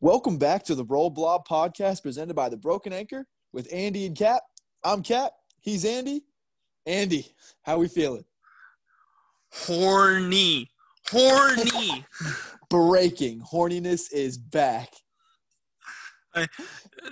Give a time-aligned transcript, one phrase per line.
[0.00, 4.16] Welcome back to the Roll Blob podcast presented by the Broken Anchor with Andy and
[4.16, 4.42] Cap.
[4.84, 5.32] I'm Cap.
[5.58, 6.22] He's Andy.
[6.86, 7.26] Andy,
[7.64, 8.22] how we feeling?
[9.52, 10.70] Horny.
[11.08, 12.04] Horny.
[12.70, 13.40] Breaking.
[13.40, 14.90] Horniness is back.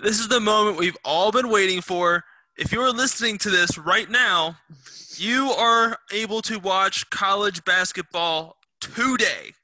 [0.05, 2.23] this is the moment we've all been waiting for.
[2.57, 4.59] If you're listening to this right now,
[5.17, 9.55] you are able to watch college basketball today.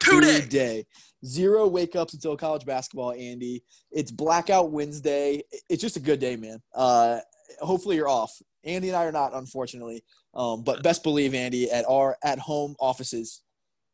[0.00, 0.40] Today.
[0.42, 0.84] Today.
[1.24, 3.62] Zero wake ups until college basketball, Andy.
[3.90, 5.42] It's blackout Wednesday.
[5.68, 6.60] It's just a good day, man.
[6.74, 7.20] Uh,
[7.60, 8.32] hopefully you're off.
[8.64, 10.04] Andy and I are not, unfortunately.
[10.34, 13.42] Um, but best believe, Andy, at our at home offices,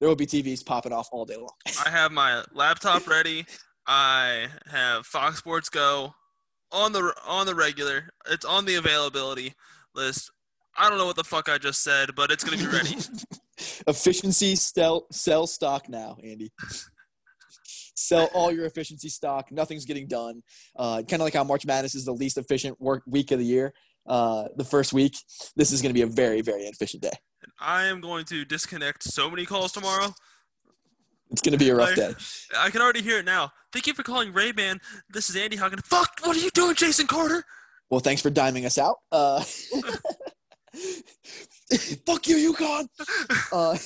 [0.01, 1.53] there will be TVs popping off all day long.
[1.85, 3.45] I have my laptop ready.
[3.87, 6.15] I have Fox Sports Go
[6.73, 8.11] on the on the regular.
[8.31, 9.55] It's on the availability
[9.95, 10.31] list.
[10.77, 12.97] I don't know what the fuck I just said, but it's gonna be ready.
[13.87, 16.53] efficiency sell sell stock now, Andy.
[17.99, 19.51] sell all your efficiency stock.
[19.51, 20.43] Nothing's getting done.
[20.77, 23.45] Uh, kind of like how March Madness is the least efficient work week of the
[23.45, 23.73] year.
[24.07, 25.17] Uh, the first week,
[25.57, 27.13] this is going to be a very, very inefficient day.
[27.61, 30.15] I am going to disconnect so many calls tomorrow.
[31.31, 32.15] It's going to be a rough I, day.
[32.57, 33.51] I can already hear it now.
[33.73, 34.81] Thank you for calling Ray Man.
[35.11, 35.83] This is Andy Hawkins.
[35.85, 36.21] Fuck!
[36.23, 37.45] What are you doing, Jason Carter?
[37.91, 38.97] Well, thanks for diming us out.
[39.13, 39.41] Uh,
[42.07, 42.89] fuck you, UConn.
[43.53, 43.77] Uh,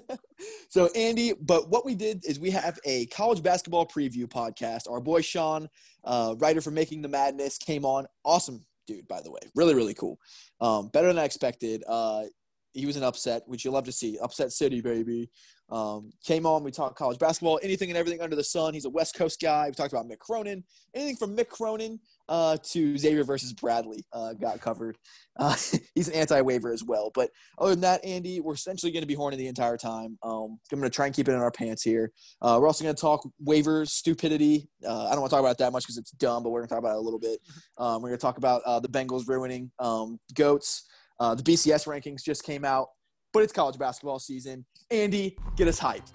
[0.68, 4.90] so Andy, but what we did is we have a college basketball preview podcast.
[4.90, 5.68] Our boy Sean,
[6.04, 8.06] uh, writer for Making the Madness, came on.
[8.24, 9.40] Awesome dude, by the way.
[9.54, 10.18] Really, really cool.
[10.60, 11.82] Um, better than I expected.
[11.86, 12.24] Uh,
[12.72, 14.18] he was an upset, which you love to see.
[14.18, 15.30] Upset City, baby.
[15.70, 16.62] Um, came on.
[16.62, 18.74] We talked college basketball, anything and everything under the sun.
[18.74, 19.66] He's a West Coast guy.
[19.66, 20.62] We talked about Mick Cronin.
[20.94, 24.96] Anything from Mick Cronin uh, to Xavier versus Bradley uh, got covered.
[25.38, 25.54] Uh,
[25.94, 27.10] he's an anti-waiver as well.
[27.14, 30.18] But other than that, Andy, we're essentially going to be horny the entire time.
[30.22, 32.12] Um, I'm going to try and keep it in our pants here.
[32.42, 34.68] Uh, we're also going to talk waivers, stupidity.
[34.86, 36.68] Uh, I don't want to talk about that much because it's dumb, but we're going
[36.68, 37.40] to talk about it a little bit.
[37.78, 40.84] Um, we're going to talk about uh, the Bengals ruining um, goats.
[41.20, 42.88] the BCS rankings just came out,
[43.32, 44.64] but it's college basketball season.
[44.90, 46.12] Andy, get us hyped.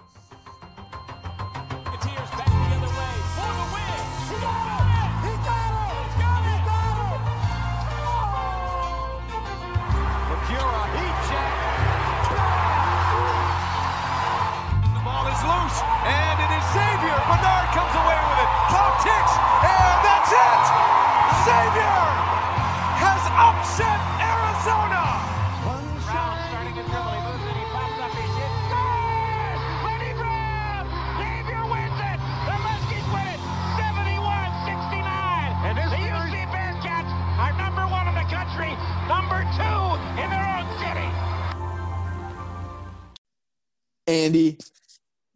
[44.06, 44.58] Andy,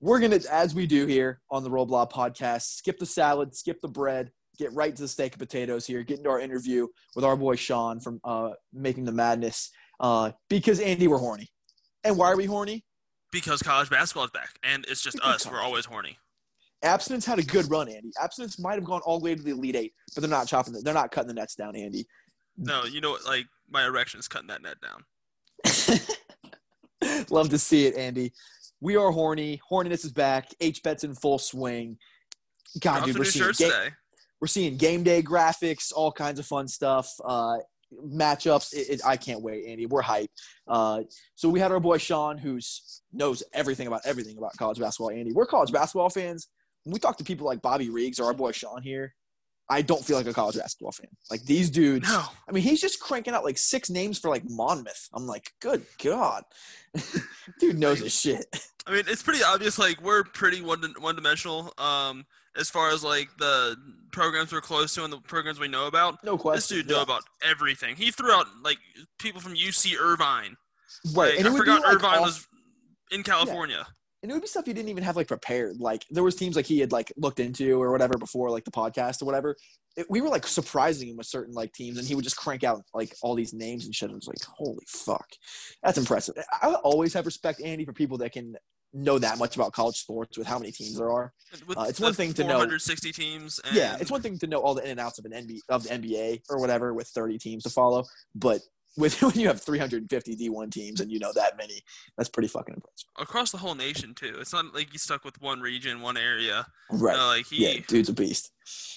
[0.00, 3.81] we're gonna, as we do here on the Roll Blob podcast, skip the salad, skip
[3.81, 6.03] the bread, get right to the steak and potatoes here.
[6.03, 9.71] Get into our interview with our boy Sean from uh, Making the Madness.
[10.00, 11.49] Uh, because Andy, we're horny,
[12.04, 12.84] and why are we horny?
[13.32, 15.44] Because college basketball is back, and it's just Because us.
[15.44, 15.59] college.
[15.59, 16.19] We're always horny.
[16.83, 18.10] Abstinence had a good run, Andy.
[18.21, 20.75] Abstinence might have gone all the way to the Elite Eight, but they're not chopping.
[20.75, 22.06] The, they're not cutting the nets down, Andy.
[22.59, 23.25] No, you know what?
[23.25, 25.04] Like my erection is cutting that net down.
[27.31, 28.33] Love to see it, Andy.
[28.81, 29.61] We are horny.
[29.71, 30.49] Horniness is back.
[30.61, 31.99] H bets in full swing.
[32.81, 33.91] God, dude, we're seeing, ga-
[34.41, 37.11] we're seeing game day graphics, all kinds of fun stuff.
[37.25, 37.56] Uh,
[38.05, 38.75] matchups.
[38.75, 39.87] It, it, I can't wait, Andy.
[39.87, 40.28] We're hyped.
[40.69, 41.03] Uh,
[41.34, 45.11] so we had our boy Sean, who's knows everything about everything about college basketball.
[45.11, 46.49] Andy, we're college basketball fans.
[46.84, 49.15] When we talk to people like Bobby Riggs or our boy Sean here,
[49.69, 51.09] I don't feel like a college basketball fan.
[51.31, 52.09] Like these dudes.
[52.09, 55.09] No, I mean, he's just cranking out like six names for like Monmouth.
[55.12, 56.44] I'm like, good God,
[57.60, 58.47] dude knows his shit.
[58.87, 59.78] I mean it's pretty obvious.
[59.78, 61.72] Like we're pretty one one dimensional.
[61.78, 62.25] Um,
[62.56, 63.77] as far as like the
[64.12, 66.22] programs we're close to and the programs we know about.
[66.25, 66.56] No question.
[66.56, 67.97] This dude know about everything.
[67.97, 68.78] He threw out like
[69.19, 70.56] people from UC Irvine.
[71.15, 71.37] right.
[71.37, 72.47] Like, and I forgot like, Irvine off- was
[73.10, 73.87] in California.
[74.27, 75.79] And it would be stuff he didn't even have like prepared.
[75.79, 78.73] Like there was teams like he had like looked into or whatever before like the
[78.73, 79.55] podcast or whatever.
[79.97, 82.65] It, we were like surprising him with certain like teams, and he would just crank
[82.65, 84.09] out like all these names and shit.
[84.09, 85.28] And it was like, holy fuck,
[85.81, 86.34] that's impressive.
[86.61, 88.57] I always have respect, Andy, for people that can
[88.93, 91.33] know that much about college sports with how many teams there are.
[91.77, 93.61] Uh, it's one thing to know- 460 teams.
[93.65, 95.61] And Yeah, it's one thing to know all the in and outs of an NBA
[95.69, 98.03] of the NBA or whatever with 30 teams to follow,
[98.34, 98.61] but
[98.97, 101.81] with when you have 350 D1 teams and you know that many,
[102.16, 103.09] that's pretty fucking impressive.
[103.19, 104.37] across the whole nation too.
[104.39, 106.66] It's not like he's stuck with one region, one area.
[106.91, 107.16] Right.
[107.16, 108.51] Like he, yeah, dude's a beast.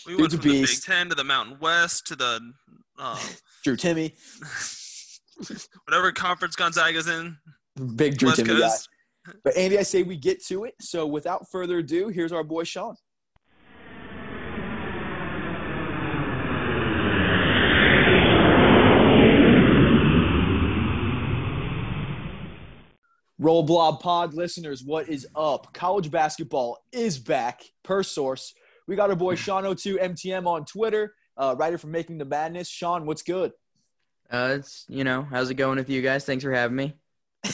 [0.05, 0.81] we dude's went a from the Big.
[0.83, 2.53] Ten to the Mountain West to the
[2.97, 3.19] uh,
[3.63, 4.13] Drew Timme,
[5.85, 7.37] whatever conference Gonzaga's in.
[7.95, 9.33] big Drew West Timme guy.
[9.43, 10.73] But Andy, I say we get to it.
[10.79, 12.95] So without further ado, here's our boy Sean.
[23.41, 25.73] Roll Blob Pod listeners, what is up?
[25.73, 28.53] College basketball is back per source.
[28.85, 32.67] We got our boy Sean O2 MTM on Twitter, uh, writer for Making the Madness.
[32.67, 33.53] Sean, what's good?
[34.29, 36.25] Uh, it's you know, how's it going with you guys?
[36.25, 36.95] Thanks for having me.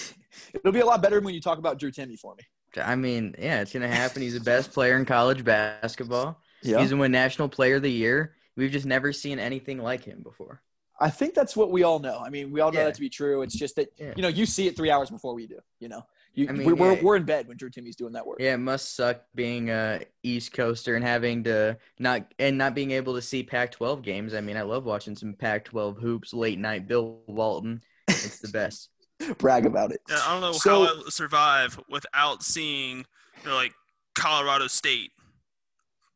[0.55, 2.43] It'll be a lot better when you talk about Drew Timme for me.
[2.81, 4.23] I mean, yeah, it's gonna happen.
[4.23, 6.41] He's the best player in college basketball.
[6.63, 6.79] Yeah.
[6.79, 8.33] He's gonna win National Player of the Year.
[8.55, 10.63] We've just never seen anything like him before.
[10.99, 12.19] I think that's what we all know.
[12.25, 12.85] I mean, we all know Yeah.
[12.85, 13.41] that to be true.
[13.41, 14.13] It's just that Yeah.
[14.15, 15.59] you know you see it three hours before we do.
[15.79, 17.01] You know, you, I mean, we, we're yeah.
[17.01, 18.37] we're in bed when Drew Timme's doing that work.
[18.39, 22.91] Yeah, it must suck being a East Coaster and having to not and not being
[22.91, 24.33] able to see Pac-12 games.
[24.33, 26.87] I mean, I love watching some Pac-12 hoops late night.
[26.87, 28.89] Bill Walton, it's the best.
[29.37, 30.01] Brag about it.
[30.09, 33.05] Yeah, I don't know So- how I survive without seeing,
[33.43, 33.73] you know, like
[34.13, 35.11] Colorado State.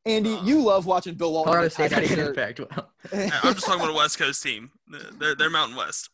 [0.06, 1.52] Andy, Uh, you love watching Bill Walton.
[1.54, 2.36] Colorado in a State not tie-dye even in shirt.
[2.36, 2.86] Pac-12.
[3.14, 4.72] I- I'm just talking about a West Coast team.
[5.20, 6.10] They're, they're Mountain West.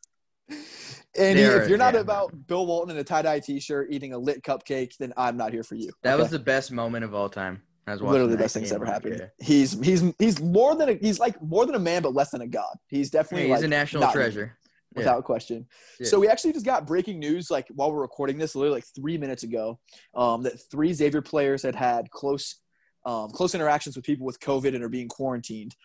[1.17, 2.01] Andy, They are- if you're not yeah.
[2.01, 5.53] about Bill Walton in a tie dye T-shirt eating a lit cupcake, then I'm not
[5.53, 5.91] here for you.
[6.03, 6.21] That okay?
[6.23, 7.61] was the best moment of all time.
[7.87, 8.81] I was literally the best thing that's game.
[8.81, 9.19] ever happened.
[9.19, 9.45] Yeah.
[9.45, 12.41] He's he's he's more than a, he's like more than a man, but less than
[12.41, 12.75] a god.
[12.87, 14.57] He's Yeah, definitely he's like a national not treasure.
[14.95, 15.01] Yeah.
[15.01, 15.67] without question.
[15.99, 16.07] Yeah.
[16.07, 19.19] So we actually just got breaking news like while we're recording this, literally like three
[19.19, 19.79] minutes ago,
[20.15, 22.55] um, that three Xavier players had had close
[23.05, 25.75] um, close interactions with people with COVID and are being quarantined.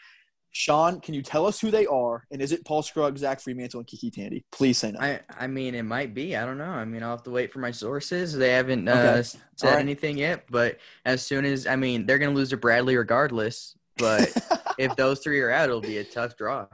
[0.52, 2.24] Sean, can you tell us who they are?
[2.32, 4.44] And is it Paul Scruggs, Zach Freemantle, and KyKy Tandy?
[4.50, 4.98] Please say no.
[4.98, 6.36] I I mean, it might be.
[6.36, 6.64] I don't know.
[6.64, 8.34] I mean, I'll have to wait for my sources.
[8.34, 9.22] They haven't uh, Okay.
[9.54, 9.78] said right.
[9.78, 10.44] anything yet.
[10.50, 13.76] But as soon as I mean, they're gonna lose to Bradley regardless.
[13.96, 14.32] But
[14.78, 16.66] if those three are out, it'll be a tough draw.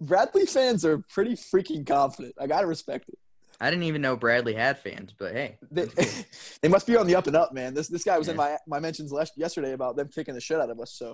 [0.00, 2.34] Bradley fans are pretty freaking confident.
[2.40, 3.18] I gotta respect it.
[3.60, 6.04] I didn't even know Bradley had fans, but hey, They, cool.
[6.62, 7.74] they must be on the up and up, man.
[7.74, 10.60] This this guy was in my my mentions last yesterday about them kicking the shit
[10.60, 10.92] out of us.
[10.92, 11.12] So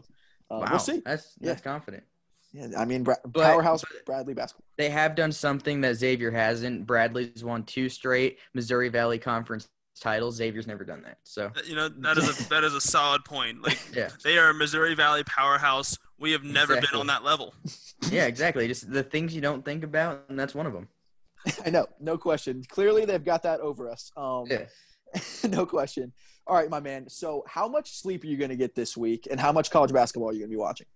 [0.51, 1.01] uh, wow, we'll see.
[1.05, 1.49] that's Yeah.
[1.51, 2.05] that's confident.
[2.53, 4.65] Yeah, I mean, Bra- But- powerhouse but- Bradley basketball.
[4.77, 6.87] They have done something that Xavier hasn't.
[6.87, 9.69] Bradley's won two straight Missouri Valley Conference
[10.01, 10.37] titles.
[10.37, 11.19] Xavier's never done that.
[11.25, 13.63] So You know, that is a that is a solid point.
[13.63, 15.97] Like yeah, they are a Missouri Valley powerhouse.
[16.19, 16.97] We have never Exactly.
[16.97, 17.55] been on that level.
[18.11, 18.69] yeah, exactly.
[18.69, 20.89] Just the things you don't think about, and that's one of them.
[21.65, 22.63] I know, no question.
[22.69, 24.11] Clearly, they've got that over us.
[24.17, 24.67] Um, Yeah.
[25.49, 26.13] no question.
[26.47, 27.09] All right, my man.
[27.09, 29.93] So, how much sleep are you going to get this week, and how much college
[29.93, 30.87] basketball are you going to be watching?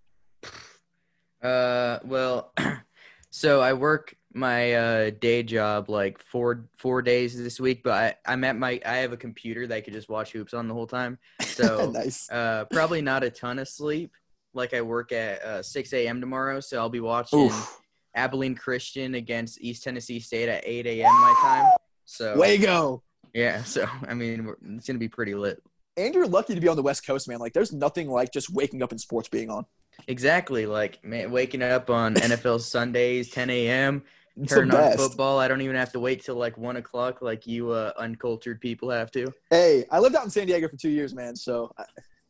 [1.43, 2.53] Uh, well,
[3.31, 8.15] so I work my uh, day job like four four days this week, but I,
[8.33, 10.75] I'm at my I have a computer that I could just watch hoops on the
[10.75, 11.19] whole time.
[11.41, 12.29] So nice.
[12.31, 14.13] uh, probably not a ton of sleep.
[14.55, 16.21] Like I work at uh, 6 a.m.
[16.21, 17.81] tomorrow, so I'll be watching Oof.
[18.15, 21.13] Abilene Christian against East Tennessee State at 8 a.m.
[21.13, 21.73] my time.
[22.05, 23.03] So Way go.
[23.35, 25.63] yeah, so I mean it's gonna be pretty lit.
[25.97, 27.39] And you're lucky to be on the West Coast, man.
[27.41, 29.67] Like, there's nothing like just waking up and sports being on.
[30.07, 34.03] Exactly, like man, waking up on NFL Sundays 10 a.m.
[34.41, 35.41] It's turn on football.
[35.41, 38.89] I don't even have to wait till like one o'clock like you uh, uncultured people
[38.91, 39.27] have to.
[39.51, 41.35] Hey, I lived out in San Diego for two years, man.
[41.35, 41.83] So, uh,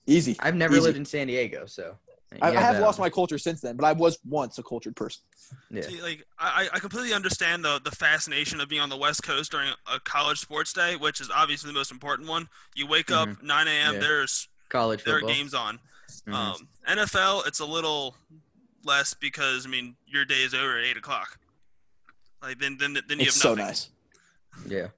[0.07, 0.35] easy.
[0.41, 0.83] I've never Easy.
[0.85, 1.95] lived in San Diego, so
[2.43, 4.95] I, I have that- lost my culture since then, but I was once a cultured
[4.97, 5.23] person.
[5.71, 5.83] Yeah.
[5.83, 9.51] See, like I, I completely understand the the fascination of being on the West Coast
[9.51, 12.49] during a college sports day, which is obviously the most important one.
[12.75, 13.95] You wake up 9 a.m.
[13.95, 14.01] Yeah.
[14.01, 15.79] There's college there are games on.
[16.27, 16.35] Mhm.
[16.35, 18.15] Um, NFL, it's a little
[18.85, 21.39] less because I mean your day is over at eight o'clock.
[22.43, 23.89] Like then then then you It's have so nice.
[24.67, 24.89] yeah,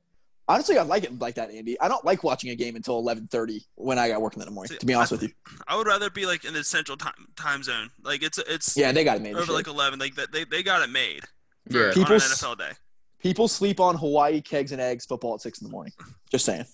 [0.51, 1.79] Honestly, I like it like that, Andy.
[1.81, 4.73] I don't like watching a game until 11:30 when I got working in the morning.
[4.73, 5.31] See, To be honest I- with you.
[5.69, 7.91] I would rather be like in the central time time zone.
[8.03, 9.37] Like it's it's Yeah, they got it made.
[9.37, 9.99] over like eleven.
[9.99, 11.23] Like that they, they got it made
[11.71, 11.81] for, yeah.
[11.83, 12.73] on an People s- NFL day.
[13.21, 15.93] People sleep on Hawaii kegs and eggs football at six in the morning.
[16.31, 16.65] Just saying.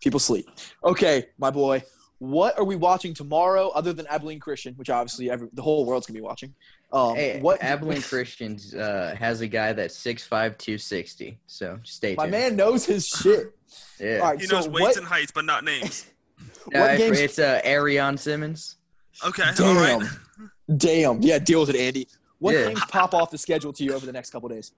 [0.00, 0.46] People sleep.
[0.84, 1.82] Okay, my boy.
[2.18, 6.06] What are we watching tomorrow other than Abilene Christian, which obviously every, the whole world's
[6.06, 6.54] gonna be watching?
[6.92, 10.28] Um, Hey, what Abilene Christians uh, has a guy that's 6'5",
[10.58, 11.38] 260.
[11.46, 12.18] So stay tuned.
[12.18, 13.52] my man knows his shit.
[14.00, 16.06] yeah, All right, He so knows weights what, and heights, but not names.
[16.66, 17.18] Uh, what I- games?
[17.20, 18.76] it's uh, Airion Simmons.
[19.26, 20.08] Okay, all Damn, right.
[20.76, 22.08] damn, yeah, deal with it, Andy.
[22.40, 22.66] What Yeah.
[22.68, 24.72] games pop off the schedule to you over the next couple days?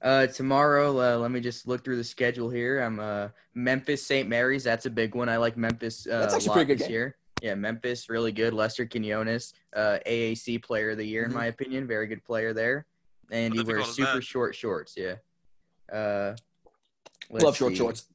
[0.00, 2.80] Uh, tomorrow, uh, let me just look through the schedule here.
[2.80, 4.28] I'm uh, Memphis St.
[4.28, 4.62] Mary's.
[4.64, 5.28] That's a big one.
[5.28, 6.06] I like Memphis.
[6.06, 6.92] Uh, That's actually a lot pretty good this game.
[6.92, 7.16] year.
[7.44, 8.54] Yeah, Memphis, really good.
[8.54, 11.34] Lester Quinones, uh, AAC Player of the Year in Mhm.
[11.34, 11.86] my opinion.
[11.86, 12.86] Very good player there,
[13.30, 14.22] and What he wears super that?
[14.24, 14.94] short shorts.
[14.96, 15.16] Yeah.
[15.92, 16.34] Uh,
[17.28, 17.76] Love let's short see.
[17.76, 18.06] shorts.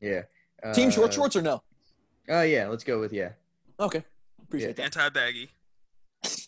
[0.00, 0.22] Yeah.
[0.74, 1.60] Team short Uh, shorts or no?
[2.28, 3.32] Oh yeah, let's go with yeah.
[3.80, 4.04] Okay,
[4.44, 4.82] appreciate that.
[4.84, 5.50] Anti baggy.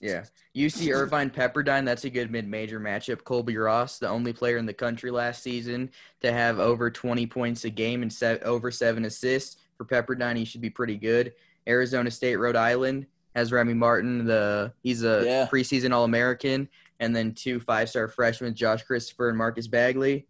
[0.01, 0.25] Yeah.
[0.55, 3.23] UC Irvine Pepperdine, that's a good mid major matchup.
[3.23, 7.65] Colbey Ross, the only player in the country last season to have over 20 points
[7.65, 9.57] a game and se- over seven assists.
[9.77, 11.35] For Pepperdine, he should be pretty good.
[11.69, 14.25] Arizona State, Rhode Island has Remy Martin.
[14.25, 15.49] The He's a Yeah.
[15.51, 16.69] preseason All American.
[16.99, 20.27] And then two five star freshmen, Josh Christopher and Marcus Bagley.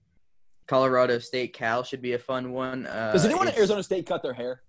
[0.67, 2.87] Colorado State Cal should be a fun one.
[2.87, 4.63] Uh, Does anyone at Arizona State cut their hair?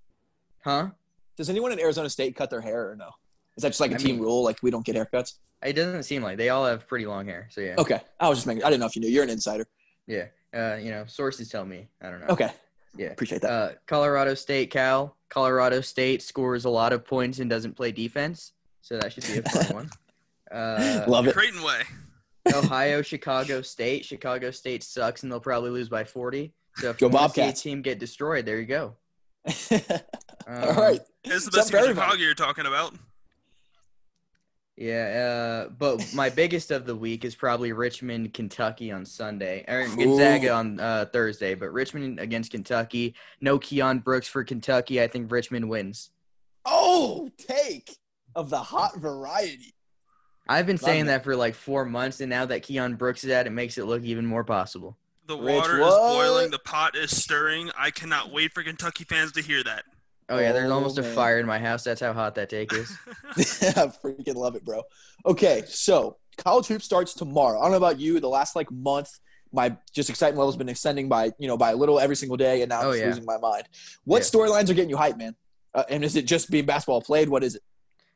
[0.63, 0.89] Huh?
[1.37, 3.09] Does anyone at Arizona State cut their hair or no?
[3.57, 4.43] Is that just like a I team mean- rule?
[4.43, 5.35] Like we don't get haircuts?
[5.63, 7.47] It doesn't seem like they all have pretty long hair.
[7.51, 7.75] So yeah.
[7.77, 8.63] Okay, I was just making.
[8.63, 9.09] I didn't know if you knew.
[9.09, 9.67] You're an insider.
[10.07, 10.25] Yeah.
[10.53, 11.87] Uh, you know, sources tell me.
[12.01, 12.27] I don't know.
[12.29, 12.51] Okay,
[12.97, 13.07] Yeah.
[13.07, 13.51] appreciate that.
[13.51, 15.15] Uh, Colorado State Cal.
[15.29, 19.37] Colorado State scores a lot of points and doesn't play defense, so that should be
[19.37, 19.89] a fun one.
[20.51, 21.33] Uh, Love it.
[21.33, 21.83] Creighton way.
[22.53, 24.03] Ohio Chicago State.
[24.03, 26.51] Chicago State sucks and they'll probably lose by 40.
[26.77, 28.95] So if Go you want to see a team get destroyed, there you go.
[29.47, 29.79] All
[30.47, 30.99] Um, right.
[31.23, 31.93] It's Something the best team in everybody.
[31.93, 32.93] Chicago you're talking about.
[34.81, 39.83] Yeah, uh, but my biggest of the week is probably Richmond, Kentucky on Sunday, or
[39.95, 40.53] Gonzaga Ooh.
[40.53, 41.53] on uh, Thursday.
[41.53, 44.99] But Richmond against Kentucky, no Keion Brooks for Kentucky.
[44.99, 46.09] I think Richmond wins.
[46.65, 47.95] Oh, take
[48.35, 49.75] of the hot variety.
[50.49, 51.07] I've been saying it.
[51.09, 53.85] that for like four months, and now that Keion Brooks is at, it makes it
[53.85, 54.97] look even more possible.
[55.27, 56.49] The Rich, water is boiling.
[56.49, 57.69] The pot is stirring.
[57.77, 59.83] I cannot wait for Kentucky fans to hear that.
[60.31, 61.13] Oh yeah, there's Oh, almost a man.
[61.13, 61.83] fire in my house.
[61.83, 62.97] That's how hot that take is.
[63.37, 64.81] I freaking love it, bro.
[65.25, 67.59] Okay, so college hoops starts tomorrow.
[67.59, 68.19] I don't know about you.
[68.19, 69.09] The last like month,
[69.51, 72.61] my just excitement level's been ascending by you know by a little every single day,
[72.61, 73.07] and now I'm Oh, yeah.
[73.07, 73.67] losing my mind.
[74.05, 74.23] What Yeah.
[74.39, 75.35] storylines are getting you hyped, man?
[75.73, 77.29] Uh, and is it just being basketball played?
[77.29, 77.61] What is it?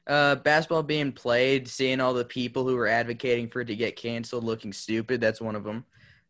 [0.08, 3.96] Uh, basketball being played, seeing all the people who were advocating for it to get
[3.96, 5.20] canceled looking stupid.
[5.20, 5.84] That's one of them.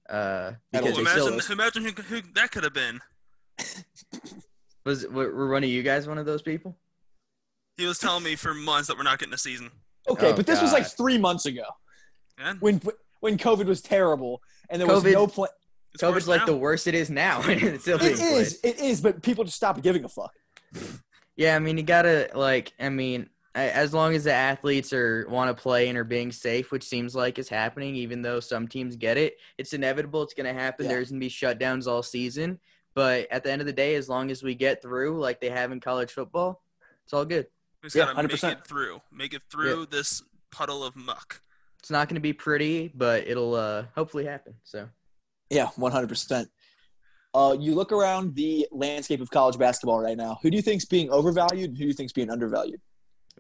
[0.10, 3.02] Uh, That because Oh, always still imagine, imagine who, who that could have been.
[4.86, 5.06] was.
[5.08, 6.78] Were were one of you guys one of those people?
[7.78, 9.70] He was telling me for months that we're not getting a season.
[10.08, 11.64] Okay, Oh, but this was like three months ago
[12.38, 12.80] And when
[13.20, 15.50] when COVID was terrible and there was no plan.
[16.00, 16.46] COVID's like now.
[16.48, 18.56] the worst it is now, and it's still it is.
[18.60, 18.76] Played.
[18.76, 19.02] It is.
[19.02, 20.32] but people just stopped giving a fuck.
[21.38, 22.74] Yeah, I mean, you gotta like.
[22.80, 26.72] I mean, as long as the athletes are want to play and are being safe,
[26.72, 30.22] which seems like is happening, even though some teams get it, it's inevitable.
[30.24, 30.86] It's gonna happen.
[30.86, 30.92] Yeah.
[30.94, 32.60] There's gonna be shutdowns all season,
[32.96, 35.50] but at the end of the day, as long as we get through, like they
[35.50, 36.64] have in college football,
[37.04, 37.48] it's all good.
[37.84, 38.52] We just Yeah, gotta make 100%.
[38.54, 39.02] it through.
[39.12, 41.42] Make it through this puddle of muck.
[41.80, 44.56] It's not gonna be pretty, but it'll uh hopefully happen.
[44.64, 44.90] So.
[45.52, 46.50] Yeah, one hundred percent.
[47.36, 50.40] Uh, you look around the landscape of college basketball right now.
[50.42, 52.80] Who do you think's being overvalued, and who do you think's being undervalued?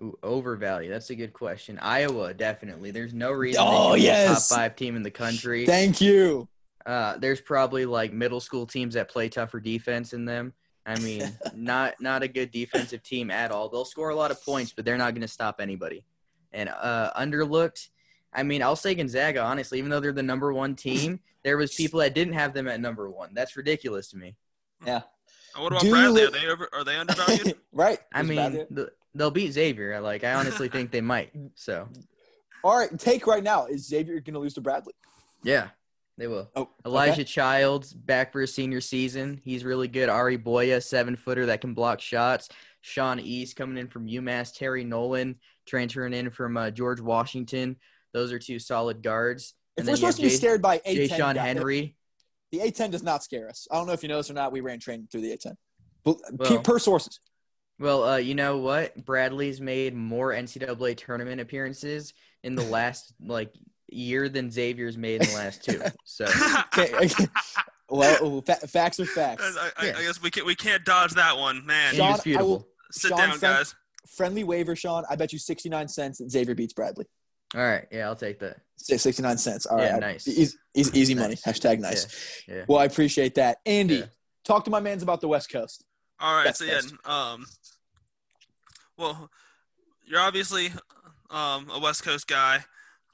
[0.03, 0.89] Ooh, overvalue.
[0.89, 1.79] That's a good question.
[1.79, 2.91] Iowa, definitely.
[2.91, 4.49] There's no reason Oh, they should be a yes.
[4.49, 5.65] top five team in the country.
[5.65, 6.47] Thank you.
[6.85, 10.53] Uh, there's probably like middle school teams that play tougher defense in them.
[10.85, 11.23] I mean,
[11.55, 13.69] not not a good defensive team at all.
[13.69, 16.05] They'll score a lot of points, but they're not going to stop anybody.
[16.53, 17.89] And uh, underlooked.
[18.31, 21.73] I mean, I'll say Gonzaga honestly, even though they're the number one team, there was
[21.73, 23.29] people that didn't have them at number one.
[23.33, 24.35] That's ridiculous to me.
[24.85, 25.01] Yeah.
[25.57, 26.21] What about Do Bradley?
[26.21, 27.55] li- Are they over, are they undervalued?
[27.71, 27.99] right.
[28.13, 30.01] I Is mean, the, they'll beat Xavier.
[30.01, 31.31] Like, I honestly think they might.
[31.55, 31.87] So,
[32.63, 32.97] all right.
[32.99, 33.65] Take right now.
[33.67, 34.93] Is Xavier going to lose to Bradley?
[35.43, 35.69] yeah,
[36.17, 36.49] they will.
[36.55, 39.39] Oh, Elijah Childs back for his senior season.
[39.43, 40.09] He's really good.
[40.09, 42.49] Ari Boya, seven footer that can block shots.
[42.81, 44.53] Sean East coming in from UMass.
[44.55, 47.75] Terry Nolan transferring in from uh, George Washington.
[48.13, 49.55] Those are two solid guards.
[49.75, 51.35] If And we're then you have supposed to be Jay, scared by Jay A10, Sean
[51.35, 51.95] Henry.
[52.51, 53.67] the A10 does not scare us.
[53.71, 54.51] I don't know if you know this or not.
[54.53, 55.55] We ran training through the A10.
[56.03, 57.19] But Well- per sources.
[57.77, 59.03] Well, uh, you know what?
[59.03, 63.51] Bradley's made more NCAA tournament appearances in the last like
[63.89, 65.81] year than Xavier's made in the last two.
[66.05, 66.25] So
[66.77, 67.09] Okay.
[67.89, 69.43] well, fa- facts are facts.
[69.57, 69.97] I, I, Yeah.
[69.97, 71.93] I guess we can't we can't dodge that one, man.
[71.95, 72.49] Sean, I indisputable.
[72.49, 73.75] will- Sit Sean down, Frank- guys.
[74.07, 75.03] Friendly waiver, Sean.
[75.09, 77.05] I bet you 69 cents that Xavier beats Bradley.
[77.55, 78.57] All right, yeah, I'll take that.
[78.77, 79.65] Say 69 cents.
[79.65, 79.85] All right.
[79.85, 80.27] Yeah, nice.
[80.27, 81.35] Easy, easy, easy money.
[81.35, 82.43] Hashtag nice.
[82.47, 82.65] Yeah, yeah.
[82.67, 83.57] Well, I appreciate that.
[83.65, 84.05] Andy, Yeah.
[84.43, 85.83] talk to my mans about the West Coast.
[86.19, 87.45] All right, That's so yeah, um,
[88.97, 89.29] well,
[90.05, 90.67] you're obviously
[91.29, 92.63] um a West Coast guy.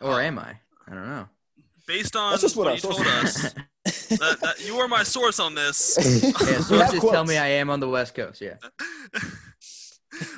[0.01, 0.55] Or Uh, am I?
[0.87, 1.27] I don't know.
[1.87, 5.03] Based on That's just what what our you told us, that, that you are my
[5.03, 5.97] source on this.
[6.23, 8.39] Yeah, We have sources tell me I am on the West Coast.
[8.41, 8.55] Yeah.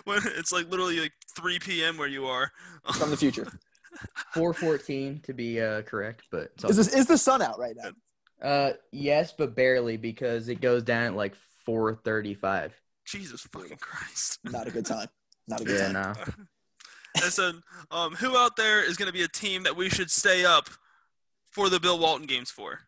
[0.06, 1.98] when it's like literally like 3 p.m.
[1.98, 2.52] where you are.
[2.96, 3.48] from the future.
[4.34, 7.92] 414 to be uh, correct, but it's Is this is the sun out right now?
[8.42, 12.74] uh yes, but barely because it goes down at like 435.
[13.06, 14.40] Jesus fucking Christ.
[14.44, 15.08] Not a good time.
[15.48, 16.16] Not a good Yeah, time.
[16.18, 16.34] no.
[17.22, 17.54] And so,
[17.92, 20.70] um, who out there is going to be a team that we should stay up
[21.52, 22.80] for the Bill Walton games for?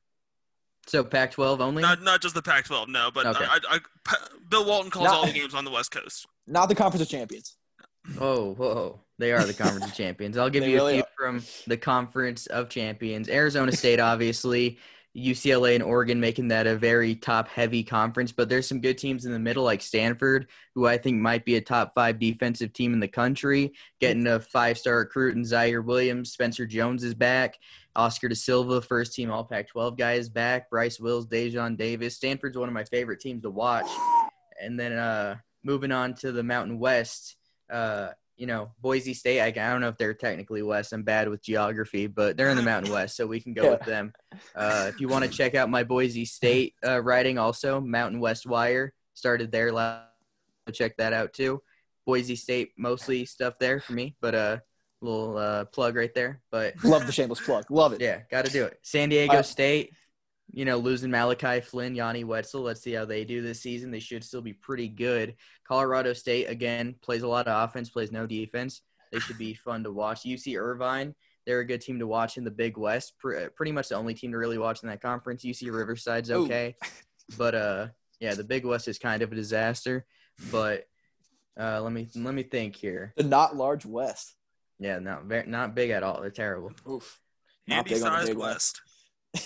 [0.87, 1.81] So Pac-12 only?
[1.81, 3.43] Not not just the Pac-12, no, but Okay.
[3.45, 6.27] I, I, Pa- Bill Walton calls Not- all the games on the West Coast.
[6.47, 7.55] Not the Conference of Champions.
[8.19, 8.99] Oh, whoa.
[9.17, 10.37] They are the conference of champions.
[10.37, 11.31] I'll give They you really a few are.
[11.39, 13.29] from the conference of champions.
[13.29, 14.77] Arizona State, obviously.
[15.15, 19.25] UCLA and Oregon making that a very top heavy conference, but there's some good teams
[19.25, 22.93] in the middle like Stanford, who I think might be a top five defensive team
[22.93, 26.31] in the country, getting a five star recruit in Ziaire Williams.
[26.31, 27.57] Spencer Jones is back.
[27.95, 30.69] Oscar da Silva, first team All Pac 12 guy, is back.
[30.69, 32.17] Bryce Wills, Daejon Davis.
[32.17, 33.87] Stanford's one of my favorite teams to watch.
[34.61, 37.37] And then uh, moving on to the Mountain West,
[37.71, 39.41] uh, you know, Boise State.
[39.41, 40.93] I, I don't know if they're technically West.
[40.93, 43.69] I'm bad with geography, but they're in the Mountain West, so we can go Yeah.
[43.71, 44.13] with them.
[44.55, 48.45] Uh, if you want to check out my Boise State uh, writing, also Mountain West
[48.45, 49.71] Wire started there.
[49.71, 50.07] Last,
[50.73, 51.61] check that out too.
[52.05, 54.57] Boise State mostly stuff there for me, but a uh,
[55.01, 56.41] little uh, plug right there.
[56.51, 57.65] But Love the shameless plug.
[57.69, 58.01] Love it.
[58.07, 58.79] yeah, got to do it.
[58.81, 59.93] San Diego State,
[60.51, 62.61] you know, losing Malachi Flynn, Yanni Wetzel.
[62.61, 63.91] Let's see how they do this season.
[63.91, 65.35] They should still be pretty good.
[65.67, 68.81] Colorado State, again, plays a lot of offense, plays no defense.
[69.11, 70.23] They should be fun to watch.
[70.23, 73.13] UC Irvine, they're a good team to watch in the Big West.
[73.19, 75.43] Pr- pretty much the only team to really watch in that conference.
[75.43, 76.75] UC Riverside's okay.
[77.37, 77.87] But, uh,
[78.19, 80.05] yeah, the Big West is kind of a disaster.
[80.51, 80.85] But
[81.59, 83.13] uh, let me let me think here.
[83.15, 84.35] The not large West.
[84.79, 86.21] Yeah, not very, not big at all.
[86.21, 86.71] They're terrible.
[86.89, 87.19] Oof.
[87.67, 88.81] Not Handy big on the sized Big West.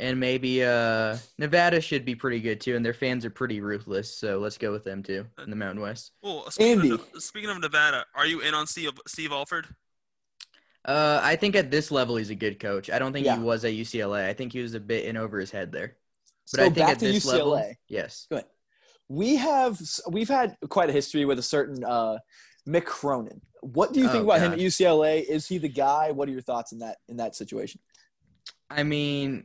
[0.00, 4.16] And maybe uh, Nevada should be pretty good too, and their fans are pretty ruthless.
[4.16, 6.12] So let's go with them too in the Mountain West.
[6.22, 6.90] Well, speaking Andy.
[6.92, 9.66] of, speaking of Nevada, are you in on Steve Steve Alford?
[10.84, 12.90] Uh, I think at this level he's a good coach.
[12.90, 13.36] I don't think Yeah.
[13.38, 14.28] he was at UCLA.
[14.28, 15.96] I think he was a bit in over his head there.
[16.52, 17.32] But so I think back at to this UCLA.
[17.32, 18.28] level, yes.
[19.08, 22.18] we have we've had quite a history with a certain uh,
[22.68, 23.40] Mick Cronin.
[23.62, 25.24] What do you think Oh, about him at UCLA?
[25.24, 26.12] Is he the guy?
[26.12, 27.80] What are your thoughts in that in that situation?
[28.70, 29.44] I mean,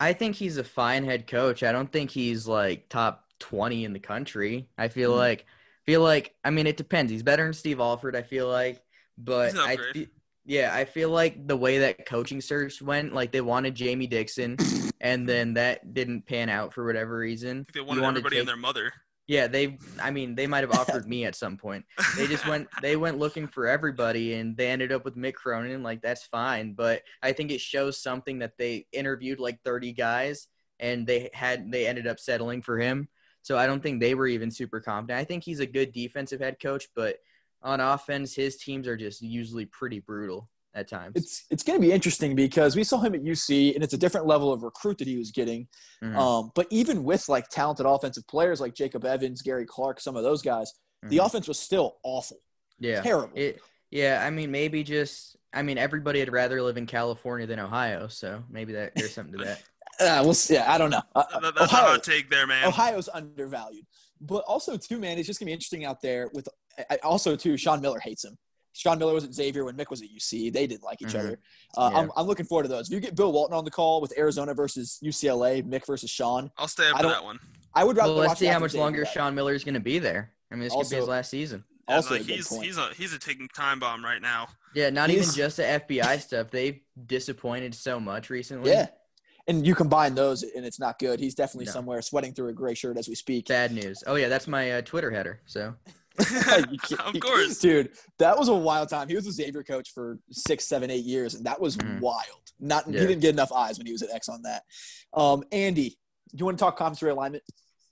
[0.00, 1.62] I think he's a fine head coach.
[1.62, 4.68] I don't think he's like top twenty in the country.
[4.78, 5.16] I feel Mhm.
[5.18, 5.46] like
[5.86, 7.10] feel like I mean it depends.
[7.10, 8.82] He's better than Steve Alford, I feel like.
[9.18, 10.08] But I fe-
[10.44, 14.56] yeah, I feel like the way that coaching search went, like they wanted Jamie Dixon
[15.00, 17.66] and then that didn't pan out for whatever reason.
[17.72, 18.92] They wanted wanted everybody and their mother.
[19.28, 21.84] Yeah, they I mean, they might have offered me at some point.
[22.16, 25.82] They just went they went looking for everybody and they ended up with Mick Cronin,
[25.82, 30.48] like that's fine, but I think it shows something that they interviewed like 30 guys
[30.80, 33.08] and they had they ended up settling for him.
[33.42, 35.18] So I don't think they were even super confident.
[35.18, 37.16] I think he's a good defensive head coach, but
[37.62, 41.12] on offense his teams are just usually pretty brutal at times.
[41.16, 43.98] It's it's going to be interesting because we saw him at UC, and it's a
[43.98, 45.68] different level of recruit that he was getting.
[46.02, 46.16] Mhm.
[46.16, 50.22] Um, but even with like talented offensive players like Jacob Evans, Gary Clark, some of
[50.22, 51.26] those guys, the Mhm.
[51.26, 52.38] offense was still awful,
[52.78, 53.02] yeah.
[53.02, 53.32] terrible.
[53.36, 57.58] It yeah, I mean maybe just I mean everybody would rather live in California than
[57.58, 59.62] Ohio, so maybe that there's something to that.
[60.00, 60.54] Uh, we'll see.
[60.54, 61.02] Yeah, I don't know.
[61.14, 62.66] Uh, That- that's a Ohio, hot take there, man.
[62.66, 63.84] Ohio's undervalued,
[64.22, 66.30] but also too, man, it's just gonna be interesting out there.
[66.32, 66.48] With
[67.04, 68.38] also too, Sean Miller hates him.
[68.72, 70.50] Sean Miller was at Xavier when Mick was at UC.
[70.52, 71.18] They didn't like each Mhm.
[71.20, 71.38] other.
[71.76, 71.98] Uh, Yeah.
[72.00, 72.88] I'm, I'm looking forward to those.
[72.88, 76.50] If you get Bill Walton on the call with Arizona versus UCLA, Mick versus Sean,
[76.56, 77.38] I'll stay up for that one.
[77.74, 79.98] I would rather Well, let's see how much longer Sean Miller is going to be
[79.98, 80.32] there.
[80.50, 81.64] I mean, this could be his last season.
[81.88, 84.48] Yeah, Also, like, a he's he's a he's a ticking time bomb right now.
[84.74, 86.50] Yeah, not He's- even just the FBI stuff.
[86.50, 88.70] They've disappointed so much recently.
[88.70, 88.88] Yeah.
[89.48, 91.18] And you combine those, and it's not good.
[91.18, 91.72] He's definitely No.
[91.72, 93.48] somewhere sweating through a gray shirt as we speak.
[93.48, 94.04] Bad news.
[94.06, 95.40] Oh yeah, that's my uh, Twitter header.
[95.46, 95.96] So You can't-
[97.04, 97.58] of course.
[97.58, 97.90] dude.
[98.18, 99.08] That was a wild time.
[99.08, 102.00] He was a Xavier coach for six, seven, eight years, and that was Mhm.
[102.00, 102.52] wild.
[102.60, 103.00] Not Yeah.
[103.00, 104.62] he didn't get enough eyes when he was at X on that.
[105.14, 105.96] Um, Andy, do
[106.38, 107.40] you want to talk conference realignment?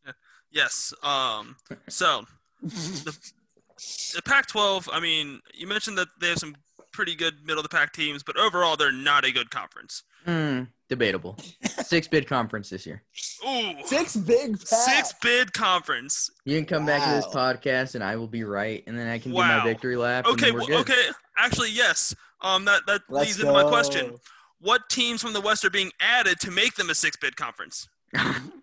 [0.53, 0.93] Yes.
[1.03, 1.57] Um.
[1.89, 2.25] So
[2.63, 4.89] the Pac-12.
[4.93, 6.57] I mean, you mentioned that they have some
[6.93, 10.03] pretty good middle of the pack teams, but overall, they're not a good conference.
[10.25, 11.37] hmm, debatable.
[11.85, 13.03] Six bid conference this year.
[13.49, 13.73] Ooh.
[13.87, 14.85] Six big pass.
[14.85, 16.31] Six bid conference.
[16.45, 19.19] You can come back to this podcast and I will be right, and then I
[19.19, 20.27] can do my victory lap.
[20.27, 20.51] Okay.
[20.51, 21.09] Well, okay.
[21.39, 22.15] Actually, yes.
[22.43, 22.67] Um.
[22.67, 24.17] That that Let's leads into my question.
[24.61, 27.89] What teams from the West are being added to make them a six-bid conference?
[28.15, 28.59] I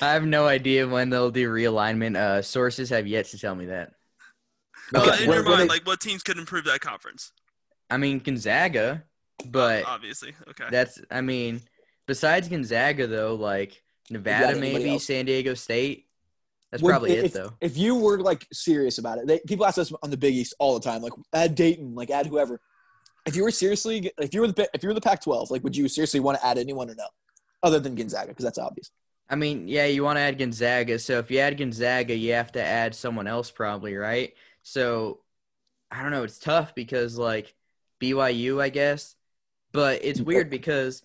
[0.00, 2.16] have no idea when they'll do realignment.
[2.16, 3.92] Uh, sources have yet to tell me that.
[4.94, 7.32] Uh, Okay, in what- your what mind, they- like what teams could improve that conference?
[7.90, 9.04] I mean Gonzaga,
[9.46, 10.64] but obviously, okay.
[10.70, 11.60] That's I mean,
[12.06, 15.06] besides Gonzaga though, like Nevada maybe, else?
[15.06, 16.06] San Diego State.
[16.70, 17.52] That's Would- probably if, it though.
[17.60, 20.54] If you were like serious about it, they, people ask us on the Big East
[20.58, 22.60] all the time, like add Dayton, like add whoever.
[23.26, 25.76] If you were seriously, if you were the if you were the Pac-12, like would
[25.76, 27.06] you seriously want to add anyone or no,
[27.62, 28.28] other than Gonzaga?
[28.28, 28.90] Because that's obvious.
[29.30, 30.98] I mean, yeah, you want to add Gonzaga.
[30.98, 34.34] So if you add Gonzaga, you have to add someone else probably, right?
[34.62, 35.20] So
[35.90, 37.54] I don't know, it's tough because like
[38.00, 39.14] BYU, I guess.
[39.74, 41.02] But it's weird because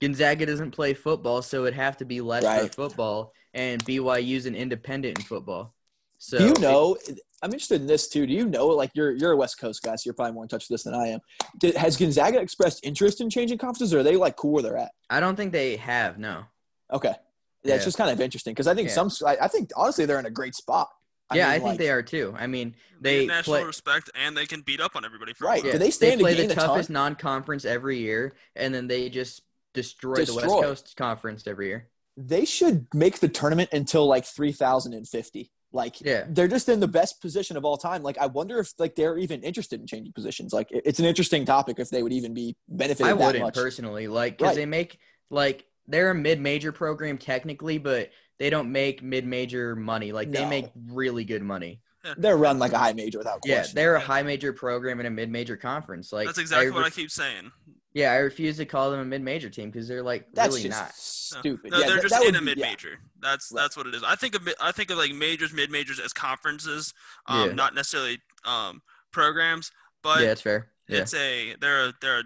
[0.00, 2.74] Gonzaga doesn't play football, so it'd have to be less for Right.
[2.74, 5.74] football and BYU's an independent in football.
[6.18, 6.96] So do you know?
[7.42, 8.26] I'm interested in this too.
[8.26, 8.66] Do you know?
[8.68, 10.82] Like you're you're a West Coast guy, so you're probably more in touch with this
[10.84, 11.20] than I am.
[11.60, 14.76] Did, has Gonzaga expressed interest in changing conferences, or are they like cool where they're
[14.76, 14.90] at?
[15.10, 16.18] I don't think they have.
[16.18, 16.44] No.
[16.92, 17.14] Okay,
[17.62, 18.94] yeah, it's just kind of interesting because I think Yeah.
[18.94, 19.10] some.
[19.24, 20.88] I, I think honestly they're in a great spot.
[21.36, 22.34] Yeah, mean, I think like- they are too.
[22.36, 23.64] I mean, They they get national play.
[23.64, 25.62] respect and they can beat up on everybody for Right.
[25.62, 25.72] while.
[25.72, 29.42] Do they stand to play gain the toughest non-conference every year, and then they just
[29.74, 31.88] destroy, the West Coast Conference every year.
[32.16, 35.50] They should make the tournament until like 3,050.
[35.70, 36.24] Like Yeah.
[36.28, 38.02] they're just in the best position of all time.
[38.02, 40.52] Like I wonder if like they're even interested in changing positions.
[40.52, 43.54] Like it's an interesting topic if they would even be benefited I that wouldn't much.
[43.54, 44.56] personally, like, because Right.
[44.56, 44.98] they make
[45.30, 50.12] like they're a mid-major program technically, but they don't make mid-major money.
[50.12, 50.48] Like they No.
[50.50, 51.80] make really good money.
[52.16, 53.74] They're run like a high major without Yeah, question.
[53.74, 56.12] they're a high-major program in a mid-major conference.
[56.12, 57.50] Like That's exactly what I ref- keep saying.
[57.92, 60.80] Yeah, I refuse to call them a mid-major team because they're like That's really just
[60.80, 60.94] not.
[60.94, 61.72] stupid.
[61.72, 62.66] No, yeah, they're that- just that in would a be- mid yeah.
[62.68, 62.98] major.
[63.20, 63.62] That's Right.
[63.62, 64.04] that's what it is.
[64.04, 66.94] I think of mi- I think of like majors, mid majors as conferences,
[67.26, 67.54] um, Yeah.
[67.54, 68.80] not necessarily um
[69.12, 69.72] programs.
[70.02, 70.68] But yeah, it's fair.
[70.88, 71.00] Yeah.
[71.00, 72.24] it's a they're a, they're a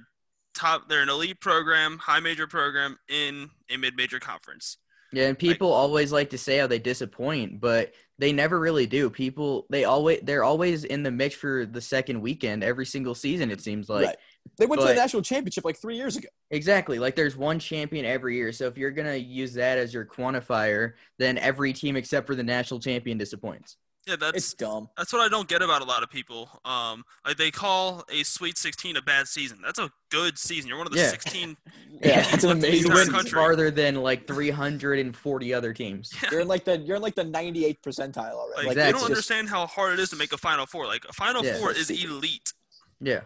[0.54, 4.78] top they're an elite program, high major program in a mid major conference.
[5.12, 9.10] Yeah, and people always like to say how they disappoint, but they never really do.
[9.10, 13.50] People they always they're always in the mix for the second weekend every single season.
[13.50, 14.16] It seems like right.
[14.58, 16.28] They went to the national championship like three years ago.
[16.50, 18.52] exactly like there's one champion every year.
[18.52, 22.42] So if you're gonna use that as your quantifier, then every team except for the
[22.42, 23.76] national champion disappoints.
[24.06, 24.88] Yeah, that's It's dumb.
[24.96, 26.48] that's what I don't get about a lot of people.
[26.64, 29.60] Um, like they call a Sweet 16 a bad season.
[29.64, 30.68] That's a good season.
[30.68, 31.08] You're one of the Yeah.
[31.10, 31.56] 16
[32.02, 33.30] Yeah, teams it's an left in the amazing You entire went country.
[33.30, 36.10] farther than like 340 other teams.
[36.22, 36.28] Yeah.
[36.32, 38.66] You're in like the you're in like the 98th percentile already.
[38.68, 40.86] Like, Like, you don't just- understand how hard it is to make a Final Four.
[40.86, 41.58] Like a Final Yeah.
[41.58, 42.52] Four is elite.
[43.00, 43.20] Yeah.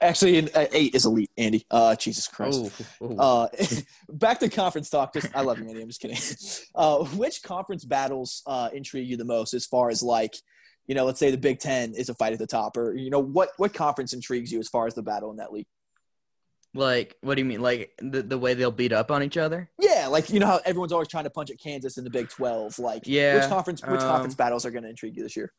[0.00, 1.30] Actually, an, uh, eight is elite.
[1.36, 2.70] Andy, uh, Jesus Christ.
[3.00, 3.18] Oh, oh.
[3.18, 3.48] Uh,
[4.08, 5.12] back to conference talk.
[5.14, 5.82] Just I love you, Andy.
[5.82, 6.18] I'm just kidding.
[6.74, 10.34] Uh, which conference battles uh, intrigue you the most, as far as like,
[10.88, 13.10] you know, let's say the Big Ten is a fight at the top, or you
[13.10, 15.66] know, what what conference intrigues you as far as the battle in that league?
[16.74, 17.62] like what do you mean?
[17.62, 19.70] Like the the way they'll beat up on each other?
[19.80, 22.28] Yeah, like you know how everyone's always trying to punch at Kansas in the Big
[22.28, 22.78] Twelve.
[22.78, 25.52] Like, Yeah, which conference which um, conference battles are going to intrigue you this year?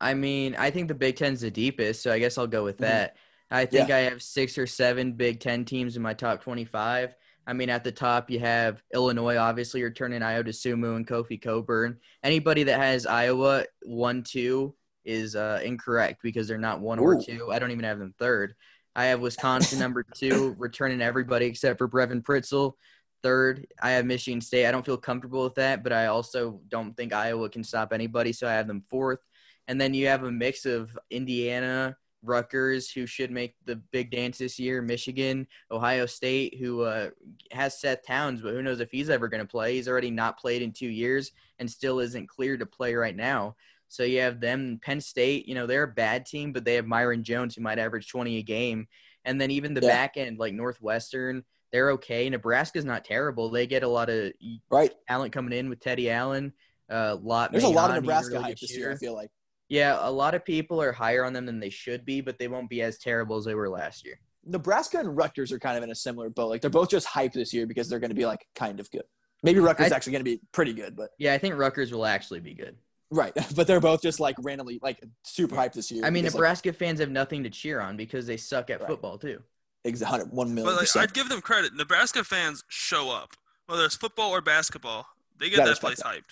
[0.00, 2.76] I mean, I think the Big Ten's the deepest, so I guess I'll go with
[2.78, 2.82] Mhm.
[2.82, 3.16] that.
[3.50, 7.14] I think I have six or seven Big Ten teams in my top 25.
[7.46, 11.98] I mean, at the top, you have Illinois, obviously, returning Ayo Dosunmu and Kofi Cockburn.
[12.22, 14.74] Anybody that has Iowa 1 2
[15.06, 17.50] is uh, incorrect because they're not one or two.
[17.50, 18.54] I don't even have them third.
[18.94, 22.74] I have Wisconsin number two, returning everybody except for Brevin Pritzl.
[23.22, 24.66] Third, I have Michigan State.
[24.66, 28.32] I don't feel comfortable with that, but I also don't think Iowa can stop anybody,
[28.32, 29.20] so I have them fourth.
[29.68, 34.38] And then you have a mix of Indiana, Rutgers, who should make the big dance
[34.38, 37.10] this year, Michigan, Ohio State, who uh,
[37.52, 39.74] has Seth Towns, but who knows if he's ever going to play.
[39.74, 43.56] He's already not played in two years and still isn't clear to play right now.
[43.88, 46.84] So you have them, Penn State, you know, they're a bad team, but they have
[46.86, 48.88] Myreon Jones, who might average 20 a game.
[49.24, 49.88] And then even the Yeah.
[49.88, 52.28] back end, like Northwestern, they're okay.
[52.30, 53.50] Nebraska's not terrible.
[53.50, 54.32] They get a lot of
[54.70, 54.92] Right.
[55.06, 56.54] talent coming in with Teddy Allen.
[56.88, 57.52] A lot.
[57.52, 58.92] There's a lot of Nebraska really hype this year.
[58.92, 59.30] I feel like.
[59.68, 62.48] Yeah, a lot of people are higher on them than they should be, but they
[62.48, 64.18] won't be as terrible as they were last year.
[64.44, 66.48] Nebraska and Rutgers are kind of in a similar boat.
[66.48, 68.90] Like they're both just hyped this year because they're going to be like kind of
[68.90, 69.02] good.
[69.42, 71.92] Maybe Rutgers is I- actually going to be pretty good, but Yeah, I think Rutgers
[71.92, 72.76] will actually be good.
[73.10, 73.32] right.
[73.54, 76.04] But they're both just like randomly like super hyped this year.
[76.04, 78.80] I mean, because, like, Nebraska fans have nothing to cheer on because they suck at
[78.80, 78.88] Right.
[78.88, 79.42] football too.
[79.84, 80.96] ex- 100 1 million But like.
[80.96, 81.74] I'd give them credit.
[81.74, 83.34] Nebraska fans show up,
[83.66, 85.06] whether it's football or basketball.
[85.38, 86.24] They get Gotta that place respect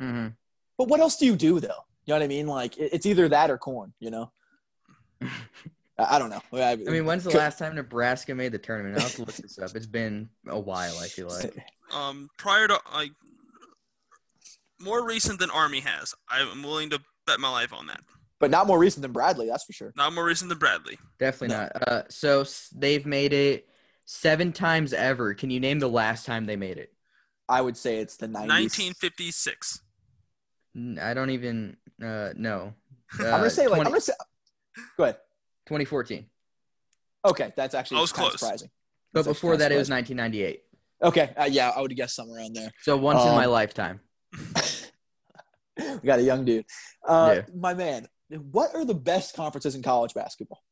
[0.00, 0.04] hyped.
[0.04, 0.26] Mm-hmm.
[0.76, 1.84] But what else do you do though?
[2.06, 2.46] You know what I mean?
[2.46, 3.92] Like it- it's either that or corn.
[4.00, 4.32] You know.
[5.22, 5.28] I
[5.98, 6.42] I don't know.
[6.52, 8.96] I, I mean, when's the could- last time Nebraska made the tournament?
[8.96, 9.74] I'll have to look this up.
[9.74, 11.54] It's been a while, I feel like.
[11.94, 13.12] Um, prior to like
[14.80, 18.00] more recent than Army has, I'm willing to bet my life on that.
[18.40, 19.92] But not more recent than Bradley, that's for sure.
[19.96, 20.98] Not more recent than Bradley.
[21.20, 21.62] Definitely No.
[21.62, 21.88] not.
[21.88, 23.68] Uh, so they've made it
[24.04, 25.32] seven times ever.
[25.32, 26.92] Can you name the last time they made it?
[27.48, 28.48] I would say it's the 90s.
[28.48, 29.80] 1956.
[30.76, 32.74] N- I don't even uh, know.
[33.18, 34.12] I'm gonna say like I'm gonna say.
[34.96, 35.16] Go ahead.
[35.66, 36.26] 2014.
[37.24, 38.32] Okay, that's actually I was close.
[38.38, 38.70] surprising.
[39.12, 40.62] But That's before kinda that, it was 1998.
[41.02, 42.70] Okay, uh, yeah, I would guess somewhere around there.
[42.82, 44.00] So once in my Um, lifetime.
[45.78, 46.66] we got a young dude.
[47.06, 47.42] Uh, Yeah.
[47.54, 50.62] My man, what are the best conferences in college basketball?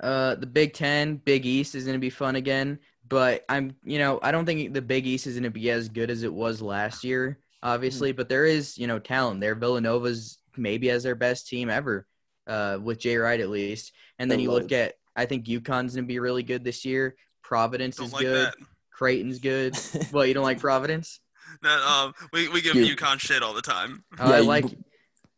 [0.00, 2.78] Uh, the Big Ten, Big East is going to be fun again.
[3.08, 5.88] But I'm, you know, I don't think the Big East is going to be as
[5.88, 8.12] good as it was last year, obviously.
[8.12, 9.54] But there is, you know, talent there.
[9.54, 12.06] Villanova's maybe as their best team ever,
[12.46, 13.92] uh, with Jay Wright at least.
[14.18, 14.72] And then They're you look loaded.
[14.88, 17.14] at, I think UConn's going to be really good this year.
[17.42, 18.46] Providence Don't is like good.
[18.48, 18.54] that.
[18.92, 19.76] Creighton's good.
[20.12, 21.20] well, you don't like Providence?
[21.62, 24.44] That um, we we give You- UConn shit all the time Oh, Yeah, I you-
[24.44, 24.64] like.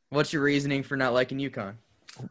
[0.08, 1.74] What's your reasoning for not liking UConn?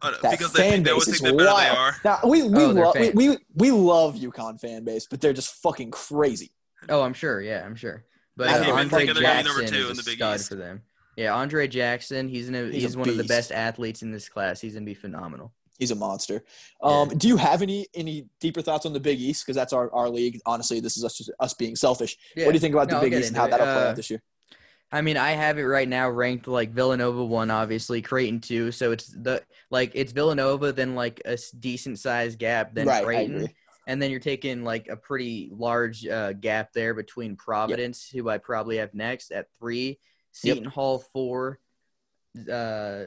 [0.02, 1.70] Uh, That because they fan think they always base think is they're better than they
[1.70, 1.78] wild.
[1.78, 1.96] are.
[2.04, 5.54] Now, we we, Oh, lo- we we we love UConn fan base, but they're just
[5.64, 6.52] fucking crazy.
[6.90, 7.40] Oh, I'm sure.
[7.42, 8.04] Yeah, I'm sure.
[8.40, 10.50] But They Andre thinking be Jackson number two is in a the Big stud East.
[10.50, 10.82] for them.
[11.18, 12.30] Yeah, Andre Jackson.
[12.30, 14.62] He's in a, He's he's, a one of the best athletes in this class.
[14.62, 15.52] He's gonna be phenomenal.
[15.78, 16.44] He's a monster.
[16.82, 19.44] Um, Do you have any any deeper thoughts on the Big East?
[19.46, 20.40] Because that's our, our league.
[20.46, 22.18] Honestly, this is us just us being selfish.
[22.36, 22.46] Yeah.
[22.46, 23.52] What do you think about No, the Big East and how it.
[23.52, 24.22] that'll play Uh, out this year?
[24.92, 28.72] I mean, I have it right now ranked like Villanova one, obviously Creighton two.
[28.72, 33.06] So it's the like it's Villanova, then like a decent sized gap, then Right, I
[33.06, 33.56] Creighton, agree.
[33.90, 38.38] And then you're taking like a pretty large uh, gap there between Providence, who I
[38.38, 39.98] probably have next at three,
[40.44, 40.58] Yep.
[40.58, 41.60] Seton Hall four,
[42.52, 43.06] uh,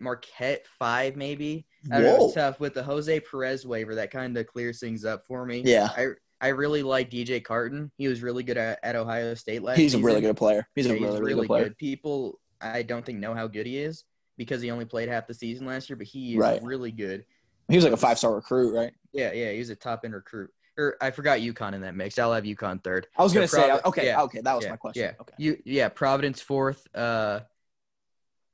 [0.00, 1.64] Marquette five maybe.
[1.92, 2.26] I don't know, Whoa.
[2.26, 3.94] it's tough with the Jose Perez waiver.
[3.94, 5.62] That kind of clears things up for me.
[5.64, 5.88] Yeah.
[5.96, 6.08] I
[6.40, 7.92] I really like DJ Carton.
[7.96, 9.78] He was really good at, at Ohio State last.
[9.78, 9.84] Year.
[9.84, 10.68] He's a really good player.
[10.74, 11.70] He's a Yeah, really, really, good player.
[11.78, 14.02] People, I don't think know how good he is
[14.36, 16.60] because he only played half the season last year, but he is Right.
[16.64, 17.24] really good.
[17.68, 18.92] He was like a five star recruit, right?
[19.12, 20.50] Yeah, yeah, he was a top end recruit.
[20.78, 22.18] Or I forgot UConn in that mix.
[22.18, 23.06] I'll have UConn third.
[23.16, 25.02] I was So gonna say, Provi- okay, yeah, okay, that was yeah, my question.
[25.04, 25.34] Yeah, Okay.
[25.38, 26.86] you, yeah, Providence fourth.
[26.94, 27.40] Uh,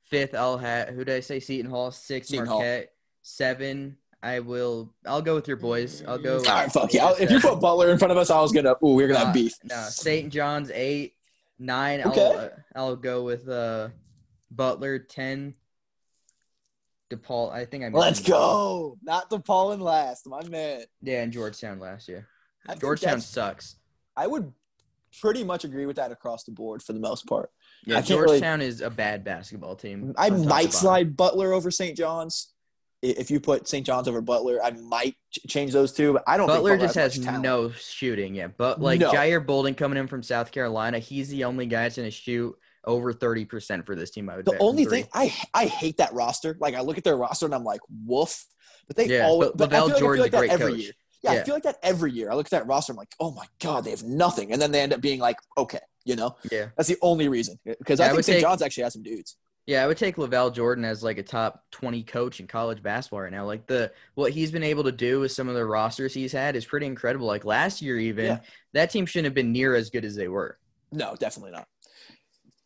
[0.04, 1.40] fifth, I'll have who did I say?
[1.40, 1.90] Seton Hall.
[1.90, 2.58] Six, Seton Hall.
[2.60, 2.90] Marquette.
[3.22, 4.92] Seven, I will.
[5.06, 6.02] I'll go with your boys.
[6.06, 6.38] I'll go.
[6.38, 7.12] All right, fuck yeah.
[7.18, 8.72] If you put Butler in front of us, I was gonna.
[8.84, 9.54] Ooh, we're gonna have Uh, beef.
[9.64, 10.32] No, St.
[10.32, 11.14] John's eight,
[11.58, 12.02] nine.
[12.02, 12.20] Okay.
[12.24, 13.88] I'll uh, I'll go with uh,
[14.50, 15.54] Butler ten.
[17.12, 17.88] DePaul, I think I.
[17.88, 18.96] Let's go.
[19.02, 20.82] Not the Paul and last, my man.
[21.02, 22.28] Yeah, and Georgetown last year.
[22.68, 23.76] I Georgetown sucks.
[24.16, 24.52] I would
[25.20, 27.50] pretty much agree with that across the board for the most part.
[27.84, 30.14] Yeah, I can't really- Georgetown is a bad basketball team.
[30.16, 31.96] I from top to might slide Butler over St.
[31.96, 32.48] John's.
[33.02, 33.84] If you put St.
[33.84, 35.16] John's over Butler, I might
[35.48, 36.12] change those two.
[36.12, 36.46] But I don't.
[36.46, 38.36] Butler think just has much no shooting.
[38.36, 39.10] Yeah, but like No.
[39.10, 42.56] Jair Bolden coming in from South Carolina, he's the only guy that's going to shoot
[42.84, 44.28] over thirty percent for this team.
[44.28, 44.44] I would.
[44.44, 46.56] The only thing I I hate that roster.
[46.60, 48.44] Like I look at their roster and I'm like, woof.
[48.86, 49.50] But they Yeah, always.
[49.54, 50.80] but But, I feel like, I feel like a that great every coach.
[50.80, 50.92] year.
[51.22, 51.40] Yeah, Yeah.
[51.40, 52.30] I feel like that every year.
[52.30, 52.92] I look at that roster.
[52.92, 55.36] I'm like, oh my god, they have nothing, and then they end up being like,
[55.56, 56.36] okay, you know.
[56.50, 56.68] Yeah.
[56.76, 57.58] That's the only reason.
[57.64, 58.36] Because Yeah, I I think would St.
[58.36, 59.36] take- John's actually has some dudes.
[59.64, 63.20] Yeah, I would take LaVall Jordan as like a top twenty coach in college basketball
[63.20, 63.46] right now.
[63.46, 66.56] Like the what he's been able to do with some of the rosters he's had
[66.56, 67.28] is pretty incredible.
[67.28, 68.38] Like last year, even Yeah.
[68.72, 70.58] that team shouldn't have been near as good as they were.
[70.90, 71.68] No, definitely not.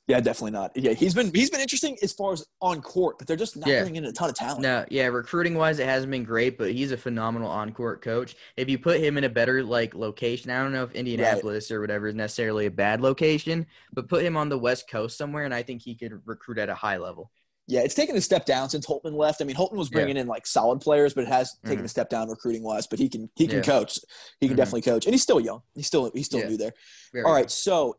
[0.09, 0.71] Yeah, definitely not.
[0.77, 3.69] Yeah, he's been he's been interesting as far as on court, but they're just not
[3.69, 3.81] Yeah.
[3.81, 4.61] bringing in a ton of talent.
[4.61, 8.37] No, yeah, recruiting wise, it hasn't been great, but he's a phenomenal on court coach.
[8.57, 11.81] If you put him in a better like location, I don't know if Indianapolis or
[11.81, 15.53] whatever is necessarily a bad location, but put him on the West Coast somewhere, and
[15.53, 17.33] I think he could recruit at a high level.
[17.67, 19.43] Yeah, it's taken a step down since Holtman left.
[19.43, 19.97] I mean, Holtman was Yeah.
[19.97, 21.87] bringing in like solid players, but it has taken Mhm.
[21.87, 22.87] a step down recruiting wise.
[22.87, 23.63] But he can he can Yeah.
[23.65, 23.99] coach.
[24.39, 24.59] He can Mhm.
[24.59, 25.63] definitely coach, and he's still young.
[25.75, 26.49] He's still he's still Yeah.
[26.51, 26.75] new there.
[27.13, 27.51] Very All good.
[27.51, 27.97] so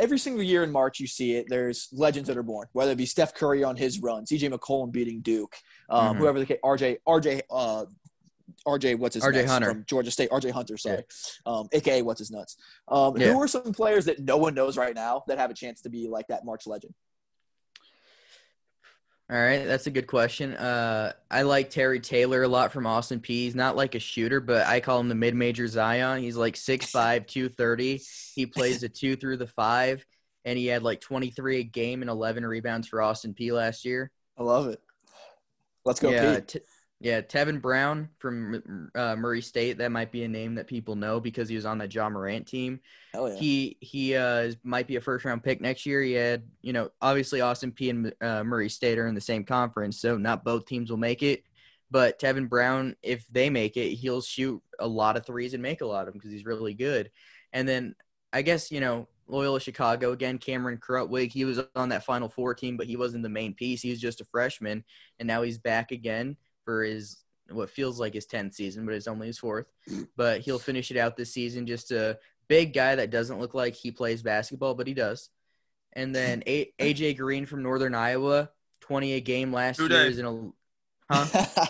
[0.00, 1.46] every single year in March, you see it.
[1.48, 4.90] There's legends that are born, whether it be Steph Curry on his run, CJ McCollum
[4.90, 5.54] beating Duke,
[5.90, 6.18] um, Mhm.
[6.18, 7.84] whoever the case, RJ RJ uh,
[8.66, 9.32] RJ what's his name?
[9.32, 9.70] RJ Hunter.
[9.70, 11.04] from Georgia State, RJ Hunter, sorry,
[11.46, 12.56] um, aka what's his nuts.
[12.88, 13.32] Um, Yeah.
[13.32, 15.88] Who are some players that no one knows right now that have a chance to
[15.88, 16.94] be like that March legend?
[19.30, 20.54] All right, that's a good question.
[20.54, 23.28] Uh, I like Terry Taylor a lot from Austin Peay.
[23.28, 26.20] He's not like a shooter, but I call him the mid-major Zion.
[26.20, 28.02] He's like 6'5", 230.
[28.34, 30.04] He plays the two through the five,
[30.44, 34.10] and he had like 23 a game and 11 rebounds for Austin Peay last year.
[34.36, 34.80] I love it.
[35.84, 36.48] Let's go, yeah, Pete.
[36.48, 36.60] t-
[37.00, 37.22] yeah.
[37.22, 39.78] Tevin Brown from uh, Murray State.
[39.78, 42.46] That might be a name that people know because he was on that Ja Morant
[42.46, 42.80] team.
[43.14, 43.36] Hell yeah.
[43.36, 46.02] He he uh, might be a first round pick next year.
[46.02, 49.44] He had you know obviously Austin Peay and uh, Murray State are in the same
[49.44, 51.42] conference, so not both teams will make it.
[51.90, 55.80] But Tevin Brown, if they make it, he'll shoot a lot of threes and make
[55.80, 57.10] a lot of them because he's really good.
[57.52, 57.96] And then
[58.32, 60.36] I guess you know Loyola Chicago again.
[60.36, 63.80] Cameron Krutwig, he was on that Final Four team, but he wasn't the main piece.
[63.80, 64.84] He was just a freshman,
[65.18, 66.36] and now he's back again
[66.70, 67.16] for his
[67.50, 69.66] what feels like his 10th season, but it's only his fourth.
[70.16, 71.66] But he'll finish it out this season.
[71.66, 75.30] Just a big guy that doesn't look like he plays basketball, but he does.
[75.94, 78.50] And then a- AJ Green from Northern Iowa,
[78.82, 80.08] 20 a game last Who year dey?
[80.10, 80.52] is in a
[81.12, 81.24] huh?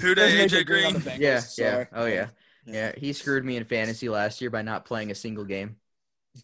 [0.00, 0.86] Who There's day, Major AJ Green?
[0.86, 1.84] on the Bengals, Yeah, yeah.
[1.92, 2.28] Oh yeah.
[2.66, 5.76] Yeah, he screwed me in fantasy last year by not playing a single game.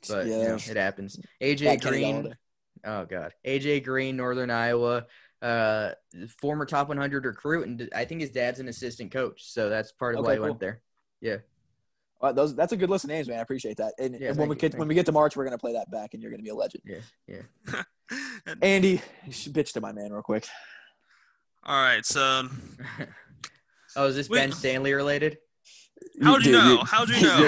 [0.09, 1.19] But you know, it happens.
[1.41, 2.35] AJ Green,
[2.87, 5.07] Oh God, AJ Green, Northern Iowa,
[5.45, 5.91] uh,
[6.41, 10.15] former top 100 recruit, and I think his dad's an assistant coach, so that's part
[10.17, 10.47] of why Okay, he cool.
[10.49, 10.81] went there.
[11.21, 11.37] Yeah.
[12.21, 13.39] Well, those, that's a good list of names, man.
[13.39, 13.93] I appreciate that.
[13.99, 15.75] And, Yeah, and when we get thank when we get to March, we're gonna play
[15.75, 16.83] that back, and you're gonna be a legend.
[16.87, 17.83] Yeah, yeah.
[18.63, 20.47] Andy, you should bitch to my man real quick.
[21.65, 22.49] all right, so
[23.97, 25.39] oh, is this We- Ben Stanley related?
[26.23, 26.69] How'd you know?
[26.75, 27.39] you're- How'd you know?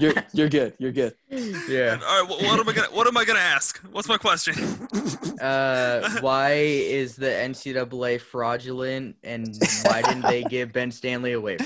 [0.00, 0.74] You're, you're you're good.
[0.78, 1.14] You're good.
[1.68, 1.98] yeah.
[2.04, 3.78] All right, wh- what am I gonna what am I gonna ask?
[3.92, 4.54] What's my question?
[5.40, 11.62] Uh, why is the NCAA fraudulent, and why didn't they give Ben Stanley a waiver?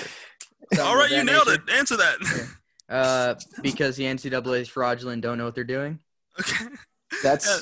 [0.75, 1.63] Something All of right, you nailed nature.
[1.67, 1.73] it.
[1.73, 2.49] Answer that.
[2.91, 6.01] Uh, because the NCAA is fraudulent, don't know what they're doing.
[6.39, 6.67] okay.
[7.23, 7.47] That's.
[7.47, 7.59] Yeah.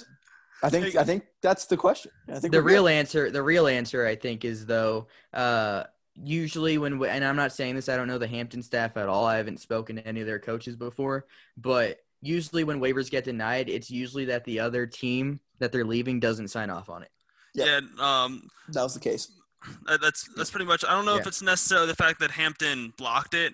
[0.64, 0.96] I think.
[0.96, 2.10] I think that's the question.
[2.28, 2.72] I think the we're good.
[2.74, 5.84] real answer the real answer i think is though uh
[6.22, 9.08] usually when we, and i'm not saying this i don't know the hampton staff at
[9.08, 11.24] all i haven't spoken to any of their coaches before
[11.56, 16.20] but usually when waivers get denied it's usually that the other team that they're leaving
[16.20, 17.10] doesn't sign off on it
[17.54, 17.80] Yeah.
[17.98, 18.48] Um.
[18.68, 19.32] That was the case.
[20.00, 20.84] That's that's pretty much.
[20.84, 23.52] I don't know if it's necessarily the fact that Hampton blocked it.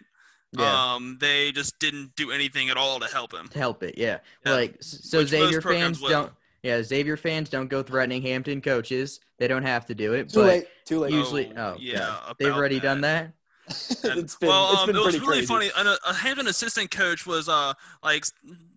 [0.52, 1.16] yeah Um.
[1.20, 3.48] They just didn't do anything at all to help him.
[3.48, 4.52] to help it yeah, Yeah.
[4.52, 6.10] like so Which xavier programs fans will.
[6.10, 6.32] don't
[6.66, 10.40] yeah xavier fans don't go threatening hampton coaches they don't have to do it Too
[10.40, 10.66] but late.
[10.85, 11.12] Too late.
[11.12, 13.33] usually Oh, oh yeah, they've about already done that
[13.68, 14.48] it's been.
[14.48, 15.46] well, it's um, been it was really crazy.
[15.46, 15.70] funny.
[15.76, 18.24] An, a Hampton assistant coach was uh like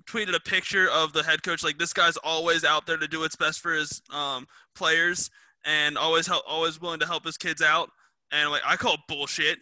[0.10, 1.64] tweeted a picture of the head coach.
[1.64, 5.30] Like this guy's always out there to do what's best for his um players
[5.64, 7.92] and always help, always willing to help his kids out.
[8.32, 9.60] And like I call it bullshit.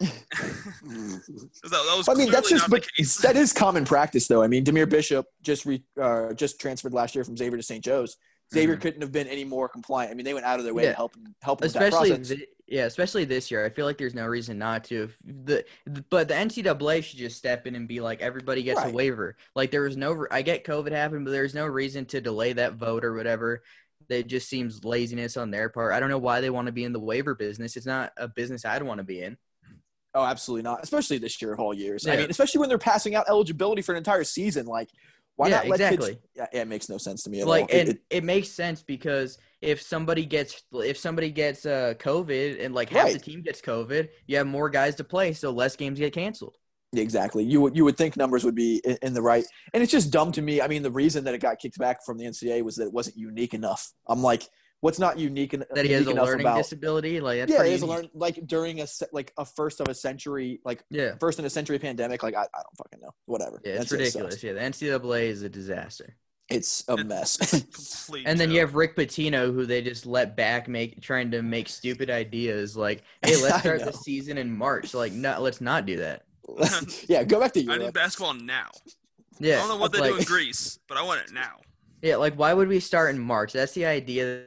[0.00, 0.10] 'Cause
[0.82, 2.86] that, that was I mean, that's just, but
[3.22, 4.42] that is common practice, though.
[4.42, 7.84] I mean, Dahmir Bishop just re, uh, just transferred last year from Xavier to St.
[7.84, 8.16] Joe's.
[8.52, 10.10] Xavier couldn't have been any more compliant.
[10.10, 10.90] I mean, they went out of their way Yeah.
[10.90, 12.28] to help him, help him with that especially process.
[12.38, 15.64] thi- yeah especially this year i feel like there's no reason not to if the
[16.10, 19.70] but the ncaa should just step in and be like everybody gets a waiver like
[19.70, 23.06] there was no i get covid happened but there's no reason to delay that vote
[23.06, 23.62] or whatever
[24.10, 26.84] it just seems laziness on their part i don't know why they want to be
[26.84, 29.34] in the waiver business it's not a business i'd want to be in
[30.14, 30.82] Oh, absolutely not.
[30.82, 32.06] Especially this year of all years.
[32.06, 34.66] I mean, especially when they're passing out eligibility for an entire season.
[34.66, 34.88] Like,
[35.36, 36.08] why Yeah, not let exactly.
[36.14, 36.20] kids?
[36.34, 37.68] Yeah, yeah, it makes no sense to me at like all.
[37.70, 42.64] It- and it- it, makes sense because if somebody gets if somebody gets uh covid
[42.64, 45.74] and like half the team gets covid you have more guys to play so less
[45.76, 46.56] games get canceled
[46.92, 47.44] exactly.
[47.44, 49.44] You would you would think numbers would be in, in the right,
[49.74, 50.60] and it's just dumb to me.
[50.62, 52.92] I mean, the reason that it got kicked back from the NCAA was that it
[52.92, 53.92] wasn't unique enough.
[54.08, 54.48] I'm like,
[54.80, 56.56] what's not unique, en- that he has unique a enough learning about?
[56.58, 58.02] disability like that's yeah, pretty it is a unique.
[58.02, 61.50] learn like during a like a first of a century, like yeah first in a
[61.50, 62.22] century pandemic.
[62.22, 63.10] Like, I, I don't fucking know.
[63.26, 63.60] Whatever.
[63.64, 64.34] Yeah, it's That's- ridiculous.
[64.34, 64.44] sucks.
[64.44, 66.16] Yeah, the NCAA is a disaster.
[66.48, 67.36] It's a It's mess.
[67.36, 71.42] Complete And then you have Rick Pitino, who they just let back, make trying to
[71.42, 75.84] make stupid ideas like, "Hey, let's start the season in March." Like, no, let's not
[75.84, 76.22] do that.
[77.08, 77.70] yeah, go back to you.
[77.70, 77.88] I Europe.
[77.88, 78.70] need basketball now.
[79.38, 81.56] Yeah, I don't know what they like, do in Greece, but I want it now.
[82.00, 83.52] Yeah, like why would we start in March?
[83.52, 84.44] That's the idea.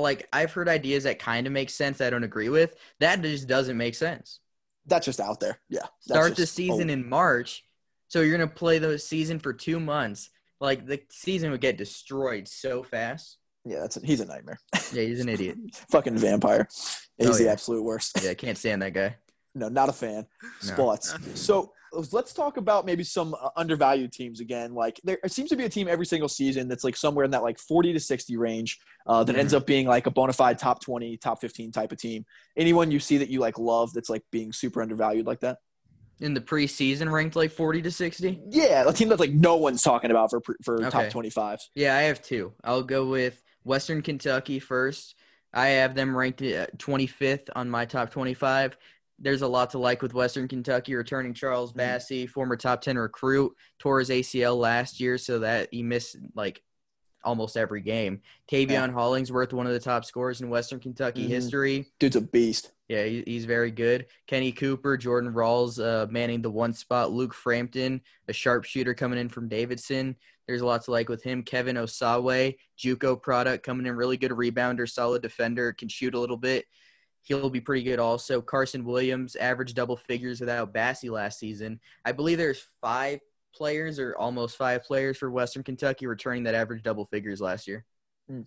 [0.00, 2.00] Like I've heard ideas that kind of make sense.
[2.00, 2.76] I don't agree with.
[3.00, 4.40] That just doesn't make sense.
[4.86, 5.58] That's just out there.
[5.68, 5.86] Yeah.
[6.00, 7.64] Start the season oh, in March,
[8.08, 10.30] so you're gonna play the season for two months.
[10.60, 13.38] Like the season would get destroyed so fast.
[13.64, 14.60] Yeah, that's he's a nightmare.
[14.92, 15.58] Yeah, he's an idiot.
[15.90, 16.68] Fucking vampire.
[16.70, 18.18] Oh, he's Oh, the absolute worst.
[18.22, 19.16] Yeah, I can't stand that guy.
[19.56, 20.26] No, not a fan.
[20.42, 20.48] No.
[20.74, 21.14] Spots.
[21.34, 21.72] So
[22.12, 24.74] let's talk about maybe some uh, undervalued teams again.
[24.74, 27.42] Like there seems to be a team every single season that's like somewhere in that
[27.42, 29.62] like 40 to 60 range uh, that ends Mm-hmm.
[29.62, 32.26] up being like a bona fide top 20, top 15 type of team.
[32.56, 35.58] Anyone you see that you like love that's like being super undervalued like that?
[36.20, 38.40] In the preseason, ranked like forty to sixty.
[38.50, 41.60] Yeah, a team that like no one's talking about for pre- for top 25.
[41.74, 42.54] Yeah, I have two.
[42.64, 45.14] I'll go with Western Kentucky first.
[45.52, 48.76] I have them ranked 25th on my top 25.
[49.18, 50.94] There's a lot to like with Western Kentucky.
[50.94, 52.28] Returning Charles Mhm.
[52.30, 56.62] Former top 10 recruit, tore his ACL last year, so that he missed like
[57.24, 58.20] almost every game.
[58.48, 61.28] Taveion Hollingsworth, one of the top scorers in Western Kentucky Mhm.
[61.30, 61.92] history.
[61.98, 62.70] Dude's a beast.
[62.88, 64.06] Yeah, he, he's very good.
[64.28, 67.10] Kenny Cooper, Jordan Rawls uh, manning the one spot.
[67.10, 70.14] Luke Frampton, a sharpshooter coming in from Davidson.
[70.46, 71.42] There's a lot to like with him.
[71.42, 76.36] Kevin Osawe, JUCO product coming in, really good rebounder, solid defender, can shoot a little
[76.36, 76.66] bit.
[77.26, 78.40] He'll be pretty good also.
[78.40, 81.80] Carson Williams, averaged double figures without Bassey last season.
[82.04, 83.18] I believe there's five
[83.52, 87.84] players or almost five players for Western Kentucky returning that average double figures last year.
[88.30, 88.42] Hmm.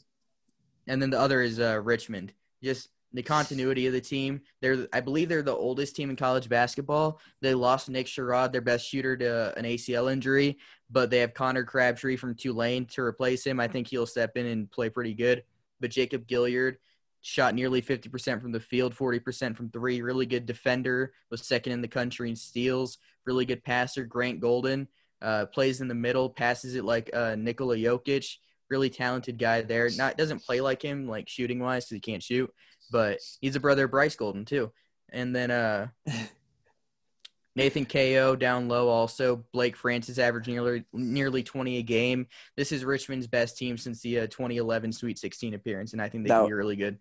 [0.87, 2.31] And then the other is uh, Richmond.
[2.63, 4.41] Just the continuity of the team.
[4.61, 7.19] They're, I believe, they're the oldest team in college basketball.
[7.41, 10.57] They lost Nick Sherod, their best shooter, to an ACL injury,
[10.89, 13.59] but they have Connor Crabtree from Tulane to replace him.
[13.59, 15.43] I think he'll step in and play pretty good.
[15.81, 16.77] But Jacob Gilyard
[17.21, 20.01] shot nearly 50% from the field, 40% from three.
[20.01, 22.97] Really good defender, was second in the country in steals.
[23.25, 24.05] Really good passer.
[24.05, 24.87] Grant Golden
[25.21, 28.37] uh, plays in the middle, passes it like uh, Nikola Jokic.
[28.69, 29.89] Really talented guy there.
[29.97, 32.53] Not doesn't play like him, like shooting wise, because he can't shoot.
[32.91, 34.71] But he's a brother of Bryce Golden too.
[35.11, 35.87] And then uh,
[37.55, 39.43] Nathan Cayo down low also.
[39.51, 42.27] Blake Francis averaging nearly nearly 20 a game.
[42.55, 46.23] This is Richmond's best team since the uh, 2011 Sweet 16 appearance, and I think
[46.23, 46.99] they can be really good.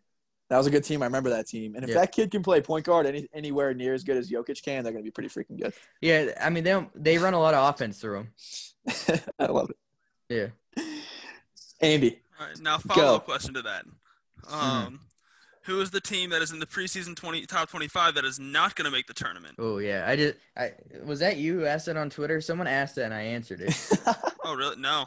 [0.50, 1.02] That was a good team.
[1.02, 1.74] I remember that team.
[1.74, 1.96] And if Yeah.
[1.96, 4.92] that kid can play point guard any, anywhere near as good as Jokic can, they're
[4.92, 5.74] going to be pretty freaking good.
[6.00, 8.28] Yeah, I mean they don't, they run a lot of offense through him.
[9.38, 9.76] I love it.
[10.28, 10.82] Yeah.
[11.80, 12.94] Andy, All right, now Go.
[12.94, 13.84] follow up question to that.
[14.44, 14.54] Mm-hmm.
[14.54, 15.00] Um,
[15.68, 18.74] who is the team that is in the preseason 20 top 25 that is not
[18.74, 19.54] going to make the tournament?
[19.58, 20.72] Oh yeah, I just I
[21.04, 22.40] was that you who asked that on Twitter?
[22.40, 23.90] Someone asked that and I answered it.
[24.50, 24.76] Oh, really?
[24.80, 25.04] No.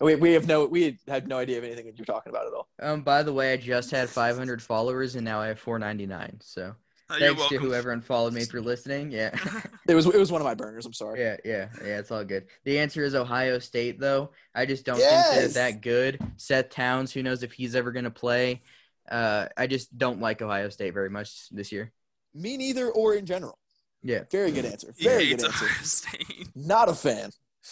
[0.00, 2.52] we, we have no we had no idea of anything that you're talking about at
[2.52, 2.68] all.
[2.80, 6.38] Um, by the way, I just had 500 followers and now I have 499.
[6.40, 6.62] So
[7.10, 7.58] Uh, you're thanks to welcome.
[7.68, 9.10] whoever unfollowed me for listening.
[9.10, 9.30] Yeah,
[9.88, 10.86] It was it was one of my burners.
[10.86, 11.18] I'm sorry.
[11.20, 11.98] yeah, yeah, yeah.
[11.98, 12.46] It's all good.
[12.62, 14.30] The answer is Ohio State, though.
[14.54, 15.30] I just don't Yes!
[15.30, 16.20] think they're that good.
[16.36, 18.62] Seth Towns, who knows if he's ever gonna play?
[19.10, 21.92] Uh, I just don't like Ohio State very much this year.
[22.34, 23.58] Me neither, or in general.
[24.02, 24.94] Yeah, Very good answer.
[24.96, 25.64] He Very hates good answer.
[25.64, 26.48] Ohio State.
[26.54, 27.30] Not a fan.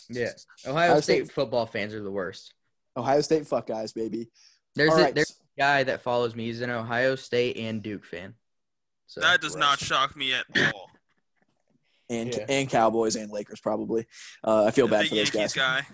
[0.08, 0.30] yeah.
[0.66, 2.54] Ohio, Ohio State, State- football fans are the worst.
[2.96, 4.30] Ohio State fuck guys, baby.
[4.74, 5.14] There's All a, right.
[5.14, 6.46] there's a guy that follows me.
[6.46, 8.34] He's an Ohio State and Duke fan.
[9.06, 10.90] So That does not shock me at all.
[12.10, 12.46] and Yeah.
[12.48, 14.06] and Cowboys and Lakers probably.
[14.42, 15.84] Uh, I feel bad Big for those Yankees guys.
[15.84, 15.86] guy.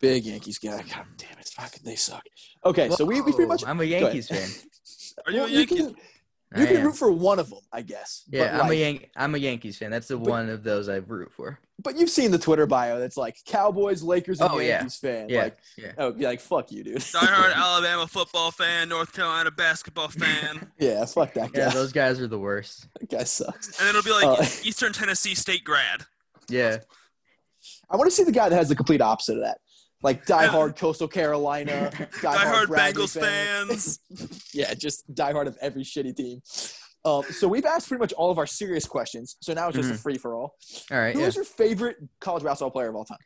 [0.00, 0.82] Big Yankees guy.
[0.82, 2.24] God damn it, fucking they suck.
[2.64, 3.64] Okay, so we, we pretty much.
[3.66, 3.84] I'm a.
[3.84, 4.48] Yankees fan.
[5.26, 5.76] Are you Well, a Yankee?
[5.76, 5.94] can,
[6.56, 8.24] you can root for one of them, I guess.
[8.28, 9.90] Yeah, but I'm a Yan- I'm a Yankees fan.
[9.90, 11.58] That's the But- one of those I root for.
[11.82, 14.76] But you've seen the Twitter bio that's like Cowboys, Lakers, and Oh, yeah.
[14.76, 15.28] Yankees fan.
[15.28, 15.92] Yeah, Like, yeah.
[15.98, 16.98] oh, yeah, like fuck you, dude.
[16.98, 21.62] Diehard Alabama football fan, North Carolina basketball fan, yeah, fuck that guy.
[21.62, 22.86] Yeah, those guys are the worst.
[23.00, 23.68] that guy sucks.
[23.80, 26.02] and then it'll be like Uh, Eastern Tennessee State grad.
[26.48, 26.78] Yeah,
[27.90, 29.58] I want to see the guy that has the complete opposite of that.
[30.02, 33.66] Like diehard Coastal Carolina, diehard, Diehard Bradley Bengals fan.
[33.68, 33.98] fans.
[34.54, 36.40] yeah, just diehard of every shitty team.
[37.04, 39.36] Um, so we've asked pretty much all of our serious questions.
[39.40, 40.54] So now it's just a free for all.
[40.90, 41.14] all right.
[41.14, 41.26] Who Yeah.
[41.26, 43.18] is your favorite college basketball player of all time?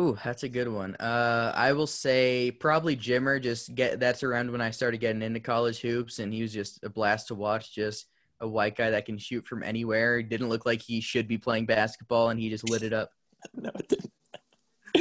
[0.00, 0.94] Ooh, that's a good one.
[0.96, 3.42] Uh, I will say probably Jimmer.
[3.42, 6.78] Just get that's around when I started getting into college hoops, and he was just
[6.84, 7.74] a blast to watch.
[7.74, 8.06] Just
[8.40, 10.22] a white guy that can shoot from anywhere.
[10.22, 13.10] Didn't look like he should be playing basketball, and he just lit it up.
[13.54, 14.12] No, it didn't.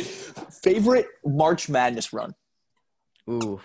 [0.03, 2.33] Favorite March Madness run?
[3.29, 3.59] Ooh,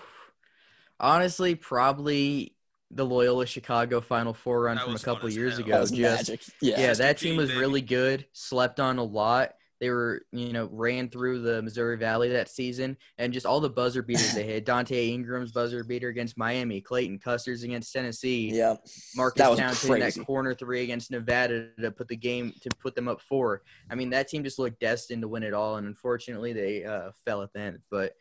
[0.98, 2.56] honestly, probably
[2.90, 5.62] the Loyola Chicago Final Four run That from a couple years hell.
[5.62, 5.72] ago.
[5.72, 6.40] That was just magic.
[6.60, 6.80] Yeah.
[6.80, 8.26] yeah, that team was being really good.
[8.32, 9.52] Slept on a lot.
[9.82, 13.68] They were, you know, ran through the Missouri Valley that season, and just all the
[13.68, 14.64] buzzer beaters they hit.
[14.64, 18.76] Donte Ingram's buzzer beater against Miami, Clayton Custer's against Tennessee, Yeah.
[19.16, 20.20] Marcus that was Townsend crazy.
[20.20, 23.62] that corner three against Nevada to put the game to put them up four.
[23.90, 27.10] I mean, that team just looked destined to win it all, and unfortunately, they uh,
[27.24, 27.78] fell at the end.
[27.90, 28.14] But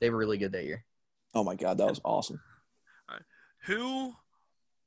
[0.00, 0.84] they were really good that year.
[1.32, 2.42] Oh my god, that was awesome.
[3.66, 4.12] Who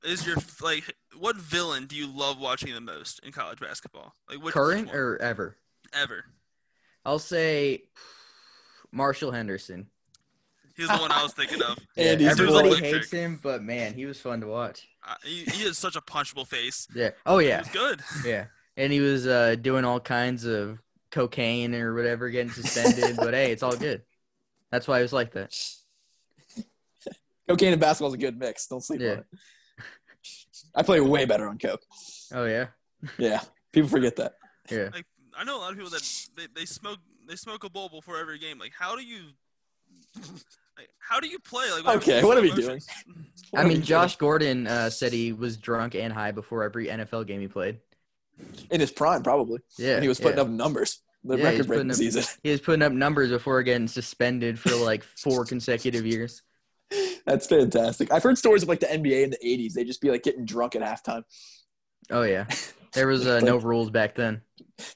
[0.04, 0.96] is your like?
[1.18, 4.14] What villain do you love watching the most in college basketball?
[4.30, 5.58] Like which Current or ever?
[5.94, 6.26] Ever?
[7.06, 7.84] I'll say
[8.92, 9.88] Marshall Henderson.
[10.76, 11.78] He's the one I was thinking of.
[11.98, 12.76] Yeah, everybody boy.
[12.78, 14.88] hates him, but man, he was fun to watch.
[15.06, 16.88] Uh, he, he has such a punchable face.
[16.96, 17.10] Yeah.
[17.26, 17.60] Oh yeah.
[17.60, 18.02] was good.
[18.26, 18.46] Yeah.
[18.78, 20.80] And he was uh, doing all kinds of
[21.12, 23.18] cocaine or whatever, getting suspended.
[23.18, 24.04] but hey, it's all good.
[24.72, 25.54] That's why he was like that.
[27.50, 28.68] Cocaine and basketball is a good mix.
[28.68, 29.12] Don't sleep Yeah.
[29.12, 29.26] on it.
[30.76, 31.82] I play way better on coke.
[32.34, 32.68] Oh yeah.
[33.18, 34.36] Yeah, people forget that.
[34.70, 34.90] Yeah.
[34.94, 35.06] Like
[35.38, 38.18] I know a lot of people that they, they smoke they smoke a bowl before
[38.18, 38.60] every game.
[38.60, 39.22] Like how do you
[40.78, 41.66] like, how do you play?
[41.72, 42.82] Like Okay, what are we doing?
[43.56, 47.42] I mean, Josh Gordon uh, said he was drunk and high before every NFL game
[47.42, 47.80] he played.
[48.70, 49.60] in his prime probably.
[49.78, 49.96] Yeah.
[49.96, 50.44] and he was putting yeah.
[50.44, 51.02] up numbers.
[51.24, 52.24] The Yeah, he was record breaking putting up- season.
[52.44, 56.44] He was putting up numbers before getting suspended for like four consecutive years.
[57.26, 58.12] That's fantastic.
[58.12, 59.74] I've heard stories of like the NBA in the '80s.
[59.74, 61.24] They just be like getting drunk at halftime.
[62.10, 62.46] Oh yeah.
[62.94, 64.42] There was uh, no rules back then.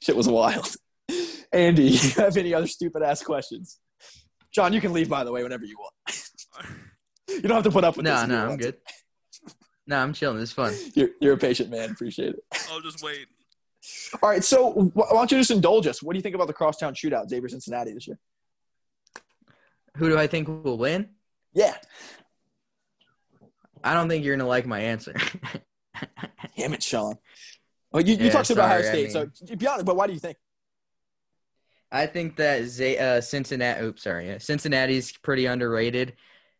[0.01, 0.75] Shit was wild.
[1.51, 3.79] Andy, you have any other stupid ass questions?
[4.53, 5.93] John, you can leave by the way whenever you want.
[7.29, 8.27] You don't have to put up with this.
[8.27, 8.75] No, no, I'm good.
[9.88, 10.39] No, I'm chilling.
[10.39, 10.73] It's fun.
[10.93, 11.89] You're, you're a patient man.
[11.89, 12.39] Appreciate it.
[12.69, 13.25] I'll just wait.
[14.21, 16.03] All right, so why don't you just indulge us?
[16.03, 18.19] What do you think about the crosstown shootout, Xavier Cincinnati this year?
[19.97, 21.09] Who do I think will win?
[21.53, 21.75] Yeah,
[23.84, 25.13] I don't think you're gonna like my answer.
[26.57, 27.15] damn it, Sean.
[27.94, 29.86] Well, you, you Yeah, talked about Ohio sorry, I State, so be honest.
[29.86, 30.38] But why do you think?
[31.91, 33.86] I think that Z- uh, Cincinnati.
[33.86, 34.28] Oops, sorry.
[34.28, 36.14] Yeah, Cincinnati's pretty underrated.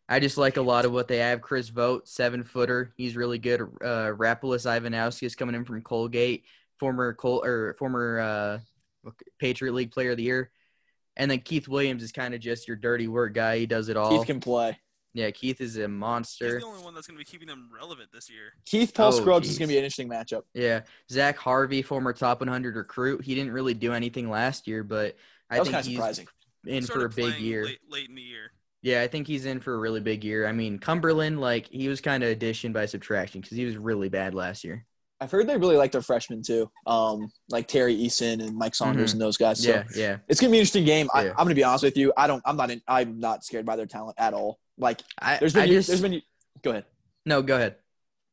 [0.08, 1.40] I just like a lot of what they have.
[1.40, 2.92] Chris Vogt, seven footer.
[2.96, 3.62] He's really good.
[3.62, 6.44] Uh, Rapolas Ivanauskas is coming in from Colgate,
[6.78, 9.10] former Col- or former uh,
[9.40, 10.50] Patriot League Player of the Year.
[11.16, 13.58] And then Keith Williams is kind of just your dirty work guy.
[13.58, 14.16] He does it all.
[14.16, 14.78] Keith can play.
[15.14, 16.44] Yeah, Keith is a monster.
[16.44, 16.60] He's monster.
[16.60, 18.52] the only one that's gonna be keeping them relevant this year.
[18.66, 20.42] Keith Paul Oh, Scruggs is going to be an interesting matchup.
[20.52, 23.24] Yeah, Zach Harvey, former top 100 recruit.
[23.24, 25.16] He didn't really do anything last year, but
[25.48, 26.26] I think he's surprising.
[26.66, 27.64] in for a big year.
[27.64, 28.52] late, late in the year.
[28.82, 30.46] Yeah, I think he's in for a really big year.
[30.46, 34.10] I mean, Cumberland, like he was kind of addition by subtraction because he was really
[34.10, 34.84] bad last year.
[35.20, 39.10] I've heard they really like their freshmen too, um, like Terry Eason and Mike Saunders
[39.10, 39.12] Mhm.
[39.14, 39.62] and those guys.
[39.62, 40.16] So yeah, yeah.
[40.28, 41.08] it's gonna be an interesting game.
[41.14, 41.30] I, Yeah.
[41.30, 42.12] I'm gonna be honest with you.
[42.16, 42.42] I don't.
[42.44, 42.70] I'm not.
[42.70, 44.58] In, I'm not scared by their talent at all.
[44.78, 45.62] Like I, there's been.
[45.62, 46.22] I years, just there's been.
[46.62, 46.84] Go ahead.
[47.26, 47.42] no.
[47.42, 47.76] Go ahead.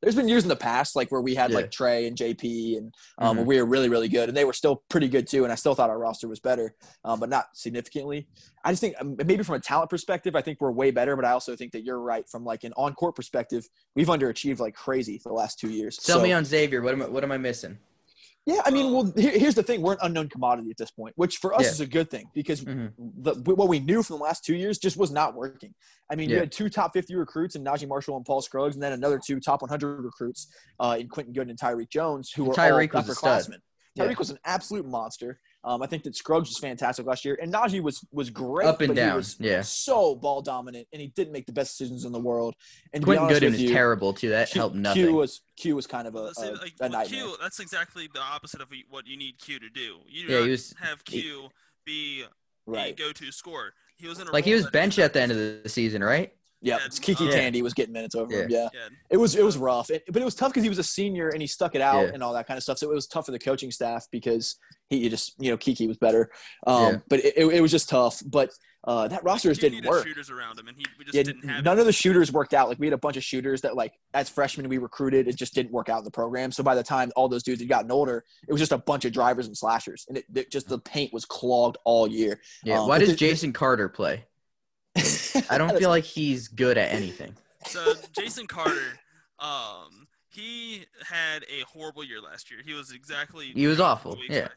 [0.01, 1.57] There's been years in the past, like where we had Yeah.
[1.57, 3.45] like Trey and JP, and um, Mhm.
[3.45, 5.43] we were really, really good, and they were still pretty good too.
[5.43, 6.73] And I still thought our roster was better,
[7.05, 8.27] um, but not significantly.
[8.65, 11.15] I just think um, maybe from a talent perspective, I think we're way better.
[11.15, 13.69] But I also think that you're right from like an on court perspective.
[13.95, 16.01] We've underachieved like crazy for the last two years.
[16.01, 16.81] Sell So- me on Xavier.
[16.81, 17.07] What am I?
[17.07, 17.77] What am I missing?
[18.47, 21.13] Yeah, I mean, well, here, here's the thing: we're an unknown commodity at this point,
[21.15, 21.69] which for us Yeah.
[21.69, 22.91] is a good thing because Mhm.
[22.97, 25.75] the, what we knew from the last two years just was not working.
[26.09, 28.81] I mean, you had two top 50 recruits in Naji Marshall and Paul Scruggs, and
[28.81, 30.47] then another two top 100 recruits
[30.79, 33.19] uh, in Quentin Goodin and Tyrique Jones, who were Tyrique all was
[33.97, 34.07] a stud.
[34.07, 34.07] upperclassmen.
[34.07, 34.13] Yeah.
[34.13, 35.39] Tyrique was an absolute monster.
[35.63, 38.79] Um, I think that Scruggs was fantastic last year, and Naji was was great, Up
[38.81, 39.61] and but he down, was yeah.
[39.61, 42.55] so ball dominant, and he didn't make the best decisions in the world.
[42.93, 44.29] And to be Quentin Goodin with is you, terrible too.
[44.29, 47.05] That Q, helped Q was Q was kind of a, a, like, a nightmare.
[47.21, 49.97] Q, that's exactly the opposite of what you need Q to do.
[50.07, 51.49] You do Yeah, not he was- have he- Q
[51.85, 52.27] be a
[52.67, 52.95] Right.
[52.95, 53.73] go-to score.
[53.97, 56.03] He was in a like he was that benched at the end of the season,
[56.03, 56.33] right?
[56.61, 58.49] Yeah, Yeah, it's KyKy uh, Tandy was getting minutes over him.
[58.49, 58.69] Yeah.
[58.73, 58.89] Yeah.
[59.09, 61.29] It was it was rough, it, but it was tough because he was a senior
[61.29, 62.11] and he stuck it out Yeah.
[62.13, 62.77] and all that kind of stuff.
[62.77, 64.57] So it was tough for the coaching staff because
[64.89, 66.31] he just you know KyKy was better,
[66.67, 66.97] um, Yeah.
[67.09, 68.21] but it, it, it was just tough.
[68.25, 68.51] But
[68.83, 70.05] uh, that roster just didn't work.
[70.07, 71.81] shooters around him, and he we just Yeah, didn't have none it.
[71.81, 72.67] of the shooters worked out.
[72.69, 75.53] Like we had a bunch of shooters that like as freshmen we recruited, it just
[75.53, 76.51] didn't work out in the program.
[76.51, 79.05] So by the time all those dudes had gotten older, it was just a bunch
[79.05, 82.39] of drivers and slashers, and it, it just the paint was clogged all year.
[82.63, 82.81] Yeah.
[82.81, 84.25] Um, Why does the- Jason Carter play?
[85.49, 87.35] I don't feel like he's good at anything.
[87.67, 88.99] So Jason Carter,
[89.39, 92.61] um, he had a horrible year last year.
[92.65, 94.47] He was exactly He was awful, what we yeah.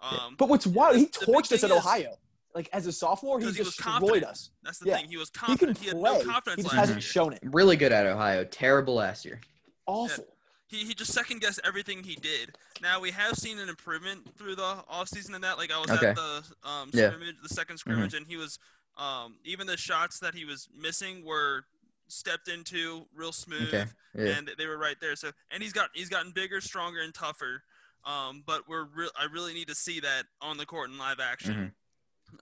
[0.00, 2.16] Um, But what's wild, he The big torched us at is- Ohio.
[2.54, 4.24] Like as a sophomore, he 'Cause he just was destroyed confident.
[4.26, 4.50] us.
[4.62, 4.96] that's the yeah.
[4.98, 5.08] thing.
[5.08, 5.78] He was He can confident.
[5.78, 6.18] He, had play.
[6.18, 7.10] no confidence he just last hasn't year.
[7.10, 7.40] shown it.
[7.42, 8.44] Really good at Ohio.
[8.44, 9.40] Terrible last year.
[9.86, 10.24] Awful.
[10.68, 12.56] He, he just second guessed everything he did.
[12.80, 15.58] Now we have seen an improvement through the off season in that.
[15.58, 16.10] Like I was Okay.
[16.10, 17.10] at the um, Yeah.
[17.42, 18.60] the second scrimmage, and he was
[18.96, 21.64] um, even the shots that he was missing were
[22.08, 23.84] stepped into real smooth, Okay.
[24.14, 24.36] Yeah.
[24.36, 25.16] and they were right there.
[25.16, 27.62] So and he's got he's gotten bigger, stronger, and tougher.
[28.04, 31.20] Um, but we're re- I really need to see that on the court in live
[31.20, 31.72] action.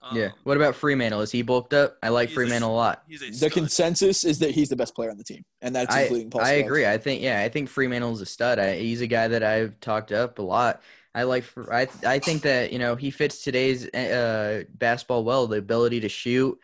[0.01, 0.29] Um, yeah.
[0.43, 1.21] What about Freemantle?
[1.21, 1.97] Is he bulked up?
[2.03, 3.03] I like he's a- a lot.
[3.09, 6.01] A The consensus is that he's the best player on the team, and that's I,
[6.03, 6.41] including Paul.
[6.41, 6.65] I Scruggs.
[6.65, 6.85] agree.
[6.87, 8.59] I think yeah, I think Freemantle's a stud.
[8.59, 10.81] I, he's a guy that I've talked up a lot.
[11.15, 11.45] I like.
[11.71, 15.47] I I think that you know he fits today's uh, basketball well.
[15.47, 16.57] The ability to shoot.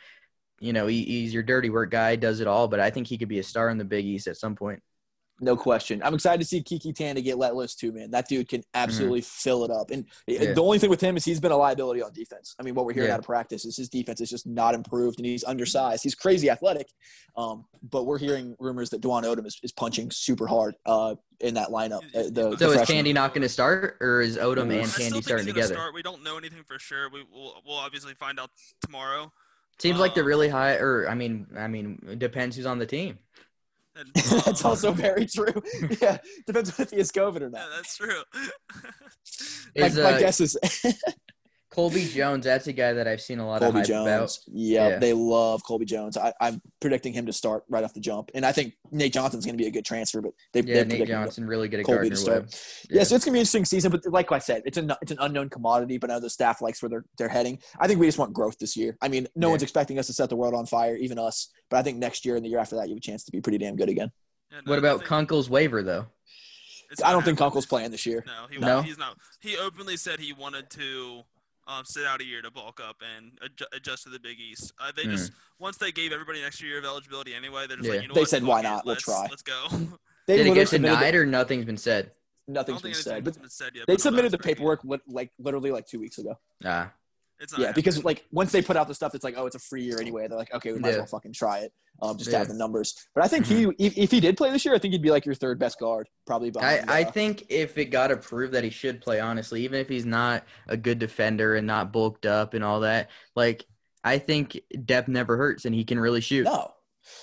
[0.60, 2.68] You know, he, he's your dirty work guy, does it all.
[2.68, 4.82] But I think he could be a star in the Big East at some point.
[5.42, 6.02] No question.
[6.04, 8.12] I'm excited to see KyKy Tandy get let loose too, man.
[8.12, 9.92] That dude can absolutely fill it up.
[9.92, 10.44] And Mm-hmm.
[10.44, 10.54] Yeah.
[10.54, 12.56] the only thing with him is he's been a liability on defense.
[12.60, 13.14] I mean, what we're hearing Yeah.
[13.16, 16.04] out of practice is his defense is just not improved, and he's undersized.
[16.04, 16.88] He's crazy athletic,
[17.38, 21.54] um, but we're hearing rumors that Dwon Odom is, is punching super hard uh, in
[21.54, 22.04] that lineup.
[22.16, 22.86] Uh, the, the So is freshman.
[22.98, 24.76] Tandy not going to start, or is Odom Ooh.
[24.76, 25.74] I and still Tandy starting together?
[25.76, 25.94] Start.
[25.94, 27.10] We don't know anything for sure.
[27.10, 28.50] We will we'll obviously find out
[28.86, 29.32] tomorrow.
[29.80, 32.80] Seems like they're Um, really high, or I mean, I mean, it depends who's on
[32.80, 33.18] the team.
[34.00, 34.14] And,
[34.46, 35.62] That's also very true.
[36.02, 37.60] yeah, depends on if he has COVID or not.
[37.60, 37.76] Yeah, not.
[37.76, 38.22] that's true.
[39.76, 40.58] My, Is my uh, guess is
[41.72, 42.46] Colby Jones?
[42.46, 44.06] That's a guy that I've seen a lot Colby of hype about.
[44.20, 44.42] Jones.
[44.48, 44.98] Yep, Yeah.
[45.00, 46.18] they love Colby Jones.
[46.18, 49.46] I, I'm predicting him to start right off the jump, and I think Nate Johnson's
[49.46, 50.20] going to be a good transfer.
[50.22, 52.42] But they, Yeah, they're Nate predicting Johnson really good at Colby Gardner to start.
[52.44, 52.50] Webb.
[52.90, 53.04] Yeah.
[53.04, 53.92] so it's gonna be an interesting season.
[53.92, 55.98] But like I said, it's an it's an unknown commodity.
[56.00, 57.60] But I know the staff likes where they're they're heading.
[57.80, 58.98] I think we just want growth this year.
[59.02, 59.52] I mean, no Yeah.
[59.52, 61.50] one's expecting us to set the world on fire, even us.
[61.70, 63.32] But I think next year and the year after that, you have a chance to
[63.32, 64.12] be pretty damn good again.
[64.52, 66.08] Yeah, no, What about think Kunkel's waiver though?
[66.90, 67.60] it's I don't think happening.
[67.60, 68.24] Kunkel's playing this year.
[68.26, 68.82] No, he No?
[68.82, 69.16] he's not.
[69.40, 71.22] He openly said he wanted to
[71.70, 74.74] um, sit out a year to bulk up and adju- adjust to the Big East.
[74.80, 77.68] Uh, they just once they gave everybody an extra year of eligibility anyway.
[77.68, 77.94] They're just Yeah.
[77.96, 78.30] like, you know They what?
[78.30, 78.86] said, Fuck "Why it, not?
[78.86, 79.68] We'll Let's, try." Let's go.
[80.28, 82.12] They Did it get submitted denied, or nothing's been said?
[82.48, 83.88] Nothing's been said, been said yet.
[83.88, 86.38] they submitted the paperwork li- like literally like two weeks ago.
[86.64, 86.92] Ah,
[87.40, 89.56] It's not Yeah, because like once they put out the stuff it's like, oh, it's
[89.56, 90.28] a free year anyway.
[90.28, 92.54] They're like, okay, we might as well fucking try it, um, just to have the
[92.54, 93.08] numbers.
[93.16, 95.12] But I think he, if, if he did play this year, I think he'd be
[95.12, 96.90] like your third best guard, probably I, behind.
[96.90, 100.06] I uh, think if it got approved that he should play, honestly, even if he's
[100.06, 103.66] not a good defender and not bulked up and all that, like
[104.04, 106.44] I think depth never hurts and he can really shoot.
[106.44, 106.72] no,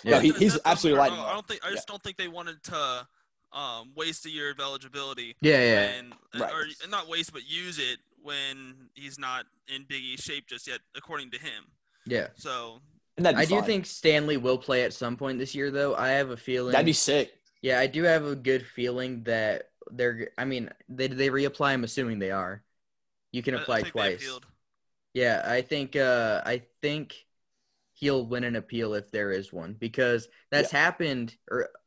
[0.02, 0.12] Yeah.
[0.12, 1.12] no, he, he's absolutely right.
[1.12, 1.64] I don't think.
[1.64, 3.06] I just don't think they wanted to
[3.52, 5.36] um, waste a year of eligibility.
[5.40, 5.80] Yeah, yeah.
[5.98, 6.52] and Right.
[6.52, 10.80] or not waste but use it when he's not in Big East shape just yet,
[10.96, 11.64] according to him.
[12.04, 12.28] Yeah.
[12.36, 12.80] So
[13.16, 15.94] And that'd I do think Stanley will play at some point this year, though.
[15.94, 16.72] I have a feeling.
[16.72, 17.32] that'd be sick.
[17.62, 20.30] yeah, I do have a good feeling that they're.
[20.36, 21.68] I mean, they they reapply.
[21.68, 22.62] I'm assuming they are.
[23.32, 24.38] You can I- I apply twice.
[25.14, 25.96] Yeah, I think.
[25.96, 27.14] Uh, I think
[27.94, 31.34] he'll win an appeal if there is one because that's happened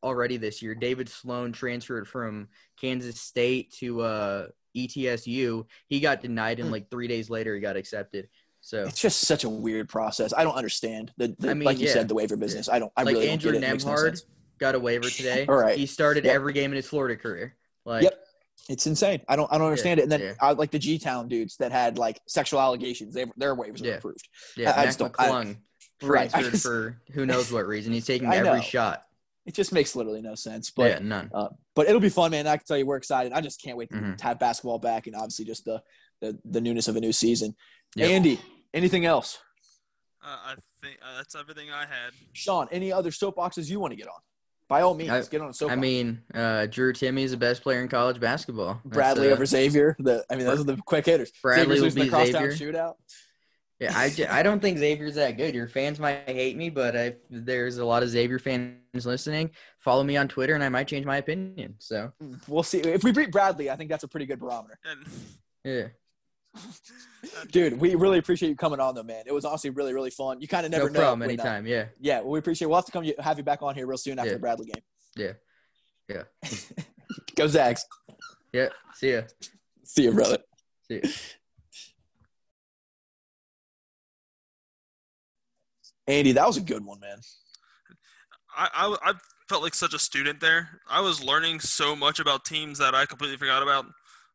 [0.02, 0.74] already this year.
[0.74, 2.48] David Sloan transferred from
[2.82, 5.65] Kansas State to uh, ETSU.
[5.88, 6.74] He got denied, and Hmm.
[6.74, 8.30] like three days later, he got accepted.
[8.61, 10.34] So It's just such a weird process.
[10.36, 11.93] I don't understand the, the I mean, like you yeah.
[11.93, 12.67] said the waiver business.
[12.70, 12.91] I don't.
[12.97, 13.70] I like really Andrew don't get it.
[13.70, 14.22] It makes no Nembhard
[14.59, 15.45] got a waiver today.
[15.49, 15.78] All right.
[15.78, 16.36] He started Yep.
[16.36, 17.55] every game in his Florida career.
[17.86, 18.26] Like, Yep.
[18.67, 19.22] It's insane.
[19.30, 19.51] I don't.
[19.51, 20.03] I don't understand it.
[20.03, 20.34] And then yeah.
[20.41, 23.91] uh, like the G Town dudes that had like sexual allegations, they their waivers Yeah.
[23.91, 24.28] were approved.
[24.57, 25.55] yeah, I- I just don't- I-
[26.03, 26.34] Right.
[26.36, 27.93] I just- for who knows what reason.
[27.93, 29.05] He's taking every shot.
[29.46, 30.70] It just makes literally no sense.
[30.70, 31.32] But yeah, none.
[31.34, 32.46] uh, but it'll be fun, man.
[32.46, 33.32] I can tell you we're excited.
[33.34, 34.22] I just can't wait to Mhm.
[34.22, 35.82] have basketball back, and obviously just the
[36.22, 37.56] the, the newness of a new season.
[37.96, 38.10] Yep.
[38.10, 38.40] Andy,
[38.74, 39.38] anything else?
[40.22, 42.12] Uh, I think uh, that's everything I had.
[42.34, 44.20] Sean, any other soapboxes you want to get on?
[44.68, 45.78] By all means, I- get on a soapbox.
[45.78, 48.82] I mean, uh, Drew Timme is the best player in college basketball.
[48.84, 49.96] That's, Bradley uh, over Xavier.
[50.00, 51.32] The I mean, those are the quick hitters.
[51.42, 52.74] Bradley Xavier's will losing the be crosstown Xavier.
[52.74, 52.94] shootout.
[53.80, 55.56] Yeah, I I don't think Xavier's that good.
[55.56, 60.04] Your fans might hate me, but if there's a lot of Xavier fans listening, follow
[60.04, 61.76] me on Twitter and I might change my opinion.
[61.80, 62.12] So,
[62.48, 62.80] We'll see.
[62.80, 64.78] If we beat Bradley, I think that's a pretty good barometer.
[65.64, 65.88] Yeah.
[67.52, 69.24] Dude, we really appreciate you coming on, though, man.
[69.28, 70.42] It was honestly really, really fun.
[70.42, 71.00] You kind of never no know.
[71.00, 71.20] problem.
[71.20, 71.66] when, uh, Anytime.
[71.68, 71.86] Yeah.
[72.02, 72.68] yeah, well, we appreciate.
[72.68, 74.34] We'll have to come have you back on here real soon after Yeah.
[74.36, 74.84] the Bradley game.
[75.16, 75.34] Yeah.
[76.10, 76.24] Yeah.
[77.36, 77.86] Go Zags.
[78.52, 78.70] Yeah.
[78.96, 79.22] See ya.
[79.86, 80.40] See you, brother.
[80.88, 81.10] See ya.
[86.10, 87.20] Andy, that was a good one, man.
[88.57, 89.14] I, I, I
[89.47, 90.82] felt like such a student there.
[90.89, 93.86] I was learning so much about teams that I completely forgot about.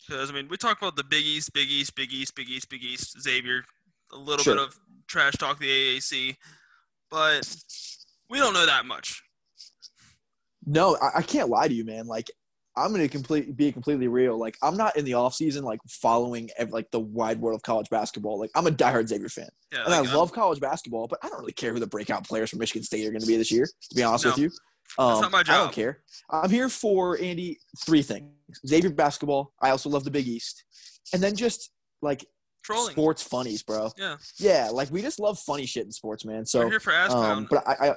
[0.06, 2.70] Because I mean, we talk about the Big East, Big East, Big East, Big East,
[2.70, 3.64] Big East, Xavier,
[4.12, 4.54] a little Sure.
[4.54, 6.36] bit of trash talk the AAC,
[7.10, 7.56] but
[8.30, 9.22] we don't know that much.
[10.66, 12.06] No, I, I can't lie to you, man.
[12.06, 12.30] Like,
[12.76, 14.36] I'm gonna complete be completely real.
[14.38, 17.62] Like, I'm not in the off season like following ev- like the wide world of
[17.62, 18.38] college basketball.
[18.38, 21.28] Like, I'm a diehard Xavier fan, Yeah, and like, I love college basketball, but I
[21.28, 23.52] don't really care who the breakout players from Michigan State are going to be this
[23.52, 23.66] year.
[23.66, 24.30] To be honest No.
[24.32, 24.50] with you,
[24.98, 25.54] um, not my job.
[25.54, 26.02] I don't care.
[26.30, 27.58] I'm here for Andy.
[27.86, 28.30] Three things:
[28.66, 29.52] Xavier basketball.
[29.62, 30.64] I also love the Big East,
[31.12, 31.70] and then just
[32.02, 32.24] like
[32.64, 32.92] trolling.
[32.92, 33.92] sports funnies, bro.
[33.96, 36.38] Yeah, Yeah, like we just love funny shit in sports, man.
[36.40, 37.94] we're So, here for ass um, but I, I,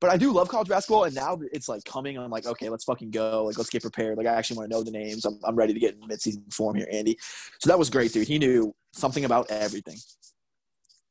[0.00, 2.18] but I do love college basketball, and now it's like coming.
[2.18, 3.44] I'm like, okay, let's fucking go.
[3.44, 4.18] Like, let's get prepared.
[4.18, 5.24] Like, I actually want to know the names.
[5.24, 7.16] I'm, I'm ready to get in midseason form here, Andy.
[7.58, 8.28] So that was great, dude.
[8.28, 9.96] He knew something about everything.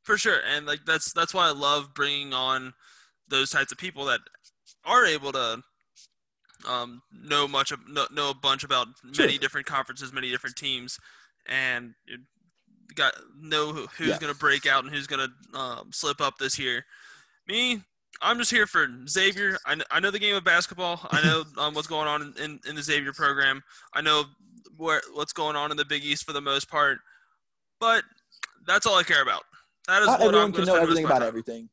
[0.04, 2.72] For sure, and like that's that's why I love bringing on
[3.28, 4.20] those types of people that
[4.84, 5.60] are able to
[6.68, 9.26] um, know much of know, know a bunch about Sure.
[9.26, 10.98] many different conferences, many different teams,
[11.46, 11.94] and
[12.94, 14.18] got know who's Yeah.
[14.18, 16.84] going to break out and who's going to um, slip up this year.
[17.48, 17.82] Me,
[18.22, 19.58] I'm just here for Xavier.
[19.66, 21.00] I, I know the game of basketball.
[21.10, 23.62] I know um, what's going on in, in, in the Xavier program.
[23.94, 24.24] I know
[24.76, 26.98] where what's going on in the Big East for the most part,
[27.80, 28.04] but
[28.66, 29.42] that's all I care about.
[29.88, 31.28] That is Not what everyone I'm can know everything about time.
[31.28, 31.68] everything.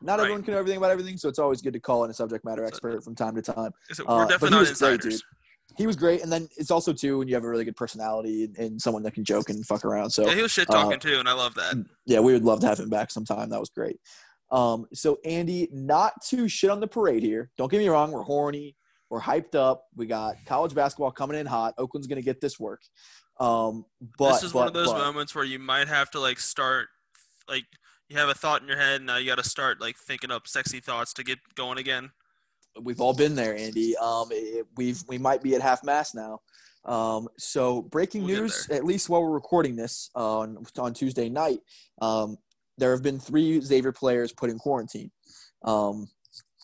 [0.00, 0.24] Not Right.
[0.24, 2.44] everyone can know everything about everything, so it's always good to call in a subject
[2.44, 3.72] matter expert from time to time.
[3.90, 5.20] Uh, we're definitely he not was great, dude.
[5.76, 8.44] He was great, and then it's also too when you have a really good personality
[8.44, 10.10] and, and someone that can joke and fuck around.
[10.10, 11.84] So yeah, he was shit talking too, and I love that.
[12.06, 13.50] yeah, we would love to have him back sometime.
[13.50, 14.00] That was great.
[14.50, 17.50] Um, so Andy, not to shit on the parade here.
[17.58, 18.76] Don't get me wrong, we're horny,
[19.10, 19.84] we're hyped up.
[19.96, 21.74] We got college basketball coming in hot.
[21.78, 22.80] Oakland's gonna get this work.
[23.40, 23.84] Um,
[24.18, 26.88] but this is one of those but- moments where you might have to like start,
[27.48, 27.64] like
[28.08, 30.30] you have a thought in your head, and now you got to start like thinking
[30.30, 32.10] up sexy thoughts to get going again.
[32.80, 33.96] we've all been there, Andy.
[33.96, 36.40] Um, it, we've we might be at half mast now.
[36.84, 41.60] Um, so breaking We'll news, at least while we're recording this on on Tuesday night,
[42.00, 42.38] um,
[42.78, 45.10] there have been three Xavier players put in quarantine.
[45.64, 46.08] Um,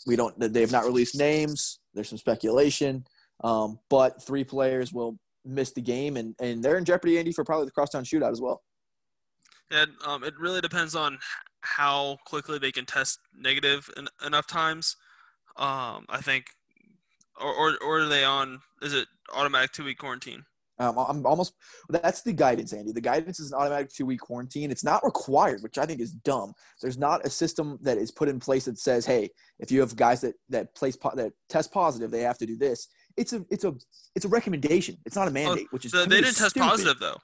[0.07, 1.81] we don't they have not released names.
[1.95, 3.05] There's some speculation,
[3.43, 7.45] um, but three players will miss the game, and and they're in jeopardy, Andy, for
[7.45, 8.63] probably the crosstown shootout as well.
[9.71, 11.19] And um, it really depends on
[11.63, 14.97] how quickly they can test negative en- enough times.
[15.57, 16.47] Um, I think,
[17.41, 18.61] or, or or are they on?
[18.83, 20.45] Is it automatic two week quarantine?
[20.79, 21.55] Um, I'm almost.
[21.89, 22.93] That's the guidance, Andy.
[22.93, 24.71] The guidance is an automatic two-week quarantine.
[24.71, 26.53] It's not required, which I think is dumb.
[26.83, 29.95] There's not a system that is put in place that says, "Hey, if you have
[29.95, 33.45] guys that that place po- that test positive, they have to do this." It's a
[33.51, 33.75] it's a
[34.17, 34.97] it's a recommendation.
[35.07, 37.19] It's not a mandate, which is Oh, they didn't test positive though.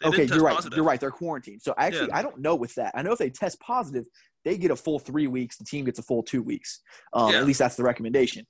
[0.00, 0.54] They Okay, you're right.
[0.54, 0.76] positive.
[0.76, 1.00] You're right.
[1.00, 1.60] They're quarantined.
[1.60, 2.18] So actually, Yeah.
[2.18, 2.92] I don't know with that.
[2.94, 4.06] I know if they test positive,
[4.44, 5.56] they get a full three weeks.
[5.56, 6.80] The team gets a full two weeks.
[7.12, 7.38] Um, Yeah.
[7.40, 8.46] At least that's the recommendation.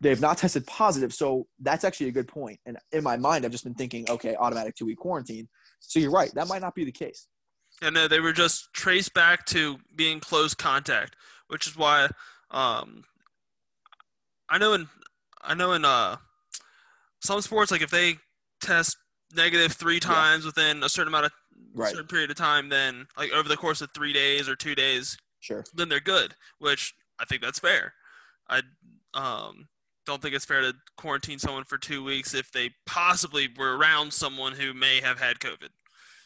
[0.00, 2.58] They have not tested positive, so that's actually a good point.
[2.66, 5.48] And in my mind, I've just been thinking, okay, automatic two week quarantine.
[5.80, 6.32] So you're right.
[6.34, 7.28] That might not be the case.
[7.82, 11.14] And no, they were just traced back to being close contact,
[11.48, 12.08] which is why
[12.50, 13.04] um,
[14.48, 14.88] I know in
[15.42, 16.16] I know in uh,
[17.20, 18.16] some sports, like if they
[18.60, 18.96] test
[19.34, 21.32] negative three times within a certain amount of
[21.74, 21.92] Right.
[21.92, 25.18] certain period of time, then like over the course of three days or two days,
[25.40, 25.62] Sure.
[25.74, 27.92] then they're good, which I think that's fair.
[28.48, 28.62] I
[29.16, 29.66] um,
[30.04, 34.12] don't think it's fair to quarantine someone for two weeks if they possibly were around
[34.12, 35.68] someone who may have had COVID.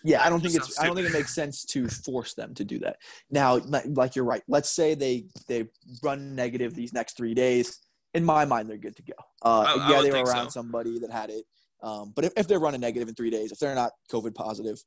[0.03, 0.78] Yeah, I don't think it's.
[0.80, 2.97] I don't think it makes sense to force them to do that.
[3.30, 4.43] Now, like you're right.
[4.49, 5.68] Let's say they they
[6.03, 7.78] run negative these next three days.
[8.14, 9.12] In my mind, they're good to go.
[9.43, 10.61] Uh, I- I yeah, would they were around so.
[10.61, 11.45] somebody that had it.
[11.82, 14.82] Um, but if, if they're running negative in three days, if they're not COVID positive,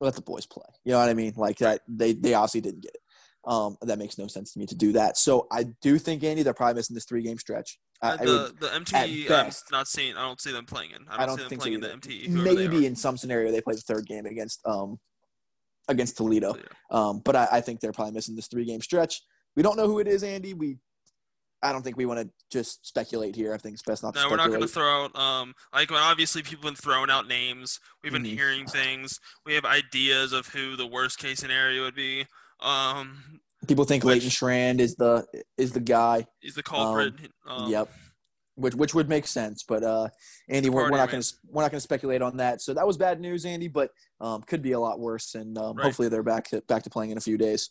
[0.00, 0.66] let the boys play.
[0.84, 1.34] You know what I mean?
[1.36, 3.00] Like that, they they obviously didn't get it.
[3.46, 5.16] Um, that makes no sense to me to do that.
[5.16, 7.78] So I do think Andy, they're probably missing this three game stretch.
[8.02, 9.70] I, Uh, the would, the MTE, I'm best.
[9.70, 10.16] not seeing.
[10.16, 11.06] I don't see them playing in.
[11.08, 12.28] I don't, I don't see them think so in the MTE.
[12.28, 14.98] maybe in some scenario they play the third game against um
[15.88, 16.52] against Toledo.
[16.54, 16.68] Toledo.
[16.90, 19.22] Um, but I, I think they're probably missing this three game stretch.
[19.54, 20.52] We don't know who it is, Andy.
[20.52, 20.78] We
[21.62, 23.54] I don't think we want to just speculate here.
[23.54, 25.16] I think it's best not to No, we're not going to throw out.
[25.16, 27.80] Um, like when obviously people have been throwing out names.
[28.02, 28.34] We've been Mhm.
[28.36, 29.18] hearing things.
[29.46, 32.26] We have ideas of who the worst case scenario would be.
[32.60, 35.26] Um, People think which- Leighton Strand is the
[35.56, 36.26] is the guy.
[36.42, 37.14] Is the culprit.
[37.46, 37.90] um, yep.
[38.54, 40.08] Which which would make sense, but uh,
[40.48, 42.62] Andy, we're, we're not going to we're not going to speculate on that.
[42.62, 43.90] So that was bad news, Andy, but
[44.20, 45.84] um, could be a lot worse, and um, Right.
[45.84, 47.68] hopefully they're back to back to playing in a few days.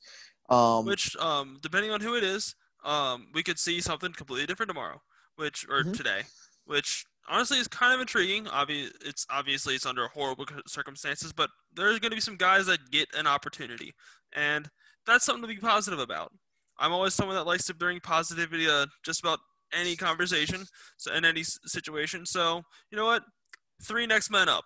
[0.50, 4.70] Um, Which, um, depending on who it is, um, we could see something completely different
[4.70, 5.02] tomorrow,
[5.38, 5.98] which or Mhm.
[5.98, 6.22] today,
[6.66, 8.46] which honestly it's kind of intriguing.
[8.46, 12.92] Obvi- it's obviously it's under horrible circumstances, but there's going to be some guys that
[12.92, 13.94] get an opportunity,
[14.34, 14.68] and
[15.06, 16.32] that's something to be positive about.
[16.78, 19.40] I'm always someone that likes to bring positivity to just about
[19.74, 20.66] any conversation,
[20.98, 22.26] so in any situation.
[22.26, 22.62] So
[22.92, 23.24] you know what,
[23.84, 24.66] three next men up.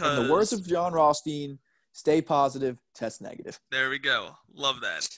[0.00, 1.58] in the words of Jon Rothstein,
[1.92, 3.58] stay positive, test negative.
[3.70, 4.30] there we go.
[4.54, 5.08] Love that.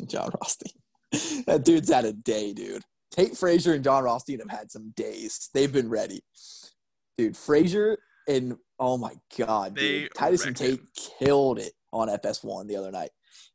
[0.06, 1.44] Jon Rothstein.
[1.46, 2.82] that dude's had a day, dude.
[3.10, 5.48] Tate Frazier and Jon Rothstein have had some days.
[5.54, 6.22] They've been ready.
[7.16, 7.98] Dude, Frazier
[8.28, 10.14] and oh my god, They dude.
[10.14, 10.80] Titus and Tate
[11.18, 13.10] killed it on FS1 the other night.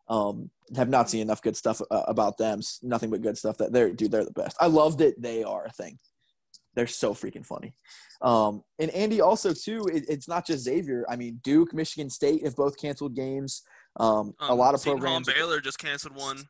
[0.10, 2.60] Um, have not seen enough good stuff uh, about them.
[2.82, 3.58] Nothing but good stuff.
[3.58, 4.58] That they're dude, they're the best.
[4.60, 5.98] I love that they are a thing.
[6.76, 7.74] They're so freaking funny.
[8.22, 9.86] Um, and Andy also too.
[9.94, 11.06] It, it's not just Xavier.
[11.08, 13.62] I mean, Duke, Michigan State have both canceled games.
[14.00, 15.28] Um, a Um, lot of Seton Hall programs.
[15.32, 16.44] Baylor just canceled one.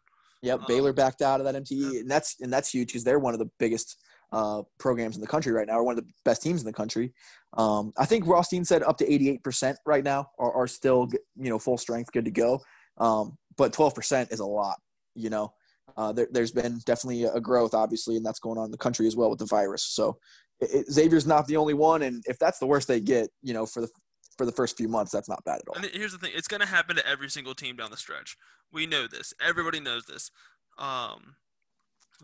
[0.44, 3.20] Yep, Um, Baylor backed out of that MTE, and that's and that's huge because they're
[3.20, 3.98] one of the biggest
[4.32, 6.74] uh, programs in the country right now, or one of the best teams in the
[6.74, 7.14] country.
[7.58, 11.60] Um, I think Rothstein said up to 88% right now are, are still you know
[11.60, 12.60] full strength, good to go.
[12.98, 14.78] Um, but 12% is a lot.
[15.16, 15.54] You know,
[15.98, 19.08] uh, there, there's been definitely a growth, obviously, and that's going on in the country
[19.08, 19.84] as well with the virus.
[19.86, 20.18] So
[20.60, 23.54] it, it- Xavier's not the only one, and if that's the worst they get, you
[23.54, 23.90] know, for the
[24.38, 25.76] for the first few months, that's not bad at all.
[25.76, 28.38] And here's the thing: it's going to happen to every single team down the stretch.
[28.72, 29.34] We know this.
[29.42, 30.32] Everybody knows this.
[30.78, 31.36] Um,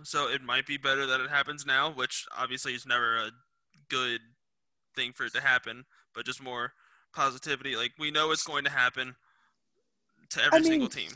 [0.04, 3.32] so it might be better that it happens now, which obviously is never a
[3.90, 4.22] good
[4.96, 6.74] thing for it to happen, but just more
[7.14, 7.76] positivity.
[7.76, 9.16] Like we know it's going to happen
[10.32, 11.12] to every I mean, single team.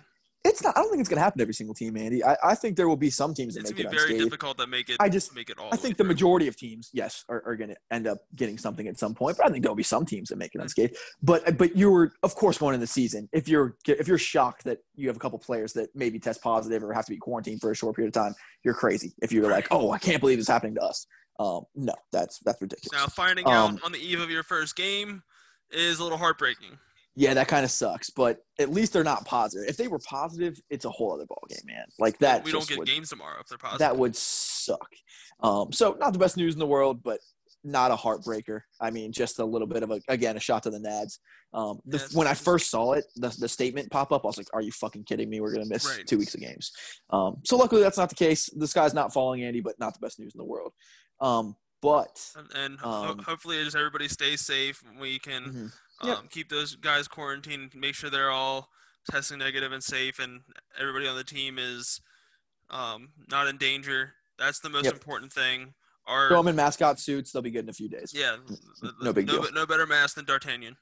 [0.46, 0.76] It's not.
[0.78, 2.22] I don't think it's going to happen to every single team, Andy.
[2.22, 3.86] I, I think there will be some teams that make it unsigned.
[3.86, 4.30] It's make going it to be very unscathed.
[4.32, 4.98] difficult to make it.
[5.00, 5.70] I just- make it all.
[5.72, 6.10] I think the through.
[6.10, 9.38] majority of teams, yes, are, are going to end up getting something at some point.
[9.38, 10.98] But I think there'll be some teams that make it unscathed.
[11.22, 13.30] But but you were, of course, going in the season.
[13.32, 16.84] If you're if you're shocked that you have a couple players that maybe test positive
[16.84, 18.36] or have to be quarantined for a short period of time,
[18.66, 19.14] you're crazy.
[19.22, 21.08] If you're like, oh, I can't believe this is happening to us.
[21.40, 22.92] Um, no, that's that's ridiculous.
[22.92, 25.24] Now finding Um, out on the eve of your first game
[25.72, 26.78] is a little heartbreaking.
[27.16, 28.10] Yeah, that kind of sucks.
[28.10, 29.70] But at least they're not positive.
[29.70, 31.86] If they were positive, it's a whole other ball game, man.
[32.00, 32.44] Like that.
[32.44, 33.80] we don't get would- games tomorrow if they're positive.
[33.80, 34.90] that would suck.
[35.42, 37.20] Um, so not the best news in the world, but
[37.64, 38.62] not a heartbreaker.
[38.82, 41.20] I mean, just a little bit of a again a shot to the nads.
[41.54, 44.38] Um, the, Yeah, when I first saw it, the, the statement pop up, I was
[44.38, 45.40] like, "Are you fucking kidding me?
[45.40, 46.06] We're gonna miss Right.
[46.06, 46.72] two weeks of games."
[47.12, 48.50] Um, so luckily that's not the case.
[48.58, 50.74] The sky's not falling, Andy, but not the best news in the world.
[51.22, 54.82] Um, but and, and ho- Um, hopefully just everybody stays safe.
[55.00, 55.72] We can
[56.02, 56.18] Mhm.
[56.18, 58.70] um, keep those guys quarantined, make sure they're all
[59.12, 60.42] testing negative and safe, and
[60.78, 62.02] everybody on the team is
[62.70, 64.14] um, not in danger.
[64.40, 64.94] That's the most Yep.
[64.94, 65.74] important thing.
[66.06, 68.12] Our throw them in mascot suits; they'll be good in a few days.
[68.14, 68.38] yeah,
[68.82, 69.52] the- No big no, deal.
[69.54, 70.76] no better mask than D'Artagnan.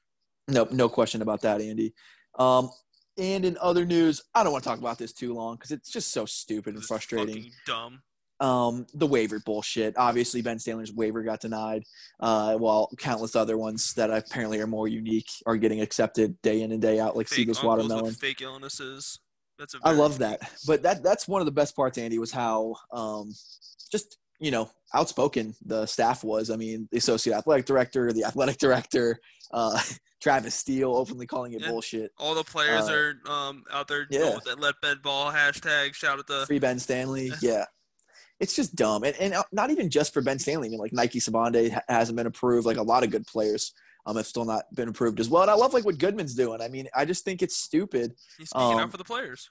[0.47, 1.93] No, no question about that, Andy.
[2.39, 2.71] Um,
[3.17, 5.91] and in other news, I don't want to talk about this too long because it's
[5.91, 7.35] just so stupid and frustrating.
[7.35, 8.01] fucking dumb.
[8.41, 9.93] Um, the waiver bullshit.
[9.97, 11.83] Obviously, Ben Stanley's waiver got denied,
[12.19, 16.71] uh, while countless other ones that apparently are more unique are getting accepted day in
[16.71, 18.13] and day out, like Fake Seagus watermelon.
[18.13, 19.19] fake illnesses.
[19.59, 22.31] That's a I love that, but that that's one of the best parts, Andy, was
[22.31, 23.31] how um,
[23.91, 26.49] just you know outspoken the staff was.
[26.49, 29.19] I mean, the associate athletic director, the athletic director,
[29.53, 29.79] uh,
[30.21, 31.69] Travis Steele, openly calling it Yeah.
[31.69, 32.11] bullshit.
[32.17, 34.37] All the players Uh, are um, out there yeah.
[34.45, 35.93] that let Ben ball hashtag.
[35.93, 37.65] Shout out to Free Ben Stanley, yeah.
[38.41, 40.67] It's just dumb, and, and uh, not even just for Ben Stanley.
[40.67, 42.65] I mean, like Nike Sibande hasn't been approved.
[42.65, 43.71] Like a lot of good players
[44.05, 45.43] um, have still not been approved as well.
[45.43, 46.61] And I love like what Goodman's doing.
[46.61, 48.13] I mean, I just think it's stupid.
[48.37, 49.49] he's speaking um, out for the players.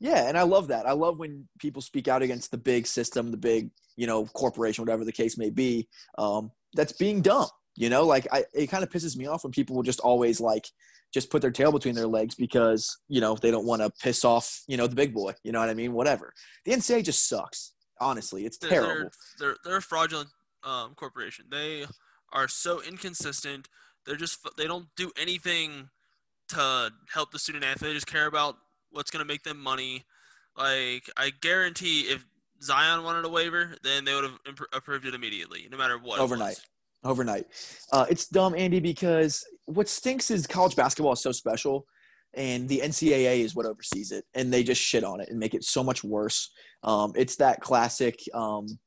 [0.00, 0.86] Yeah, and I love that.
[0.86, 4.82] I love when people speak out against the big system, the big, you know, corporation,
[4.82, 5.88] whatever the case may be.
[6.16, 7.48] Um, that's being dumb.
[7.74, 10.40] You know, like I, it kind of pisses me off when people will just always
[10.40, 10.68] like
[11.12, 14.24] just put their tail between their legs because you know they don't want to piss
[14.24, 15.34] off you know the big boy.
[15.42, 15.92] You know what I mean?
[15.92, 16.32] Whatever.
[16.64, 17.72] The NCAA just sucks.
[18.00, 18.94] Honestly, it's They're, terrible.
[18.94, 20.28] they're, they're, they're a fraudulent
[20.64, 21.46] um, corporation.
[21.50, 21.84] They
[22.32, 23.68] are so inconsistent.
[24.06, 25.90] They're just they don't do anything
[26.50, 27.90] to help the student athlete.
[27.90, 28.56] They just care about
[28.90, 30.04] what's going to make them money.
[30.56, 32.24] Like I guarantee, if
[32.62, 36.18] Zion wanted a waiver, then they would have imp- approved it immediately, no matter what.
[36.20, 36.60] Overnight.
[37.04, 37.46] overnight.
[37.92, 41.86] Uh, it's dumb, Andy, because what stinks is college basketball is so special,
[42.34, 45.54] and the NCAA is what oversees it, and they just shit on it and make
[45.54, 46.50] it so much worse.
[46.82, 48.20] Um, it's that classic.
[48.34, 48.78] Um,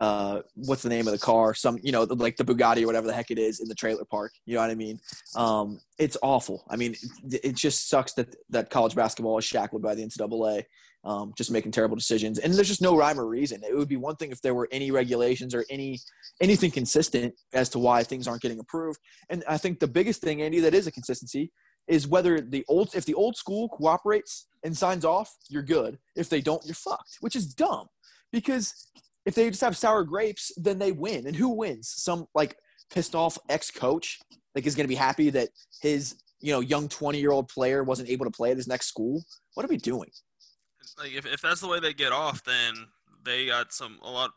[0.00, 1.52] uh, what's the name of the car?
[1.54, 4.04] Some, you know, like the Bugatti or whatever the heck it is in the trailer
[4.06, 4.32] park.
[4.46, 4.98] You know what I mean?
[5.36, 6.64] Um, it's awful.
[6.70, 6.94] I mean,
[7.30, 10.64] it, it just sucks that that college basketball is shackled by the NCAA,
[11.04, 12.38] um, just making terrible decisions.
[12.38, 13.62] And there's just no rhyme or reason.
[13.62, 16.00] It would be one thing if there were any regulations or any
[16.40, 19.00] anything consistent as to why things aren't getting approved.
[19.28, 21.52] And I think the biggest thing, Andy, that is a consistency
[21.90, 25.98] is whether the old if the old school cooperates and signs off, you're good.
[26.16, 27.88] If they don't, you're fucked, which is dumb.
[28.32, 28.88] Because
[29.26, 31.26] if they just have sour grapes, then they win.
[31.26, 31.88] And who wins?
[31.88, 32.56] Some like
[32.90, 34.20] pissed off ex coach
[34.54, 35.48] like is gonna be happy that
[35.82, 38.86] his you know young 20 year old player wasn't able to play at his next
[38.86, 39.24] school.
[39.54, 40.10] What are we doing?
[40.96, 42.74] Like if, if that's the way they get off, then
[43.24, 44.30] they got some a lot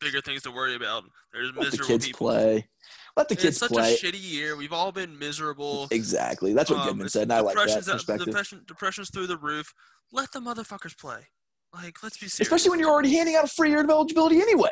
[0.00, 1.04] bigger things to worry about.
[1.32, 2.28] There's Let the kids people.
[2.28, 2.68] play.
[3.16, 3.94] Let the kids it's such play.
[3.94, 4.56] a shitty year.
[4.56, 5.86] We've all been miserable.
[5.92, 6.52] Exactly.
[6.52, 8.26] That's what Um, Goodman said, and I like that perspective.
[8.26, 9.72] Depression, depression's through the roof.
[10.12, 11.28] Let the motherfuckers play.
[11.72, 12.40] Like, let's be serious.
[12.48, 14.70] Especially when you're already handing out a free year of eligibility anyway.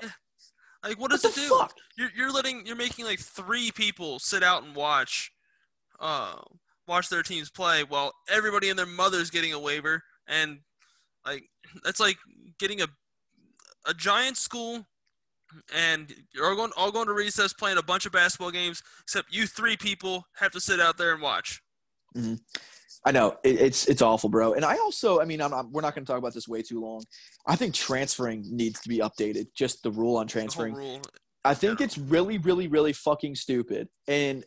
[0.82, 1.49] like, what What does the it do?
[1.57, 1.74] fuck?
[1.97, 5.30] You're, you're letting you're making like three people sit out and watch,
[6.01, 6.34] uh,
[6.88, 10.59] watch their teams play while everybody and their mother's getting a waiver, and
[11.24, 11.45] like
[11.84, 12.16] that's like
[12.59, 12.88] getting a
[13.86, 14.86] a giant school,
[15.74, 19.32] and you're all going all going to recess playing a bunch of basketball games, except
[19.34, 21.62] you three people have to sit out there and watch.
[22.16, 22.34] Mm-hmm.
[23.05, 24.55] I know it, it's it's awful, bro.
[24.55, 26.62] And I also, I mean, I'm, I'm, we're not going to talk about this way
[26.62, 27.03] too long.
[27.46, 29.46] I think transferring needs to be updated.
[29.55, 30.74] Just the rule on transferring.
[30.74, 31.00] rule.
[31.44, 31.86] I think Yeah.
[31.86, 33.88] it's really, really, really fucking stupid.
[34.07, 34.44] And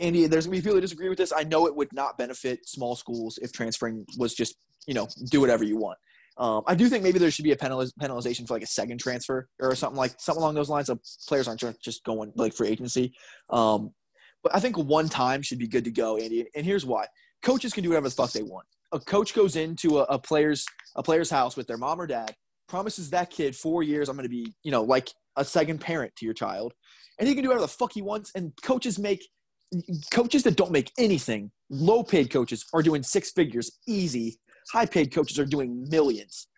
[0.00, 1.32] Andy, there's gonna be people that disagree with this.
[1.36, 4.56] I know it would not benefit small schools if transferring was just,
[4.88, 5.98] you know, do whatever you want.
[6.38, 8.98] Um, I do think maybe there should be a penaliz- penalization for like a second
[8.98, 10.86] transfer or something like something along those lines.
[10.86, 13.14] So players aren't just going like free agency.
[13.50, 13.92] Um,
[14.42, 16.46] but I think one time should be good to go, Andy.
[16.54, 17.06] And here's why:
[17.42, 18.66] coaches can do whatever the fuck they want.
[18.92, 20.66] A coach goes into a, a player's
[20.96, 22.34] a player's house with their mom or dad,
[22.68, 26.14] promises that kid four years, I'm going to be, you know, like a second parent
[26.16, 26.72] to your child,
[27.18, 28.32] and he can do whatever the fuck he wants.
[28.34, 29.22] And coaches make
[30.10, 34.38] coaches that don't make anything, low paid coaches are doing six figures easy.
[34.70, 36.48] High paid coaches are doing millions.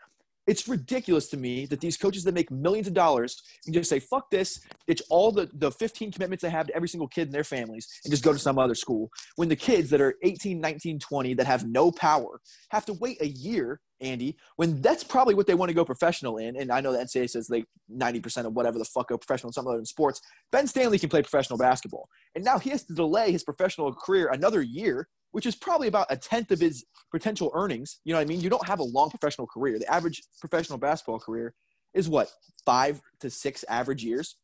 [0.46, 3.98] It's ridiculous to me that these coaches that make millions of dollars can just say,
[3.98, 7.32] fuck this, ditch all the, the 15 commitments they have to every single kid in
[7.32, 9.10] their families and just go to some other school.
[9.36, 12.40] When the kids that are 18, 19, 20 that have no power
[12.70, 16.38] have to wait a year, Andy, when that's probably what they want to go professional
[16.38, 16.56] in.
[16.56, 19.52] And I know the NCAA says like 90% of whatever the fuck go professional in
[19.52, 20.20] some other than sports.
[20.52, 22.08] Ben Stanley can play professional basketball.
[22.34, 26.06] And now he has to delay his professional career another year, which is probably about
[26.10, 28.00] a tenth of his potential earnings.
[28.04, 28.40] You know what I mean?
[28.40, 29.78] You don't have a long professional career.
[29.78, 31.54] The average professional basketball career
[31.94, 32.30] is what,
[32.66, 34.36] five to six average years?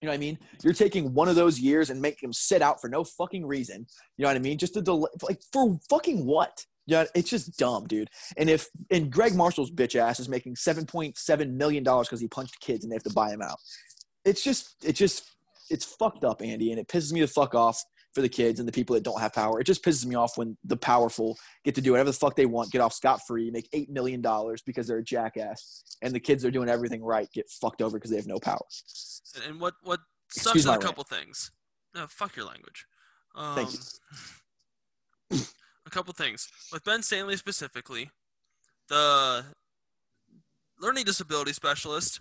[0.00, 0.38] You know what I mean?
[0.64, 3.86] You're taking one of those years and making him sit out for no fucking reason.
[4.16, 4.58] You know what I mean?
[4.58, 6.66] Just to delay, like for fucking what?
[6.86, 8.10] Yeah, it's just dumb, dude.
[8.36, 12.20] And if and Gregg Marshall's bitch ass is making seven point seven million dollars because
[12.20, 13.58] he punched kids and they have to buy him out.
[14.24, 15.24] It's just, it just,
[15.70, 17.82] it's fucked up, Andy, and it pisses me the fuck off
[18.14, 19.58] for the kids and the people that don't have power.
[19.60, 22.46] It just pisses me off when the powerful get to do whatever the fuck they
[22.46, 26.20] want, get off scot free, make eight million dollars because they're a jackass, and the
[26.20, 28.60] kids that are doing everything right get fucked over because they have no power.
[29.46, 30.00] And, what what
[30.34, 30.82] Excuse sucks my a rant.
[30.84, 31.50] couple things.
[31.94, 32.86] No, fuck your language.
[33.34, 35.38] Um, Thank you.
[35.92, 38.10] couple things with Ben Stanley specifically,
[38.88, 39.44] the
[40.80, 42.20] learning disability specialist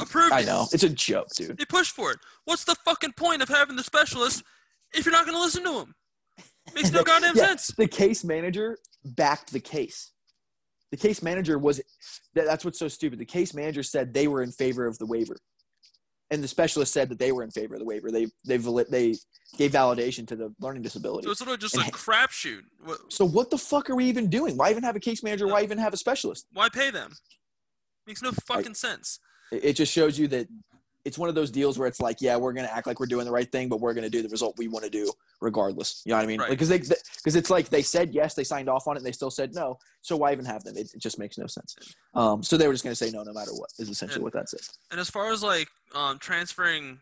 [0.00, 1.58] approved I know it's a joke, dude.
[1.58, 2.18] They pushed for it.
[2.44, 4.42] What's the fucking point of having the specialist
[4.94, 5.94] if you're not going to listen to him?
[6.74, 7.68] Makes no goddamn Yeah, sense.
[7.76, 10.12] The case manager backed the case.
[10.90, 11.80] The case manager was
[12.34, 13.18] that, that's what's so stupid.
[13.18, 15.36] The case manager said they were in favor of the waiver,
[16.30, 18.10] and the specialist said that they were in favor of the waiver.
[18.10, 19.14] They they they
[19.56, 21.26] gave validation to the learning disability.
[21.26, 22.62] So it's literally just a crapshoot.
[23.08, 24.56] So what the fuck are we even doing?
[24.56, 25.46] Why even have a case manager?
[25.46, 26.46] Why even have a specialist?
[26.52, 27.12] Why pay them?
[28.06, 29.20] Makes no fucking sense.
[29.52, 30.48] It it just shows you that
[31.06, 33.24] it's one of those deals where it's like, yeah, we're gonna act like we're doing
[33.24, 36.02] the right thing, but we're gonna do the result we want to do regardless.
[36.04, 36.40] You know what I mean?
[36.40, 36.50] Right.
[36.50, 39.12] Because they because it's like they said yes, they signed off on it, and they
[39.12, 39.78] still said no.
[40.02, 40.76] So why even have them?
[40.76, 41.76] It, it just makes no sense.
[42.14, 43.70] Um, so they were just going to say no, no matter what.
[43.78, 44.70] Is essentially And- what that says.
[44.90, 46.98] And as far as like um, transferring,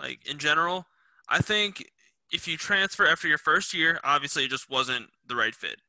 [0.00, 0.86] like in general,
[1.28, 1.90] I think
[2.32, 5.80] if you transfer after your first year, obviously it just wasn't the right fit.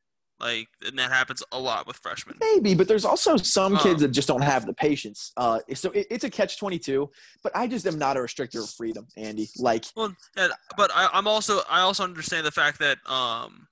[0.41, 2.35] Like, and that happens a lot with freshmen.
[2.39, 5.31] Maybe, but there's also some kids that just don't have the patience.
[5.37, 7.11] Uh, so it, it's a catch twenty two.
[7.43, 9.49] But I just am not a restrictor of freedom, Andy.
[9.59, 13.67] Like, Well, yeah, but I, I'm also I also understand the fact that um,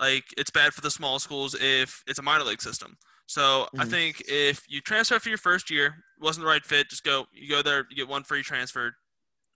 [0.00, 2.96] like it's bad for the small schools if it's a minor league system.
[3.26, 3.90] So I Mhm.
[3.90, 7.26] think if you transfer for your first year, wasn't the right fit, just go.
[7.32, 8.96] You go there, you get one free transfer,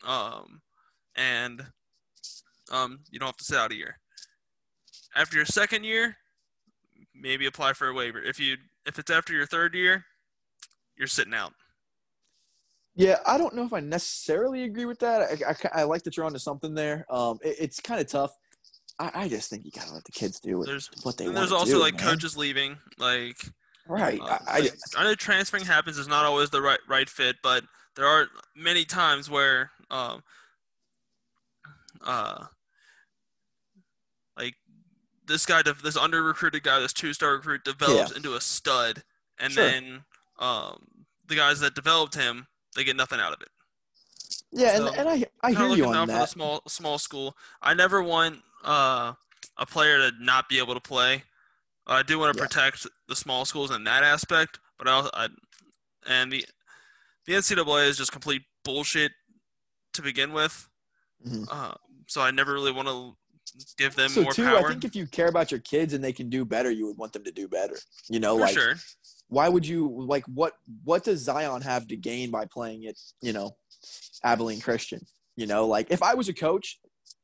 [0.05, 0.63] um,
[1.17, 1.67] and
[2.71, 3.99] um, you don't have to sit out a year.
[5.17, 6.17] After your second year,
[7.21, 8.21] maybe apply for a waiver.
[8.21, 8.57] If you
[8.87, 10.05] if it's after your third year,
[10.97, 11.53] you're sitting out.
[12.95, 15.23] Yeah, I don't know if I necessarily agree with that.
[15.23, 17.07] I, I, I like that you're onto something there.
[17.09, 18.33] Um, it, it's kind of tough.
[18.99, 21.35] I, I just think you gotta let the kids do what, There's what they and
[21.35, 22.03] want there's also do, like man.
[22.03, 23.37] coaches leaving, like
[23.89, 24.21] Right.
[24.21, 27.65] Uh, I, I, I know transferring happens is not always the right right fit, but
[27.97, 30.23] there are many times where um
[32.05, 32.45] uh
[35.29, 39.03] this guy this under recruited guy this two star recruit develops into a stud
[39.39, 39.65] and Sure.
[39.65, 40.05] then
[40.39, 40.85] um
[41.27, 43.49] the guys that developed him they get nothing out of it.
[44.51, 46.29] yeah, and, so, and I I Kinda hear you on for the that.
[46.31, 47.37] small small school.
[47.63, 49.13] I never want uh,
[49.57, 51.23] a player to not be able to play.
[51.87, 52.47] I do want to Yeah.
[52.47, 55.29] protect the small schools in that aspect, but I, I
[56.07, 56.45] and the
[57.27, 59.13] the NCAA is just complete bullshit
[59.95, 60.69] to begin with.
[61.27, 61.47] Mhm.
[61.51, 61.75] Uh,
[62.07, 63.17] so I never really want to
[63.77, 64.59] give them So more too, power.
[64.59, 66.97] I think if you care about your kids and they can do better, you would
[66.97, 67.77] want them to do better.
[68.09, 68.75] You know, for like sure.
[69.29, 73.33] why would you like what what does Zion have to gain by playing it, you
[73.33, 73.57] know
[74.25, 75.01] Abilene Christian?
[75.37, 76.79] You know, like if I was a coach,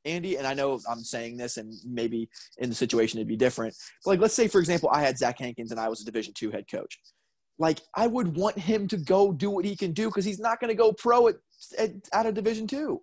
[0.05, 3.75] Andy, and I know I'm saying this, and maybe in the situation it'd be different.
[4.05, 6.35] But like, let's say for example, I had Zach Hankins and I was a Division
[6.35, 6.99] two head coach.
[7.59, 10.61] Like, I would want him to go do what he can do because he's not
[10.61, 11.37] going to go pro at,
[11.79, 13.03] at out of Division two.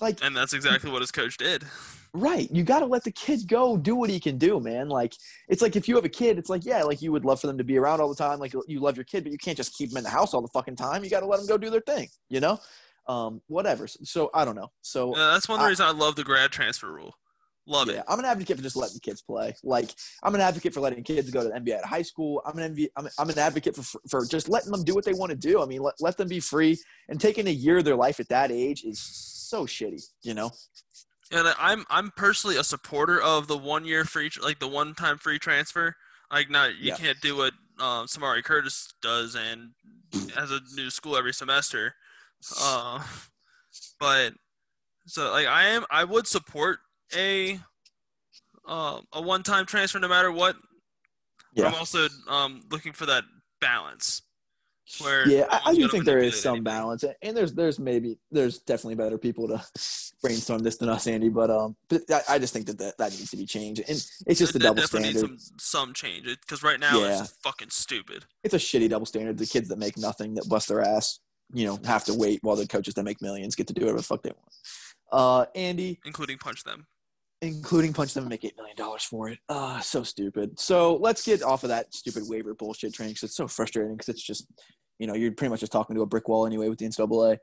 [0.00, 1.64] Like, And that's exactly what his coach did.
[2.12, 2.50] Right.
[2.50, 4.88] You got to let the kid go do what he can do, man.
[4.88, 5.14] Like,
[5.48, 7.46] it's like if you have a kid, it's like, yeah, like you would love for
[7.46, 8.38] them to be around all the time.
[8.38, 10.42] Like, you love your kid, but you can't just keep them in the house all
[10.42, 11.04] the fucking time.
[11.04, 12.58] You got to let them go do their thing, you know?
[13.06, 13.86] Um, whatever.
[13.86, 14.70] So, I don't know.
[14.82, 17.14] So, Uh, that's one of the reasons I love the grad transfer rule.
[17.68, 18.04] Love yeah, it.
[18.08, 19.52] I'm an advocate for just letting kids play.
[19.64, 19.90] Like,
[20.22, 22.40] I'm an advocate for letting kids go to the NBA at high school.
[22.46, 25.14] I'm an MV, I'm, I'm an advocate for for just letting them do what they
[25.14, 25.60] want to do.
[25.60, 26.78] I mean, let, let them be free.
[27.08, 30.50] And taking a year of their life at that age is so shitty, you know?
[31.32, 35.18] And I'm I'm personally a supporter of the one year free like the one time
[35.18, 35.96] free transfer.
[36.30, 36.96] Like not you Yeah.
[36.96, 39.70] can't do what um, Samari Curtis does and
[40.34, 41.94] has a new school every semester.
[42.60, 43.02] Uh,
[43.98, 44.34] but
[45.06, 46.78] so like I am I would support
[47.14, 47.58] a
[48.66, 50.56] um, a one time transfer no matter what.
[51.54, 51.68] Yeah.
[51.68, 53.24] I'm also um, looking for that
[53.60, 54.22] balance.
[55.00, 56.64] Where yeah, I, I do think there is some anything.
[56.64, 59.60] balance, and there's there's maybe there's definitely better people to
[60.22, 61.28] brainstorm this than us, Andy.
[61.28, 63.90] But um, but I, I just think that, that that needs to be changed, and
[63.90, 65.16] it's just It- a double standard.
[65.16, 67.20] some some change because right now Yeah.
[67.20, 68.24] it's fucking stupid.
[68.44, 69.38] It's a shitty double standard.
[69.38, 71.18] The kids that make nothing, that bust their ass,
[71.52, 73.98] you know, have to wait while the coaches that make millions get to do whatever
[73.98, 74.52] the fuck they want.
[75.10, 76.86] Uh, Andy, including punch them.
[77.42, 79.38] Including punch them and make eight million dollars for it.
[79.48, 80.58] Uh, so stupid.
[80.58, 84.08] So let's get off of that stupid waiver bullshit train because it's so frustrating because
[84.08, 84.46] it's just,
[84.98, 87.38] you know, you're pretty much just talking to a brick wall anyway with the NCAA.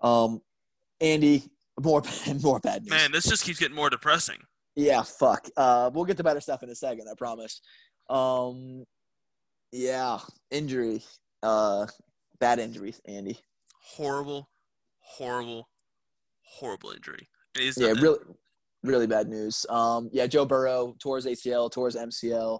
[0.00, 0.40] Um,
[1.00, 1.44] Andy,
[1.82, 2.02] more
[2.42, 2.90] more bad news.
[2.90, 4.38] Man, this just keeps getting more depressing.
[4.76, 5.48] Yeah, fuck.
[5.56, 7.08] Uh, we'll get to better stuff in a second.
[7.10, 7.60] I promise.
[8.08, 8.84] Um,
[9.72, 10.18] yeah,
[10.50, 11.02] injury.
[11.42, 11.86] Uh,
[12.38, 13.38] bad injuries, Andy.
[13.82, 14.48] Horrible,
[15.00, 15.68] horrible,
[16.42, 17.28] horrible injury.
[17.56, 18.18] It is Yeah, really,
[18.82, 19.66] really bad news.
[19.68, 22.58] Um, yeah, Joe Burrow tore his ACL, tore his MCL.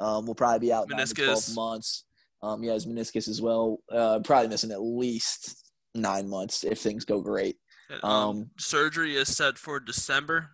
[0.00, 2.04] Um, will probably be out to twelve months.
[2.42, 3.78] Um, yeah, his meniscus as well.
[3.90, 7.56] Uh, probably missing at least nine months if things go great.
[8.02, 10.50] Um, um, surgery is set for December,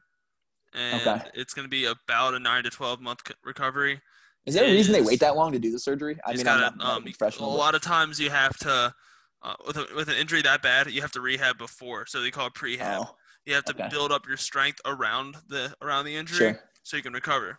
[0.73, 1.29] and Okay.
[1.35, 4.01] it's going to be about a nine to twelve month recovery.
[4.47, 6.19] Is there a reason they wait that long to do the surgery?
[6.25, 7.07] I mean, I'm gotta, not, not a um.
[7.07, 8.95] A but- lot of times you have to,
[9.43, 12.31] uh, with a, with an injury that bad, you have to rehab before, so they
[12.31, 13.07] call it prehab.
[13.09, 13.15] Oh,
[13.47, 13.89] you have to okay.
[13.91, 16.61] build up your strength around the around the injury, sure.
[16.83, 17.59] so you can recover.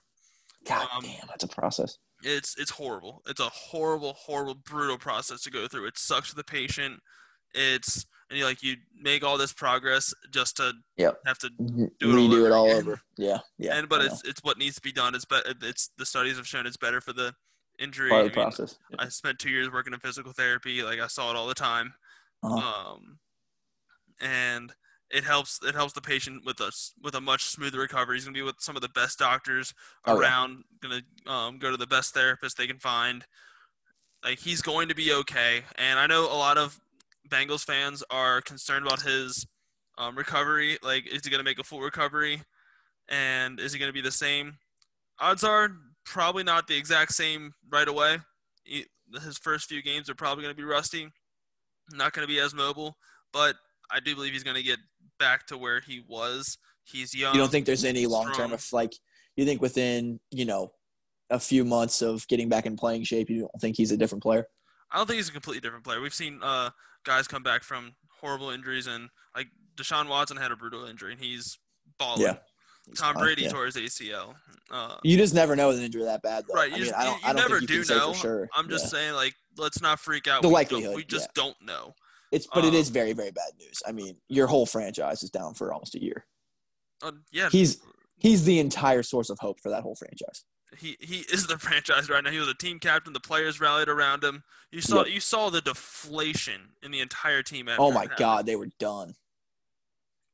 [0.68, 1.98] God um, damn, that's a process.
[2.24, 3.22] it's it's horrible.
[3.28, 5.86] It's a horrible, horrible, brutal process to go through.
[5.88, 7.00] It sucks for the patient.
[7.54, 11.20] It's and you like you make all this progress just to Yep.
[11.28, 12.78] have to do it all it over all again.
[12.78, 13.02] over.
[13.18, 13.78] Yeah, yeah.
[13.78, 15.14] and but it's it's what needs to be done.
[15.14, 17.34] It's but it's the studies have shown it's better for the
[17.80, 18.10] injury.
[18.10, 18.80] part I of the mean, process.
[18.90, 18.98] Yeah.
[19.00, 20.82] I spent two years working in physical therapy.
[20.82, 21.94] Like I saw it all the time.
[22.42, 22.94] Uh-huh.
[22.94, 23.20] Um,
[24.22, 24.74] and
[25.16, 28.18] it helps it helps the patient with us with a much smoother recovery.
[28.18, 29.74] He's gonna be with some of the best doctors
[30.06, 30.28] Oh, yeah.
[30.28, 30.64] around.
[30.82, 33.26] Gonna um, go to the best therapist they can find.
[34.24, 35.64] Like he's going to be okay.
[35.78, 36.80] And I know a lot of
[37.30, 39.48] Bengals fans are concerned about his
[39.98, 40.78] um, recovery.
[40.84, 42.42] Like, is he gonna make a full recovery?
[43.08, 44.58] And is he gonna be the same?
[45.20, 45.70] Odds are
[46.06, 48.18] probably not the exact same right away.
[48.64, 48.86] He,
[49.24, 51.08] his first few games are probably gonna be rusty.
[51.94, 52.98] Not gonna be as mobile,
[53.32, 53.56] but
[53.92, 54.80] I do believe he's gonna get
[55.20, 56.58] back to where he was.
[56.84, 57.34] He's young.
[57.34, 58.94] You don't think there's any long term of like
[59.36, 60.72] you think within you know
[61.30, 64.22] a few months of getting back in playing shape, you don't think he's a different
[64.24, 64.46] player?
[64.92, 66.00] I don't think he's a completely different player.
[66.00, 66.70] We've seen uh,
[67.04, 71.22] guys come back from horrible injuries, and like Deshaun Watson had a brutal injury, and
[71.22, 71.58] he's
[71.98, 72.22] balling.
[72.22, 72.36] Yeah.
[72.88, 73.50] He's Tom fine, Brady yeah.
[73.50, 74.36] tore his ACL.
[74.70, 76.54] Uh, You just never know with an injury that bad, though.
[76.54, 76.72] right.
[76.72, 77.14] I You, mean, just, I don't.
[77.24, 78.14] you I don't never think you do know.
[78.14, 78.48] sure.
[78.56, 78.90] I'm just Yeah.
[78.90, 80.44] saying, like, let's not freak out.
[80.44, 81.96] The We likelihood, We just don't know.
[82.32, 83.82] It's but it um, is very very bad news.
[83.88, 86.26] I mean, your whole franchise is down for almost a year.
[87.04, 87.50] Uh, yeah.
[87.52, 87.78] He's
[88.18, 90.46] he's the entire source of hope for that whole franchise.
[90.78, 92.32] he he is the franchise right now.
[92.32, 93.14] He was a team captain.
[93.14, 94.44] The players rallied around him.
[94.72, 95.14] You saw Yep.
[95.14, 97.70] you saw the deflation in the entire team.
[97.78, 98.08] Oh my.
[98.18, 99.14] God, they were done.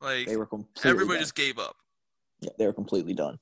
[0.01, 0.89] Like They were completely.
[0.89, 1.23] everybody done.
[1.23, 1.75] just gave up.
[2.39, 3.37] yeah, they were completely done.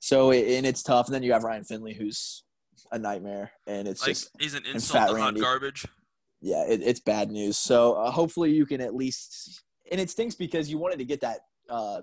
[0.00, 1.06] So and it's tough.
[1.06, 2.42] And then you have Ryan Finley, who's
[2.90, 5.86] a nightmare, and it's Like just he's an insult to hot garbage.
[6.42, 7.56] Yeah, it, it's bad news.
[7.56, 11.20] So uh, hopefully you can at least, and it stinks because you wanted to get
[11.20, 11.38] that
[11.70, 12.00] uh,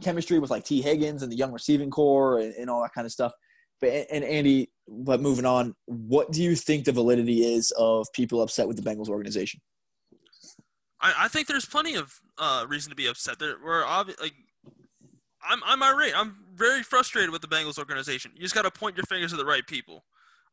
[0.00, 3.04] chemistry with like Tee Higgins and the young receiving core and, and all that kind
[3.04, 3.32] of stuff.
[3.80, 8.40] But and Andy, but moving on, what do you think the validity is of people
[8.40, 9.60] upset with the Bengals organization?
[11.00, 13.38] I, I think there's plenty of uh, reason to be upset.
[13.38, 14.32] There, we're obvi- like,
[15.46, 16.16] I'm I'm irate.
[16.16, 18.30] I'm very frustrated with the Bengals organization.
[18.34, 20.04] You just got to point your fingers at the right people.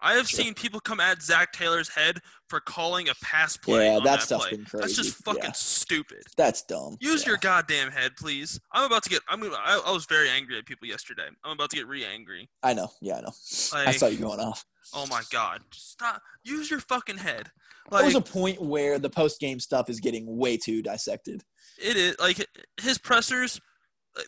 [0.03, 0.41] I have Sure.
[0.43, 3.85] seen people come at Zac Taylor's head for calling a pass play.
[3.87, 4.57] Yeah, that that stuff's play.
[4.57, 4.81] been crazy.
[4.81, 5.51] That's just fucking Yeah.
[5.53, 6.23] stupid.
[6.37, 6.97] That's dumb.
[6.99, 7.29] Use Yeah.
[7.29, 8.59] your goddamn head, please.
[8.73, 9.21] I'm about to get.
[9.29, 9.41] I'm.
[9.43, 11.27] I, I was very angry at people yesterday.
[11.43, 12.49] I'm about to get re-angry.
[12.61, 12.91] I know.
[13.01, 13.33] Yeah, I know.
[13.73, 14.65] I saw you going off.
[14.93, 15.61] Oh my god!
[15.73, 16.21] Stop.
[16.43, 17.51] Use your fucking head.
[17.89, 21.43] There was a point where the post game stuff is getting way too dissected.
[21.77, 22.15] it is.
[22.19, 22.45] Like
[22.81, 23.59] his pressers,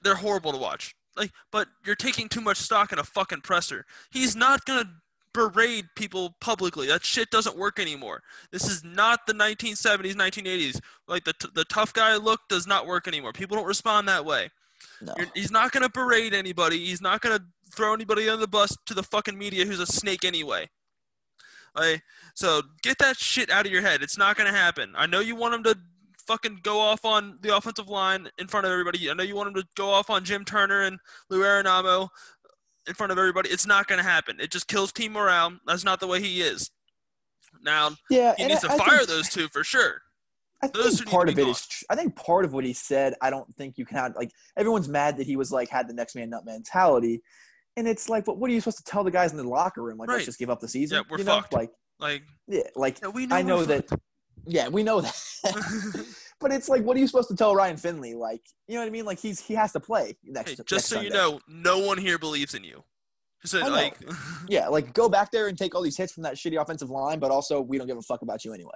[0.04, 0.96] they're horrible to watch.
[1.16, 3.86] Like, but you're taking too much stock in a fucking presser.
[4.12, 4.90] He's not gonna
[5.36, 6.88] berate people publicly.
[6.88, 8.24] That shit doesn't work anymore.
[8.52, 10.80] This is not the 1970s, 1980s.
[11.10, 13.34] Like the t- the tough guy look does not work anymore.
[13.34, 14.50] People don't respond that way.
[15.02, 15.14] No.
[15.34, 16.86] He's not gonna berate anybody.
[16.86, 20.24] He's not gonna throw anybody under the bus to the fucking media who's a snake
[20.24, 20.70] anyway.
[21.76, 22.02] Like,
[22.34, 24.02] so get that shit out of your head.
[24.02, 24.94] It's not gonna happen.
[24.96, 25.78] I know you want him to
[26.26, 29.10] fucking go off on the offensive line in front of everybody.
[29.10, 30.98] I know you want him to go off on Jim Turner and
[31.30, 32.08] Lou Anarumo
[32.88, 33.50] in front of everybody.
[33.50, 34.40] It's not gonna happen.
[34.40, 35.58] It just kills team morale.
[35.66, 36.72] That's not the way he is.
[37.62, 40.02] Now Yeah, he needs I- to I fire think- those two for sure.
[40.64, 41.52] I Those think two part of be it gone.
[41.52, 41.68] is.
[41.68, 43.14] tr- I think part of what he said.
[43.22, 45.94] I don't think you can have like everyone's mad that he was like had the
[45.94, 47.22] next man up mentality,
[47.76, 49.84] and it's like, but what are you supposed to tell the guys in the locker
[49.84, 49.98] room?
[49.98, 50.16] Like, Right.
[50.16, 50.96] let's just give up the season.
[50.98, 51.36] Yeah, we're you know?
[51.42, 51.54] fucked.
[51.54, 53.90] Like, Like yeah, like yeah, we know I know we're that.
[54.46, 55.16] Yeah, we know that.
[56.40, 58.14] but it's like, what are you supposed to tell Ryan Finley?
[58.14, 59.06] Like, you know what I mean?
[59.06, 60.52] Like, he's he has to play next.
[60.52, 62.84] Hey, next just so you know, no one here believes in you.
[63.46, 63.98] So, like,
[64.50, 67.20] Yeah, like go back there and take all these hits from that shitty offensive line,
[67.20, 68.74] but also we don't give a fuck about you anyway.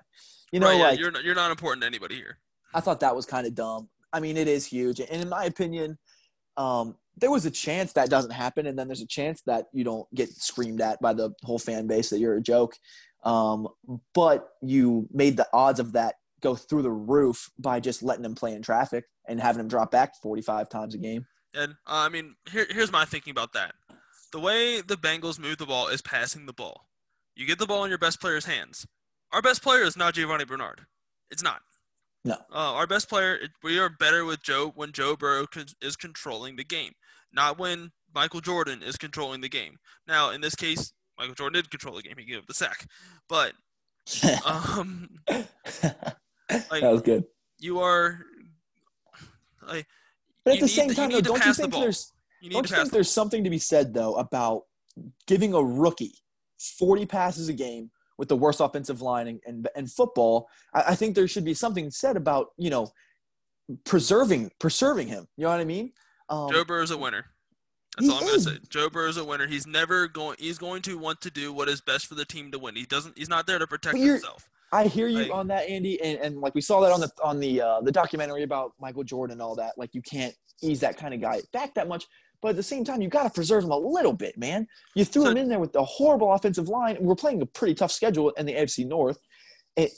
[0.51, 2.37] You know, right, yeah, like you're not, you're not important to anybody here.
[2.73, 3.89] I thought that was kind of dumb.
[4.13, 5.97] I mean, it is huge, and in my opinion,
[6.57, 9.83] um, there was a chance that doesn't happen, and then there's a chance that you
[9.83, 12.75] don't get screamed at by the whole fan base that you're a joke.
[13.23, 13.67] Um,
[14.13, 18.35] but you made the odds of that go through the roof by just letting him
[18.35, 21.25] play in traffic and having him drop back 45 times a game.
[21.53, 23.73] And uh, I mean, here, here's my thinking about that.
[24.31, 26.87] The way the Bengals move the ball is passing the ball.
[27.35, 28.85] You get the ball in your best player's hands.
[29.31, 30.81] Our best player is not Giovani Bernard.
[31.31, 31.61] It's not.
[32.25, 32.35] No.
[32.53, 35.45] Uh, our best player, we are better with Joe when Joe Burrow
[35.81, 36.93] is controlling the game,
[37.31, 39.77] not when Michael Jordan is controlling the game.
[40.07, 42.15] Now, in this case, Michael Jordan did control the game.
[42.17, 42.87] He gave up the sack.
[43.27, 43.53] But
[44.45, 45.09] um,
[46.49, 47.23] that was good.
[47.59, 48.25] you are
[49.67, 49.87] like
[50.43, 52.11] But at you the need same time, though, don't you pass the think there's
[52.41, 54.63] you Don't you think the there's something to be said though about
[55.27, 56.15] giving a rookie
[56.77, 60.49] 40 passes a game with the worst offensive line and and, and football?
[60.73, 62.91] I, I think there should be something said about you know
[63.85, 65.27] preserving preserving him.
[65.37, 65.93] You know what I mean?
[66.29, 67.25] Um, Joe Burrow's a winner.
[67.97, 68.57] That's all I'm gonna say.
[68.69, 69.47] Joe Burrow's a winner.
[69.47, 70.37] He's never going.
[70.39, 72.75] He's going to want to do what is best for the team to win.
[72.75, 73.17] He doesn't.
[73.17, 74.47] He's not there to protect himself.
[74.71, 77.09] I hear you Like- on that, Andy, and, and like we saw that on the
[77.23, 79.77] on the uh, the documentary about Michael Jordan and all that.
[79.77, 82.05] Like you can't ease that kind of guy back that much,
[82.41, 84.67] but at the same time, you got to preserve him a little bit, man.
[84.95, 87.45] You threw So- him in there with the horrible offensive line, and we're playing a
[87.45, 89.17] pretty tough schedule in the AFC North.
[89.75, 89.91] It,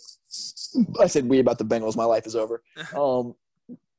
[0.99, 1.95] I said we about the Bengals.
[1.95, 2.61] My life is over.
[2.95, 3.35] Um,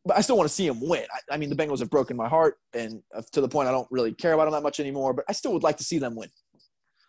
[0.05, 1.05] but I still want to see him win.
[1.15, 3.71] I, I mean, the Bengals have broken my heart, and uh, to the point I
[3.73, 5.13] don't really care about them that much anymore.
[5.13, 6.29] But I still would like to see them win.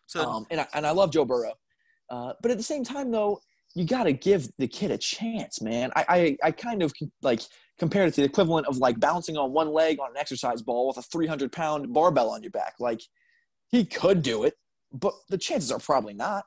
[0.06, 1.54] So Um, and I, and I love Joe Burrow,
[2.12, 3.42] uh, but at the same time, though,
[3.76, 5.92] you got to give the kid a chance, man.
[5.96, 6.06] I,
[6.44, 7.42] I I kind of like
[7.80, 10.88] compared it to the equivalent of like bouncing on one leg on an exercise ball
[10.88, 12.76] with a 300 pound barbell on your back.
[12.80, 13.02] Like
[13.70, 14.54] he could do it,
[14.92, 16.46] but the chances are probably not.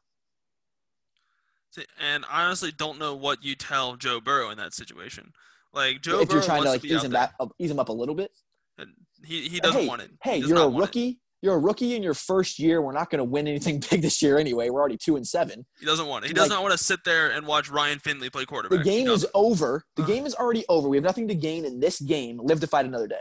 [2.00, 5.32] and I honestly don't know what you tell Joe Burrow in that situation.
[5.72, 7.88] Like Joe if Burrow you're trying to like ease him back, up, ease him up
[7.88, 8.30] a little bit.
[9.24, 10.10] he he doesn't hey, want it.
[10.22, 11.18] Hey, He does you're a rookie.
[11.46, 12.82] You're a rookie in your first year.
[12.82, 14.68] We're not going to win anything big this year anyway.
[14.68, 15.64] We're already two and seven.
[15.78, 16.28] He doesn't want it.
[16.28, 18.78] He Like- does not want to sit there and watch Ryan Finley play quarterback.
[18.80, 19.84] The game is over.
[19.94, 20.08] The Ugh.
[20.08, 20.88] game is already over.
[20.88, 22.40] We have nothing to gain in this game.
[22.42, 23.20] Live to fight another day.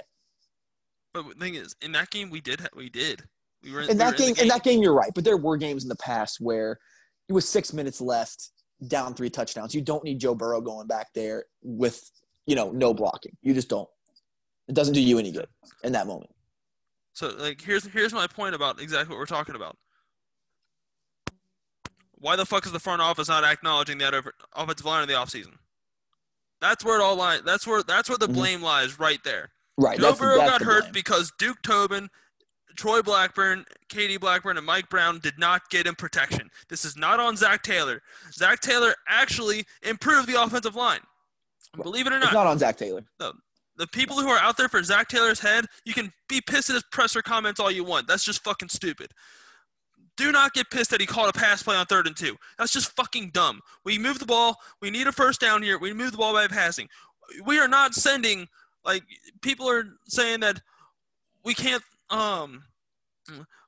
[1.14, 2.68] But the thing is, in that game, we did.
[2.76, 3.22] We did.
[3.62, 5.12] We were In we that were the game, in that game, you're right.
[5.14, 6.80] But there were games in the past where
[7.30, 8.50] it was six minutes left,
[8.88, 9.76] down three touchdowns.
[9.76, 12.10] You don't need Joe Burrow going back there with
[12.48, 13.38] you know no blocking.
[13.44, 13.88] You just don't.
[14.68, 15.48] It doesn't do you any good
[15.84, 16.32] in that moment.
[17.16, 19.78] So like here's here's my point about exactly what we're talking about.
[22.18, 25.16] Why the fuck is the front office not acknowledging that over, offensive line in the
[25.16, 25.54] offseason?
[26.60, 27.42] That's where it all lies.
[27.44, 28.34] That's where that's where the Mhm.
[28.34, 29.52] blame lies right there.
[29.78, 29.98] Right.
[30.00, 30.94] Joe Burrow got hurt blame.
[30.94, 32.10] because Duke Tobin,
[32.76, 36.50] Troy Blackburn, Katie Blackburn, and Mike Brown did not get him protection.
[36.68, 38.02] This is not on Zac Taylor.
[38.34, 41.02] Zac Taylor actually improved the offensive line.
[41.82, 43.06] Believe it or It's not, not on Zac Taylor.
[43.78, 46.76] The people who are out there for Zac Taylor's head, you can be pissed at
[46.76, 48.08] his presser comments all you want.
[48.08, 49.12] That's just fucking stupid.
[50.18, 52.38] Do not get pissed that he called a pass play on third and two.
[52.58, 53.60] That's just fucking dumb.
[53.84, 54.58] We move the ball.
[54.82, 55.78] We need a first down here.
[55.78, 56.88] We move the ball by passing.
[57.44, 58.48] We are not sending
[58.86, 59.04] like
[59.42, 60.62] people are saying that
[61.44, 62.64] we can't um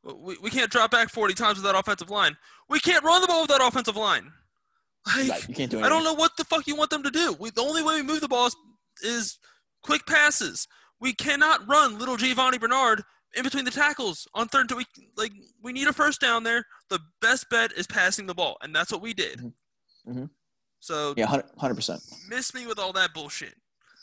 [0.03, 2.37] we, we can't drop back 40 times with that offensive line.
[2.69, 4.31] We can't run the ball with that offensive line.
[5.29, 5.81] Like, can't do.
[5.81, 7.35] I don't know what the fuck you want them to do.
[7.39, 8.55] We, the only way we move the ball is,
[9.01, 9.37] is
[9.83, 10.67] quick passes.
[10.99, 13.03] We cannot run little Giovani Bernard
[13.35, 14.61] in between the tackles on third.
[14.61, 14.75] and two.
[14.77, 14.85] We
[15.15, 15.31] like
[15.61, 16.65] we need a first down there.
[16.89, 19.39] The best bet is passing the ball, and that's what we did.
[19.39, 19.53] Mhm.
[20.07, 20.29] Mhm.
[20.79, 22.01] So Yeah, hundred percent.
[22.29, 23.55] miss me with all that bullshit.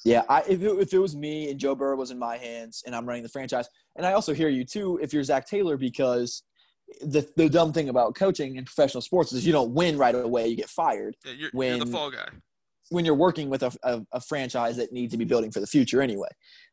[0.05, 2.83] Yeah, I, if, it, if it was me and Joe Burrow was in my hands
[2.85, 5.79] and I'm running the franchise, and I also hear you too if you're Zac Taylor
[5.79, 6.43] because
[7.01, 10.47] the the dumb thing about coaching in professional sports is you don't win right away,
[10.49, 12.29] you get fired Yeah, you're, you're the fall guy.
[12.91, 15.67] When you're working with a, a, a franchise that needs to be building for the
[15.67, 16.29] future anyway.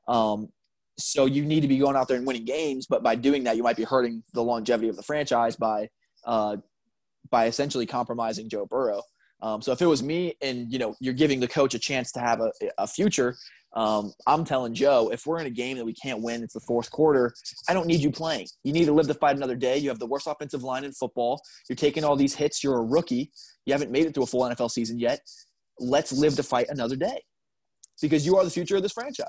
[0.08, 0.50] Um,
[0.98, 3.58] so you need to be going out there and winning games, but by doing that,
[3.58, 5.90] you might be hurting the longevity of the franchise by
[6.26, 6.58] uh,
[7.30, 9.02] by essentially compromising Joe Burrow.
[9.42, 12.12] Um, so if it was me and you know you're giving the coach a chance
[12.12, 13.36] to have a, a future,
[13.74, 16.60] um, I'm telling Joe if we're in a game that we can't win, it's the
[16.60, 17.34] fourth quarter.
[17.68, 18.48] I don't need you playing.
[18.64, 19.78] You need to live to fight another day.
[19.78, 21.42] You have the worst offensive line in football.
[21.70, 22.64] You're taking all these hits.
[22.64, 23.32] You're a rookie.
[23.66, 25.22] You haven't made it through a full NFL season yet.
[25.82, 27.22] Let's live to fight another day
[28.02, 29.28] because you are the future of this franchise.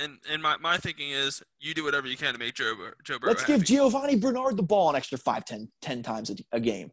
[0.00, 3.18] And and my, my thinking is you do whatever you can to make Joe Joe
[3.18, 3.74] Burrow Let's give happy.
[3.74, 6.90] Giovani Bernard the ball an extra five, ten, ten times a, a game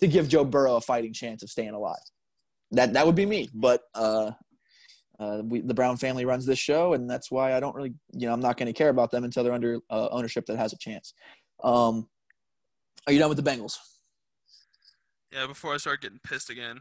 [0.00, 1.96] to give Joe Burrow a fighting chance of staying alive.
[2.70, 4.30] That that would be me, but uh,
[5.18, 8.26] uh, we, the Brown family runs this show, and that's why I don't really, you
[8.26, 10.72] know, I'm not going to care about them until they're under uh, ownership that has
[10.72, 11.12] a chance.
[11.62, 12.08] Um,
[13.06, 13.76] are you done with the Bengals?
[15.34, 16.80] yeah, before I start getting pissed again.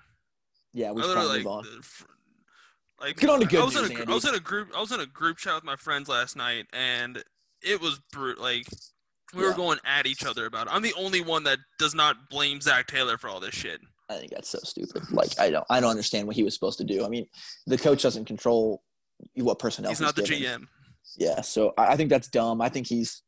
[0.74, 1.64] Yeah, we should probably move like, on.
[1.64, 4.12] the like Get on to good I was news, in a, gr- Andy.
[4.12, 4.70] I was in a group.
[4.76, 7.24] I was in a group chat with my friends last night, and
[7.62, 8.44] it was brutal.
[8.44, 8.66] Like
[9.36, 10.74] we were going at each other about it.
[10.74, 13.82] I'm the only one that does not blame Zac Taylor for all this shit.
[14.10, 15.04] I think that's so stupid.
[15.12, 17.06] Like I don't, I don't understand what he was supposed to do.
[17.06, 17.28] I mean,
[17.68, 18.84] the coach doesn't control
[19.36, 20.62] what personnel He's not the given.
[20.62, 20.68] GM.
[21.18, 22.62] Yeah, so I I think that's dumb.
[22.62, 23.22] I think he's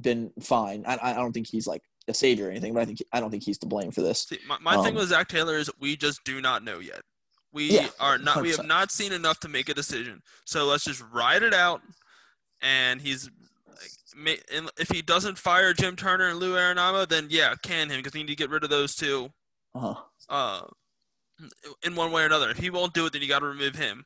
[0.00, 0.84] been fine.
[0.86, 3.30] I, I don't think he's like a savior or anything, but I think I don't
[3.30, 4.22] think he's to blame for this.
[4.22, 7.00] See, my, my thing Um, with Zac Taylor is we just do not know yet.
[7.52, 8.42] We Yeah, are not.
[8.42, 10.22] We have not seen enough to make a decision.
[10.44, 11.80] So let's just ride it out.
[12.62, 13.30] And he's,
[14.24, 14.44] like,
[14.78, 18.20] if he doesn't fire Jim Turner and Lou Anarumo, then yeah, can him because we
[18.20, 19.30] need to get rid of those two.
[19.74, 19.94] Uh-huh.
[20.28, 20.62] Uh,
[21.82, 22.50] in one way or another.
[22.50, 24.04] If he won't do it, then you got to remove him.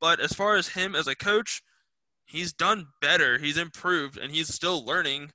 [0.00, 1.62] But as far as him as a coach,
[2.26, 3.38] he's done better.
[3.38, 5.30] He's improved, and he's still learning.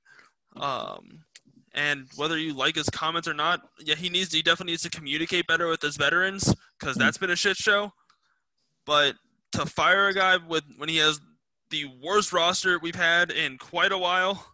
[0.56, 1.24] Um,
[1.72, 4.32] and whether you like his comments or not, yeah, he needs.
[4.32, 7.92] He definitely needs to communicate better with his veterans because that's been a shit show.
[8.86, 9.14] But
[9.52, 11.20] to fire a guy with when he has
[11.70, 14.44] the worst roster we've had in quite a while,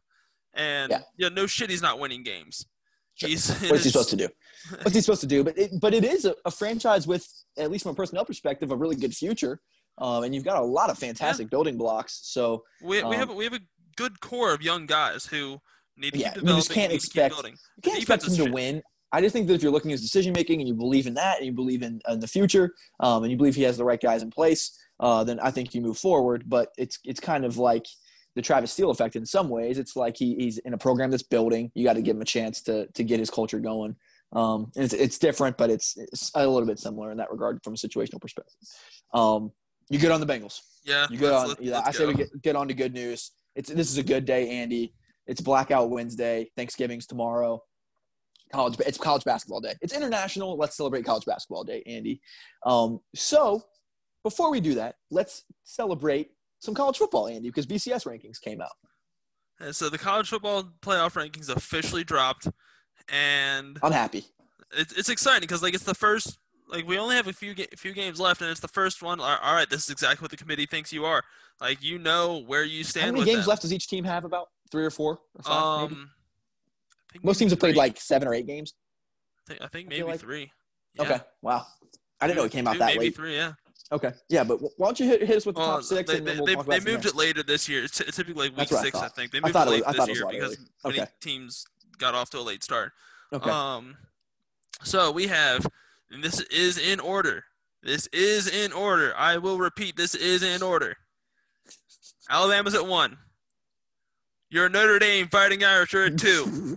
[0.55, 1.03] and Yeah.
[1.17, 2.67] yeah, no shit, he's not winning games.
[3.15, 3.29] Sure.
[3.31, 4.29] He's What's he supposed to do?
[4.83, 5.43] What's he supposed to do?
[5.43, 7.27] But it, but it is a, a franchise with,
[7.57, 9.61] at least from a personnel perspective, a really good future.
[9.97, 12.21] Um, and you've got a lot of fantastic building blocks.
[12.25, 13.61] So We, we Um, have we have a
[13.97, 15.59] good core of young guys who
[15.97, 18.45] need to Yeah, keep you just can't need to expect- you can't expect him to
[18.45, 18.53] shit.
[18.53, 18.83] win.
[19.13, 21.15] I just think that if you're looking at his decision making and you believe in
[21.15, 23.85] that and you believe in, in the future um, and you believe he has the
[23.85, 26.45] right guys in place, uh, then I think you move forward.
[26.49, 27.87] But it's it's kind of like
[28.35, 29.79] the Travis Steele effect in some ways.
[29.79, 31.71] It's like he, he's in a program that's building.
[31.75, 33.97] You got to give him a chance to to get his culture going.
[34.33, 37.61] Um, and it's, it's different, but it's, it's a little bit similar in that regard
[37.63, 38.57] from a situational perspective.
[39.15, 39.53] Um,
[39.89, 40.61] you good on the Bengals?
[40.85, 41.07] Yeah.
[41.09, 41.49] You good on?
[41.49, 43.31] let's- yeah, I say we get, get on to good news.
[43.55, 44.93] It's this is a good day, Andy.
[45.27, 46.51] It's Blackout Wednesday.
[46.57, 47.63] Thanksgiving's tomorrow.
[48.53, 49.75] College, it's college basketball day.
[49.83, 50.57] It's international.
[50.57, 52.21] Let's celebrate college basketball day, Andy.
[52.65, 53.63] Um, so
[54.23, 56.31] before we do that, let's celebrate
[56.61, 58.71] some college football, Andy, because BCS rankings came out.
[59.59, 62.49] And so the college football playoff rankings officially dropped,
[63.09, 64.27] and I'm happy.
[64.73, 66.39] it's it's exciting because like it's the first
[66.69, 69.19] like we only have a few ga- few games left, and it's the first one.
[69.21, 71.23] All right, this is exactly what the committee thinks you are.
[71.61, 73.07] Like you know where you stand.
[73.07, 73.51] How many games them.
[73.51, 74.25] left does each team have?
[74.25, 76.01] About three or four or five, maybe?
[76.01, 76.11] Um,
[77.09, 78.75] I think Most maybe teams have played like seven or eight games.
[79.49, 80.53] I think, I think I maybe like- three.
[80.99, 81.67] Okay, wow.
[82.21, 83.15] I didn't know it came out Two, that maybe late.
[83.17, 83.37] three.
[83.37, 83.53] Yeah.
[83.93, 86.19] Okay, yeah, but why don't you hit, hit us with the Well, top six they,
[86.19, 87.11] and then they, we'll they, talk they about moved there.
[87.11, 87.85] it later this year.
[87.85, 89.31] It's typically like week That's what I six, I think.
[89.33, 90.93] They I moved thought it it late was- I thought this year because early.
[90.97, 91.11] many Okay.
[91.21, 91.67] teams
[91.99, 92.93] got off to a late start.
[93.33, 93.49] Okay.
[93.51, 93.97] Um,
[94.83, 95.67] so we have,
[96.11, 97.45] and this is in order.
[97.83, 99.15] This is in order.
[99.17, 99.97] I will repeat.
[99.97, 100.97] This is in order.
[102.29, 103.19] Alabama's at one.
[104.51, 106.77] Your Notre Dame Fighting Irish are at two.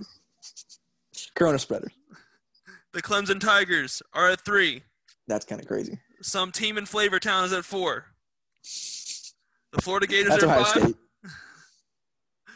[1.36, 1.92] Corona spreader.
[2.94, 4.84] the Clemson Tigers are at three.
[5.28, 6.00] That's kind of crazy.
[6.22, 8.06] Some team in Flavortown is at four.
[9.72, 10.84] The Florida Gators That's are at five.
[10.84, 10.96] State.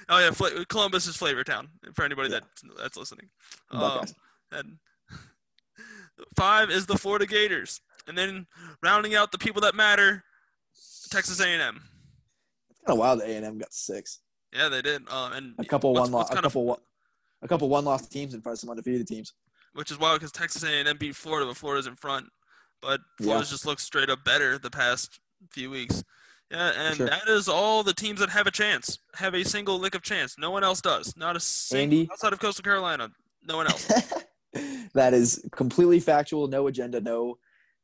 [0.10, 2.40] Oh yeah, Fla- Columbus is Flavortown for anybody Yeah.
[2.40, 3.30] that that's listening.
[3.72, 4.04] Um,
[4.52, 4.78] and
[6.36, 8.46] five is the Florida Gators, and then
[8.84, 10.26] rounding out the people that matter,
[11.10, 11.82] Texas A&M.
[12.70, 14.20] It's kind of wild that A and M got six.
[14.56, 15.04] Yeah, they did.
[15.10, 16.80] Uh, and A couple what's- one loss, A of- couple one.
[17.42, 19.34] A couple one loss teams in front of some undefeated teams.
[19.76, 22.28] which is wild because Texas A&M beat Florida, but Florida's in front.
[22.80, 23.26] But Yeah.
[23.26, 25.20] Florida's just looked straight up better the past
[25.50, 26.04] few weeks.
[26.52, 27.08] Yeah, and Sure.
[27.08, 30.38] that is all the teams that have a chance, have a single lick of chance.
[30.38, 31.18] No one else does.
[31.18, 32.10] Not a single Andy?
[32.12, 33.10] outside of Coastal Carolina.
[33.42, 33.88] No one else.
[34.94, 36.48] that is completely factual.
[36.48, 37.02] No agenda.
[37.02, 37.40] No,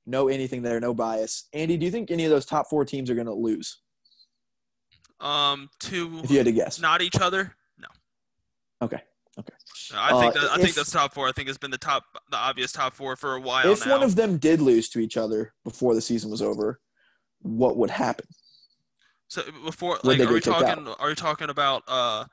[0.05, 0.79] no anything there.
[0.79, 1.45] No bias.
[1.53, 3.79] Andy, do you think any of those top four teams are going to lose?
[5.19, 6.79] Um, to If you had to guess.
[6.79, 7.55] not each other.
[7.77, 7.87] No.
[8.81, 9.01] Okay.
[9.37, 9.53] Okay.
[9.95, 11.27] I think Uh, that, I think that's top four.
[11.27, 13.93] I think it's been the top, the obvious top four for a while If now.
[13.93, 16.79] one of them did lose to each other before the season was over,
[17.41, 18.25] what would happen?
[19.27, 20.61] so before, like, are we kicked out?
[20.61, 20.87] talking?
[20.99, 22.25] Are we talking about uh,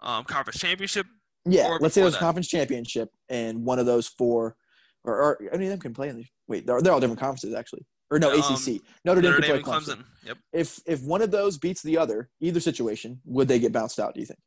[0.00, 1.06] um, conference championship?
[1.44, 4.56] Yeah, let's say there's a conference championship and one of those four,
[5.04, 7.54] or, or any of them can play in the wait, they're, they're all different conferences
[7.54, 8.80] actually, or no Um, ACC.
[9.04, 9.84] Notre Dame Notre can Dame play Clemson.
[9.96, 10.04] Clemson.
[10.24, 10.38] Yep.
[10.52, 14.14] If if one of those beats the other, either situation, would they get bounced out?
[14.14, 14.40] Do you think?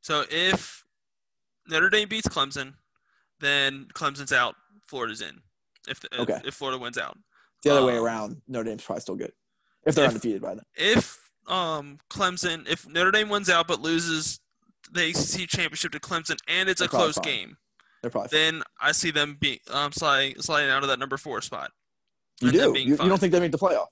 [0.00, 0.84] So if
[1.68, 2.74] Notre Dame beats Clemson,
[3.40, 4.56] then Clemson's out,
[4.86, 5.40] Florida's in.
[5.88, 6.40] If if, Okay.
[6.44, 7.16] if Florida wins out,
[7.62, 9.32] The other way Um, around, Notre Dame's probably still good
[9.84, 10.64] if they're if- undefeated by then.
[10.74, 14.40] if um Clemson, if Notre Dame wins out but loses
[14.92, 17.22] the ACC championship to Clemson and it's They're a close fine.
[17.24, 17.56] game,
[18.02, 18.28] They're probably.
[18.28, 18.54] fine.
[18.54, 21.72] then I see them be um sliding sliding out of that number four spot.
[22.40, 22.58] You do.
[22.78, 23.86] You, you, don't think they make the playoff?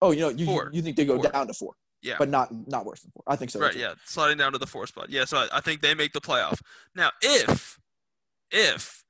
[0.00, 0.70] Oh, you know, you Four.
[0.72, 1.30] you think they go Four.
[1.30, 2.14] down to four, Yeah.
[2.18, 3.22] but not not worse than four.
[3.26, 3.60] I think so.
[3.60, 3.78] Right, too.
[3.78, 5.10] yeah, sliding down to the four spot.
[5.10, 6.60] Yeah, so I, I think they make the playoff.
[6.96, 7.78] Now, if
[8.50, 9.04] if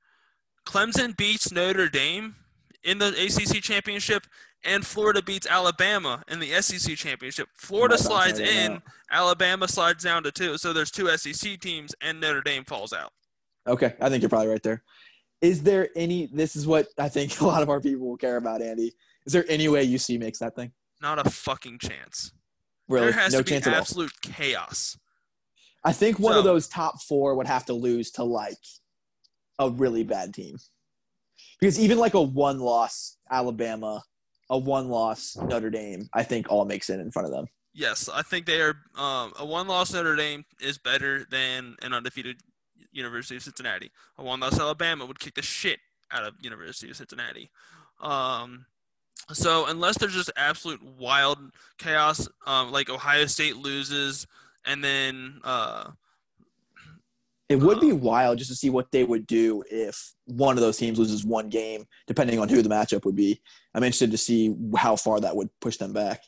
[0.67, 2.35] Clemson beats Notre Dame
[2.83, 4.27] in the ACC championship
[4.63, 8.81] and Florida beats Alabama in the SEC championship, Florida slides in, out.
[9.11, 10.57] Alabama slides down to two.
[10.57, 13.11] So there's two SEC teams and Notre Dame falls out.
[13.67, 14.83] Okay, I think you're probably right there.
[15.43, 16.27] Is there any?
[16.27, 18.93] This is what I think a lot of our people will care about, Andy.
[19.25, 20.71] Is there any way UC makes that thing?
[21.01, 22.31] Not a fucking chance.
[22.87, 23.79] Really, there has no to be chance at all.
[23.79, 24.97] absolute chaos.
[25.83, 28.57] I think one of those top four would have to lose to like
[29.59, 30.55] a really bad team,
[31.59, 34.01] because even like a one-loss Alabama,
[34.49, 37.47] a one-loss Notre Dame, I think all makes it in front of them.
[37.73, 38.75] Yes, I think they are.
[38.95, 42.37] Um, a one-loss Notre Dame is better than an undefeated
[42.93, 43.91] University of Cincinnati.
[44.17, 45.79] A one-loss Alabama would kick the shit
[46.11, 47.49] out of University of Cincinnati.
[48.01, 48.65] Um,
[49.31, 51.39] so unless there's just absolute wild
[51.77, 54.27] chaos, um, like Ohio State loses,
[54.65, 55.91] and then uh,
[57.49, 60.61] It would be Uh, wild just to see what they would do if one of
[60.61, 63.41] those teams loses one game, depending on who the matchup would be.
[63.73, 66.21] I'm interested to see how far that would push them back.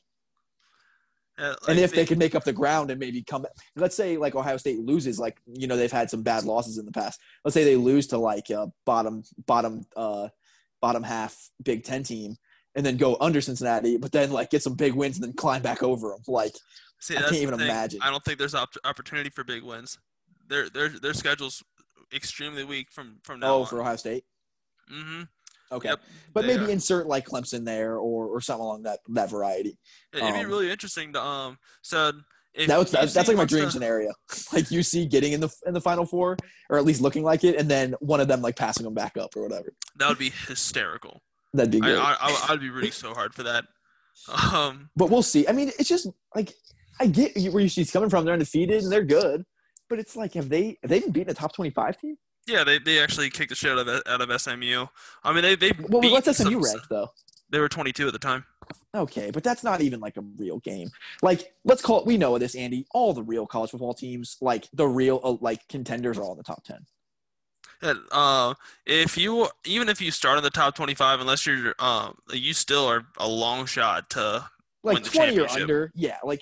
[1.38, 3.46] Uh, and if they can make up the ground and maybe come
[3.76, 6.86] let's say like ohio state loses like you know they've had some bad losses in
[6.86, 10.28] the past let's say they lose to like a bottom bottom uh
[10.82, 12.36] bottom half big ten team
[12.76, 15.62] and then go under cincinnati but then like get some big wins and then climb
[15.62, 16.54] back over them like
[17.00, 17.68] See, I can't even thing.
[17.68, 18.00] imagine.
[18.02, 20.00] I don't think there's op- opportunity for big wins.
[20.48, 21.62] Their their their schedule's
[22.14, 23.68] extremely weak from from now oh on.
[23.68, 24.24] for ohio state
[24.88, 25.24] hmm
[25.72, 26.02] Okay, Yep,
[26.34, 26.70] but maybe are.
[26.70, 29.78] insert like Clemson there or or something along that that variety.
[30.14, 31.58] It- It'd be Um, really interesting to um.
[31.82, 32.12] So
[32.54, 34.14] if that was, that's, that's like my dream to- scenario.
[34.54, 36.38] Like UC getting in the in the final four,
[36.70, 39.18] or at least looking like it, and then one of them like passing them back
[39.18, 39.74] up or whatever.
[39.98, 41.22] That would be hysterical.
[41.54, 41.98] That'd be great.
[41.98, 43.66] I, I I'd be rooting so hard for that.
[44.54, 45.48] Um, but we'll see.
[45.48, 46.54] I mean, it's just like
[47.00, 48.24] I get where she's coming from.
[48.26, 49.44] They're undefeated and they're good,
[49.90, 52.16] but it's like have they have they even beaten a top twenty five team?
[52.48, 54.86] Yeah, they, they actually kicked the shit out of out of SMU.
[55.24, 57.10] I mean, they they Well, what's SMU some- ranked though?
[57.52, 58.44] They were 22 at the time.
[58.96, 60.90] Okay, but that's not even like a real game.
[61.22, 62.08] Like, let's call it.
[62.08, 62.88] We know this, Andy.
[62.92, 66.38] All the real college football teams, like the real uh, like contenders, are all in
[66.38, 66.80] the top ten.
[67.84, 68.56] And, uh,
[68.86, 72.86] if you even if you start in the top 25, unless you're um, you still
[72.88, 74.46] are a long shot to
[74.84, 75.62] Like Win the twenty or championship.
[75.62, 76.18] under, yeah.
[76.24, 76.42] Like,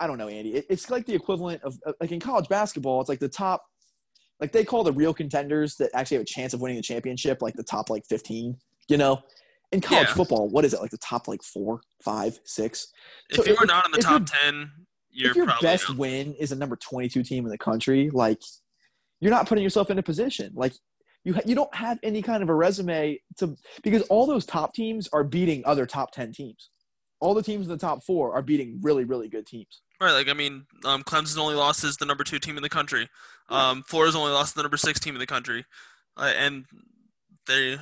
[0.00, 0.54] I don't know, Andy.
[0.54, 3.00] It, it's like the equivalent of uh, like in college basketball.
[3.00, 3.64] It's like the top,
[4.40, 7.40] like they call the real contenders that actually have a chance of winning the championship,
[7.42, 8.56] like the top like fifteen.
[8.88, 9.22] You know,
[9.72, 10.14] in college Yeah.
[10.14, 12.88] football, what is it like the top like four, five, six?
[13.30, 14.70] if So you are not in the top you're- 10,
[15.10, 15.96] you're if your best out.
[15.96, 18.40] win is a number 22 team in the country, like
[19.20, 20.52] you're not putting yourself in a position.
[20.54, 20.74] Like
[21.24, 24.74] you ha- you don't have any kind of a resume to because all those top
[24.74, 26.68] teams are beating other top 10 teams.
[27.20, 29.80] All the teams in the top 4 are beating really really good teams.
[30.00, 32.68] Right, like I mean, um, Clemson's only lost is the number two team in the
[32.68, 33.08] country.
[33.48, 35.64] Um, Florida's only lost to the number six team in the country,
[36.16, 36.64] uh, and
[37.46, 37.78] they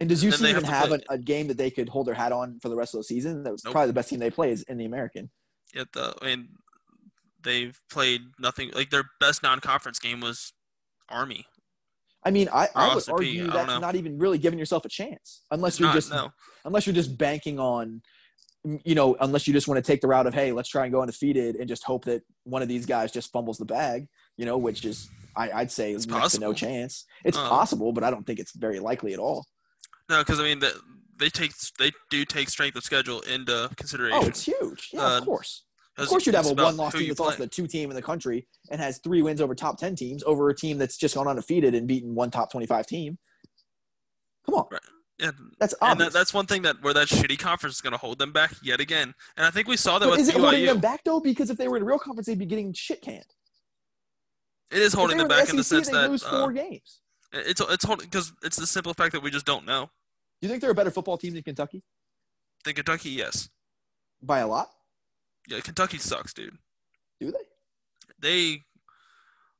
[0.00, 2.06] And does Then UC they even have have, a, a game that they could hold
[2.06, 3.42] their hat on for the rest of the season?
[3.42, 3.72] That was Nope.
[3.72, 5.30] probably the best team they play is in the American.
[5.74, 6.48] Yeah, the I mean,
[7.42, 8.70] they've played nothing.
[8.74, 10.52] Like their best non-conference game was
[11.08, 11.46] Army.
[12.24, 13.78] I mean, I, I would Ross argue I that's know.
[13.80, 16.30] not even really giving yourself a chance unless you're Not, just no,
[16.64, 18.02] unless you're just banking on
[18.84, 20.92] you know unless you just want to take the route of hey let's try and
[20.92, 24.06] go undefeated and just hope that one of these guys just fumbles the bag
[24.36, 27.04] you know which is I, i'd say is It's next to no chance.
[27.24, 29.46] It's Uh, possible but i don't think it's very likely at all.
[30.08, 30.72] No, because I mean, the,
[31.16, 34.18] they take they do take strength of schedule into consideration.
[34.20, 34.90] oh it's huge.
[34.92, 35.64] Yeah Uh, of course.
[35.98, 37.46] Of course you'd have a one loss who team that's lost play.
[37.46, 40.48] to two team in the country and has three wins over top 10 teams over
[40.48, 43.18] a team that's just gone undefeated and beaten one top 25 team.
[44.46, 44.66] Come on.
[44.70, 44.80] Right.
[45.18, 45.30] Yeah,
[45.60, 48.18] that's and that, that's one thing that where that shitty conference is going to hold
[48.18, 49.14] them back yet again.
[49.36, 51.20] And I think we saw that but with is it holding them back though?
[51.20, 53.26] Because if they were in a real conference they'd be getting shit canned
[54.72, 57.00] It is holding them were back in the sense they that lose uh, four games
[57.32, 59.90] it's it's holding because it's the simple fact that we just don't know.
[60.40, 61.82] do you think they're a better football team than kentucky
[62.60, 63.48] I think Kentucky, yes,
[64.22, 64.70] by a lot
[65.48, 66.56] yeah, Kentucky sucks, dude.
[67.20, 67.38] do they
[68.20, 68.62] They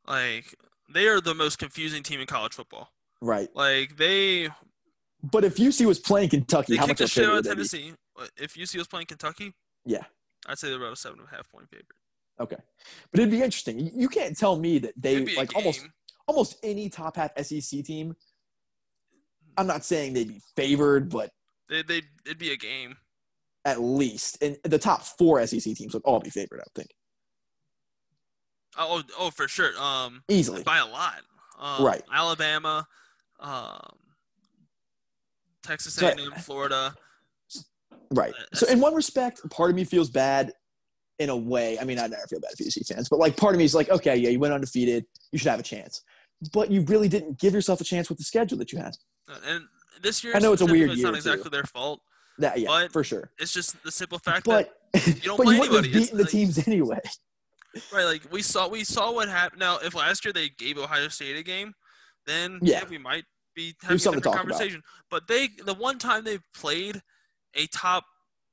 [0.06, 0.54] like
[0.92, 2.90] they are the most confusing team in college football.
[3.20, 4.48] right Like they
[5.22, 7.38] But if UC was playing Kentucky, they how kicked much the shit of a out
[7.38, 7.90] of favorite would they be?
[7.90, 7.94] Tennessee.
[8.44, 9.52] If UC was playing Kentucky,
[9.84, 10.04] Yeah.
[10.46, 11.86] I'd say they're about a seven and a half point favorite.
[12.42, 12.56] Okay,
[13.10, 13.90] but it'd be interesting.
[13.98, 15.86] You- can't tell me that they It'd be a like almost
[16.26, 18.14] almost any top half SEC team.
[19.56, 21.30] I'm not saying they'd be favored, but
[21.68, 22.96] They they it'd be a game.
[23.64, 26.58] at least and the top four SEC teams would all be favored.
[26.60, 26.90] I would think
[28.76, 29.70] Oh oh for sure.
[29.78, 30.62] Um, easily.
[30.62, 31.20] by a lot.
[31.58, 32.02] Um, Right.
[32.12, 32.86] Alabama,
[33.38, 33.98] um,
[35.62, 36.94] Texas A&M, Florida.
[38.10, 38.34] Right.
[38.54, 40.52] So in one respect, part of me feels bad.
[41.22, 43.54] In a way, I mean, I never feel bad for UC fans, but like part
[43.54, 46.02] of me is like, okay, yeah, you went undefeated, you should have a chance,
[46.52, 48.96] but you really didn't give yourself a chance with the schedule that you had.
[49.30, 49.64] Uh, And
[50.02, 51.50] this year, I know it's a weird specifically, It's not exactly too.
[51.50, 52.00] their fault.
[52.38, 53.30] That yeah, But- for sure.
[53.38, 54.70] It's just the simple fact that
[55.06, 55.88] you don't but play you anybody.
[55.90, 57.00] It's beaten the like- teams anyway.
[57.92, 59.60] Right, like we saw we saw what happened.
[59.60, 61.72] Now, if last year they gave Ohio State a game,
[62.26, 62.80] then Yeah.
[62.82, 63.24] yeah, we might
[63.54, 64.38] be having a different talk about.
[64.40, 64.82] conversation.
[65.08, 67.00] But they the one time they've played
[67.54, 68.04] a top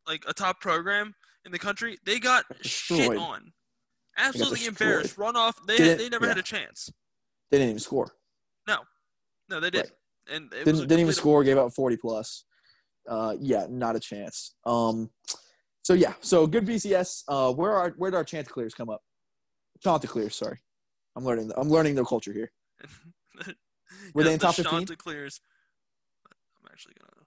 [0.08, 1.16] like a top program
[1.50, 3.52] in the country, they got shit on.
[4.18, 5.18] Absolutely embarrassed.
[5.18, 5.56] Run off.
[5.66, 6.92] They they never had a chance.
[7.50, 8.12] They didn't even score.
[8.68, 8.80] No,
[9.50, 9.80] No, they did.
[9.86, 9.92] Right.
[10.36, 11.44] And it Didn't didn't even score.
[11.44, 12.46] Gave out forty plus.
[13.08, 14.54] Uh, yeah, not a chance.
[14.66, 15.10] Um,
[15.82, 17.24] so yeah, so good BCS.
[17.28, 19.02] Uh, where are where did our Chanticleers come up?
[19.84, 20.60] Chanticleers, sorry.
[21.16, 21.52] I'm learning.
[21.58, 22.52] I'm learning their culture here.
[24.14, 24.72] Were they Yes, in the top 15?
[24.80, 25.42] Chanticleers.
[26.28, 27.19] I'm actually gonna.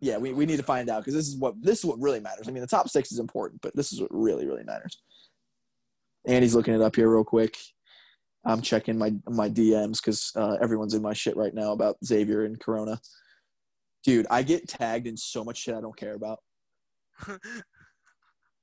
[0.00, 2.20] Yeah, we, we need to find out because this is what this is what really
[2.20, 2.48] matters.
[2.48, 5.00] I mean, the top six is important, but this is what really really matters.
[6.26, 7.56] Andy's looking it up here real quick.
[8.44, 12.44] I'm checking my my DMs because uh, everyone's in my shit right now about Xavier
[12.44, 13.00] and Corona.
[14.04, 16.38] Dude, I get tagged in so much shit I don't care about.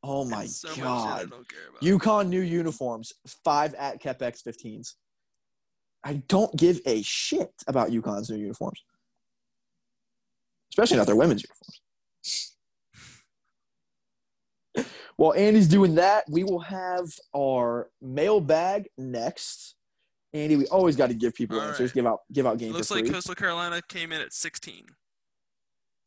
[0.08, 1.30] Oh my so much shit I god!
[1.32, 1.82] don't care about.
[1.82, 3.12] UConn new uniforms,
[3.44, 4.94] five at KepX 15s.
[6.04, 8.84] I don't give a shit about UConn's new uniforms,
[10.76, 11.82] especially not their women's uniforms.
[15.16, 19.76] While Andy's doing that, we will have our mailbag next.
[20.34, 21.96] Andy, we always got to give people All answers, right.
[21.96, 23.10] give out give out games Looks like.
[23.10, 24.84] Coastal Carolina came in at 16.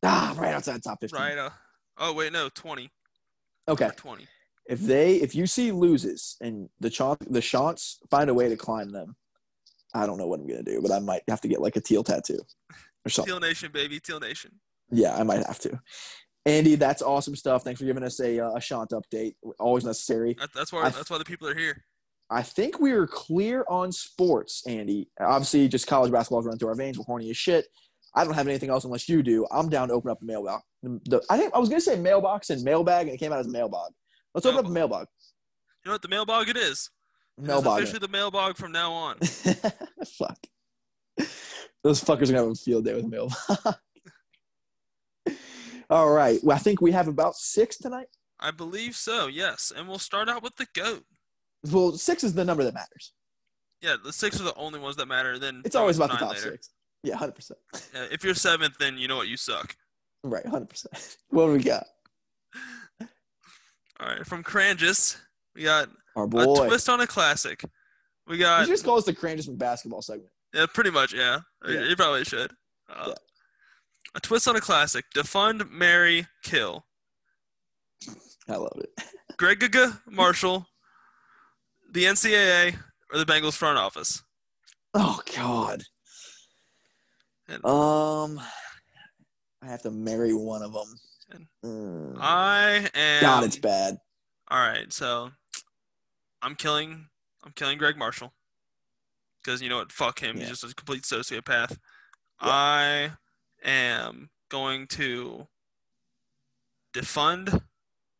[0.03, 1.19] Ah, right outside top 15.
[1.19, 1.39] Right.
[1.39, 1.49] Uh,
[1.97, 2.91] oh wait, no, twenty.
[3.67, 3.87] Okay.
[3.87, 4.27] Or Twenty.
[4.67, 8.57] If they if you see loses and the chant the Chants find a way to
[8.57, 9.17] climb them,
[9.95, 11.81] I don't know what I'm gonna do, but I might have to get like a
[11.81, 12.41] teal tattoo
[13.09, 13.33] or something.
[13.33, 14.53] Teal Nation, baby, Teal Nation.
[14.91, 15.81] Yeah, I might have to.
[16.47, 17.63] Andy, that's awesome stuff.
[17.65, 19.35] Thanks for giving us a uh, a Shant update.
[19.59, 20.35] Always necessary.
[20.39, 20.85] That, that's why.
[20.85, 21.85] I- that's why the people are here.
[22.31, 25.09] I think we are clear on sports, Andy.
[25.19, 26.99] Obviously, just college basketball's running through our veins.
[26.99, 27.67] We're horny as shit.
[28.15, 29.47] I don't have anything else unless you do.
[29.51, 30.63] I'm down to open up the mailbox.
[30.83, 33.41] The, the- I think I was gonna say mailbox and mailbag, and it came out
[33.41, 33.91] as mailbag.
[34.35, 35.07] Let's open up the mailbog.
[35.85, 36.03] You know what?
[36.03, 36.91] The mailbag it is.
[37.39, 39.19] It is officially the mailbag from now on.
[40.19, 40.39] Fuck.
[41.89, 43.79] Those fuckers are gonna have a field day with mailbog.
[45.91, 46.39] All right.
[46.43, 48.09] Well, I think we have about six tonight.
[48.39, 49.27] I believe so.
[49.27, 51.07] Yes, and we'll start out with the goat.
[51.73, 53.15] Well, six is the number that matters.
[53.81, 55.39] Yeah, the six are the only ones that matter.
[55.39, 56.51] Then It's always about the top later.
[56.51, 56.69] six.
[57.05, 57.59] Yeah, hundred percent.
[58.13, 59.75] If you're seventh, then you know what you suck.
[60.23, 61.17] Right, hundred percent.
[61.31, 61.87] What do we got?
[63.01, 65.17] All right, from Cranjus,
[65.55, 66.67] we got Our a boy.
[66.67, 67.65] twist on a classic.
[68.27, 70.29] We got You just call us the Crandisman basketball segment.
[70.55, 71.41] Yeah, pretty much yeah.
[71.67, 71.83] Yeah.
[71.85, 72.53] You probably should.
[72.89, 73.15] Uh, Yeah.
[74.15, 76.87] A twist on a classic: defund, marry, kill.
[78.49, 78.91] I love it.
[79.37, 80.67] Gregg Gaga, Marshall,
[81.93, 82.77] the NCAA,
[83.13, 84.23] or the Bengals front office.
[84.95, 85.83] Oh God.
[87.49, 88.41] And- Um,
[89.63, 90.95] I have to marry one of them.
[91.65, 92.17] Mm.
[92.19, 93.21] I am.
[93.21, 93.99] God, it's bad.
[94.51, 95.31] All right, so
[96.41, 97.09] I'm killing
[97.45, 98.33] I'm killing Gregg Marshall
[99.49, 99.91] because you know what?
[99.91, 100.37] Fuck him.
[100.37, 100.43] Yeah.
[100.47, 101.71] He's just a complete sociopath.
[101.71, 101.77] Yeah.
[102.41, 103.11] I
[103.65, 105.49] am going to
[106.93, 107.63] defund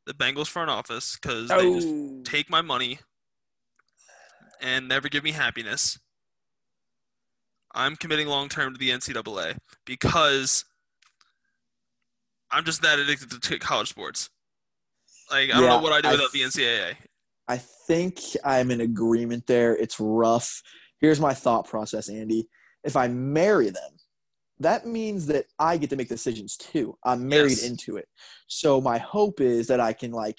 [0.07, 2.23] the Bengals front office because they just Oh.
[2.25, 3.01] take my money
[4.63, 5.99] and never give me happiness.
[7.75, 10.65] I'm committing long term to the NCAA because
[12.51, 14.31] I'm just that addicted to college sports.
[15.31, 16.97] Like I don't know what I do I without the NCAA.
[17.47, 19.77] I think I'm in agreement there.
[19.77, 20.63] It's rough.
[21.01, 22.49] Here's my thought process, Andy.
[22.85, 23.93] If I marry them,
[24.61, 26.97] that means that I get to make decisions too.
[27.05, 27.65] I'm married Yes.
[27.65, 28.09] into it.
[28.49, 30.39] So my hope is that I can like,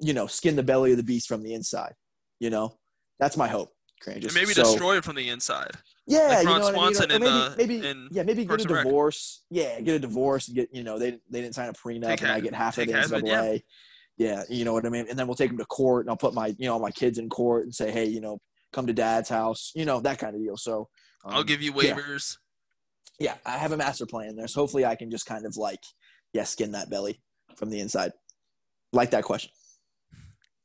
[0.00, 1.92] you know, skin the belly of the beast from the inside.
[2.38, 2.78] You know,
[3.18, 3.70] that's my hope.
[4.06, 5.72] Maybe so, destroy it from the inside.
[6.06, 7.22] Yeah, like you know what Swanson I mean?
[7.22, 9.44] In, maybe, uh, maybe, in yeah, maybe get a divorce.
[9.50, 12.22] Yeah, get a divorce and get you know they they didn't sign a prenup Take
[12.22, 13.58] and I get half of the half of it, yeah.
[14.16, 15.06] Yeah, you know what I mean.
[15.08, 17.18] And then we'll take them to court and I'll put my you know my kids
[17.18, 18.40] in court and say, hey, you know,
[18.72, 20.56] come to dad's house, you know that kind of deal.
[20.56, 20.88] So
[21.24, 22.36] I'll um, give you waivers.
[23.18, 25.80] Yeah, I have a master plan there, so hopefully I can just kind of like
[26.32, 27.20] yeah skin that belly
[27.56, 28.12] from the inside.
[28.92, 29.50] Like that question.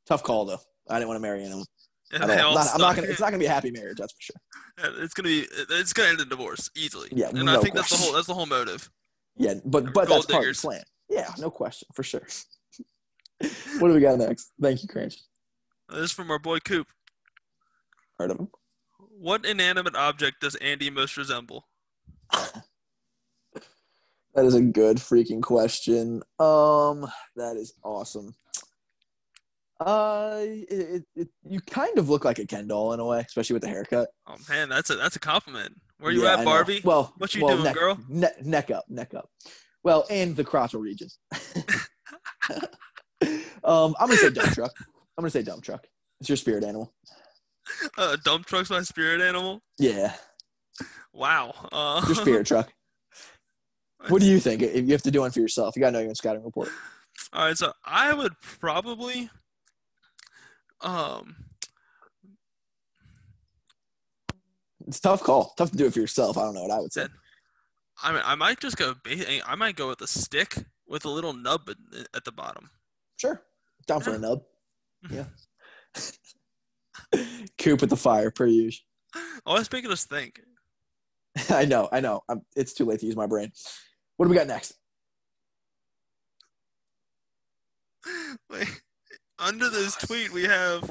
[0.07, 0.59] Tough call though.
[0.89, 1.65] I didn't want to marry anyone.
[2.13, 2.49] And they all.
[2.49, 3.07] all Not- I'm not gonna.
[3.07, 3.97] It's not gonna be a happy marriage.
[3.97, 5.03] That's for sure.
[5.03, 5.45] It's gonna be.
[5.71, 7.09] It's gonna end in divorce easily.
[7.11, 8.13] Yeah, and no I think that's the whole.
[8.13, 8.89] That's the whole motive.
[9.37, 10.57] Yeah, but but Gold that's part diggers.
[10.59, 10.83] of the plan.
[11.09, 12.25] Yeah, no question for sure.
[13.79, 14.51] what do we got next?
[14.61, 15.17] Thank you, Cranch.
[15.89, 16.87] This is from our boy Coop.
[18.19, 18.47] Heard of him?
[18.97, 21.67] What inanimate object does Andy most resemble?
[24.35, 26.21] That is a good freaking question.
[26.39, 28.35] Um, that is awesome.
[29.79, 33.23] Uh, it, it, it, you kind of look like a Ken doll in a way,
[33.25, 34.09] especially with the haircut.
[34.27, 35.79] Oh man, that's a that's a compliment.
[35.99, 36.43] Where you Yeah, at.
[36.43, 36.81] Barbie?
[36.83, 37.97] Well, What you well, doing, neck, girl?
[38.09, 39.29] Ne- neck up, neck up.
[39.83, 41.07] Well, and the crotchal region.
[43.63, 44.73] um, I'm gonna say dump truck.
[45.17, 45.87] I'm gonna say dump truck.
[46.19, 46.93] It's your spirit animal.
[47.97, 49.61] Uh, dump truck's my spirit animal.
[49.79, 50.13] Yeah,
[51.13, 51.53] Wow.
[51.71, 52.71] Uh, your spirit truck.
[54.09, 54.61] What do you think?
[54.61, 56.69] If you have to do one for yourself, you gotta know your own scouting report.
[57.33, 59.29] All right, so I would probably,
[60.81, 61.35] um,
[64.87, 65.53] It's a tough call.
[65.57, 66.37] Tough to do it for yourself.
[66.37, 67.07] I don't know what I would say.
[68.03, 68.93] I mean, I might just go.
[69.47, 72.69] I might go with a stick with a little nub at- at the bottom.
[73.17, 73.41] Sure,
[73.87, 74.43] down for a nub.
[75.09, 75.25] Yeah.
[77.57, 78.83] Coop with the fire, per usual.
[79.15, 80.41] Oh, Always making us think.
[81.49, 82.21] I know, I know.
[82.29, 83.51] I'm, it's too late to use my brain.
[84.17, 84.73] What do we got next?
[88.49, 88.81] Wait,
[89.39, 90.89] under this tweet we have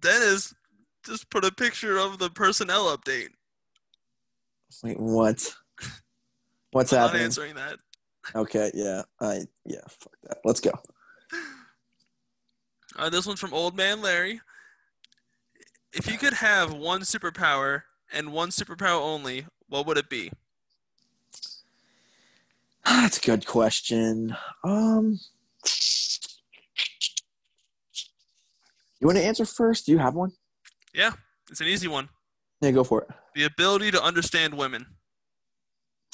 [0.00, 0.54] Dennis
[1.06, 3.28] just put a picture of the personnel update.
[4.82, 5.54] Wait, what?
[6.72, 7.24] What's I'm not happening?
[7.24, 7.76] answering that.
[8.34, 10.38] Okay, yeah, I yeah, fuck that.
[10.44, 10.72] Let's go.
[12.98, 14.40] Uh, this one's from Old Man Larry.
[15.92, 20.32] If you could have one superpower and one superpower only, what would it be?
[22.84, 24.36] That's a good question.
[24.64, 25.20] Um,
[28.98, 29.86] you want to answer first?
[29.86, 30.32] Do you have one?
[30.92, 31.12] Yeah,
[31.50, 32.08] it's an easy one.
[32.60, 33.08] Yeah, go for it.
[33.36, 34.86] The ability to understand women.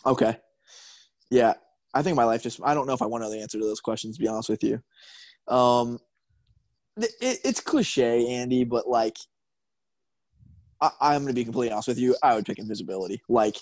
[0.05, 0.37] Okay.
[1.31, 1.55] Yeah,
[1.95, 2.61] I think my life just.
[2.63, 4.17] I don't know if I want to know the answer to those questions.
[4.17, 4.83] To be honest with you,
[5.49, 5.99] um,
[6.97, 9.17] it, it, it's cliche, Andy, but like,
[10.81, 12.17] I, I'm going to be completely honest with you.
[12.23, 13.23] I would pick invisibility.
[13.29, 13.57] Like,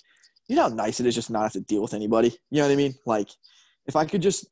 [0.49, 2.37] you know how nice it is just not have to deal with anybody.
[2.51, 2.95] You know what I mean?
[3.07, 3.29] Like,
[3.87, 4.47] if I could just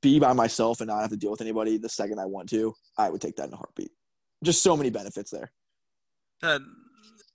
[0.00, 2.74] be by myself and not have to deal with anybody the second I want to,
[2.96, 3.90] I would take that in a heartbeat.
[4.42, 5.52] Just so many benefits there.
[6.42, 6.60] That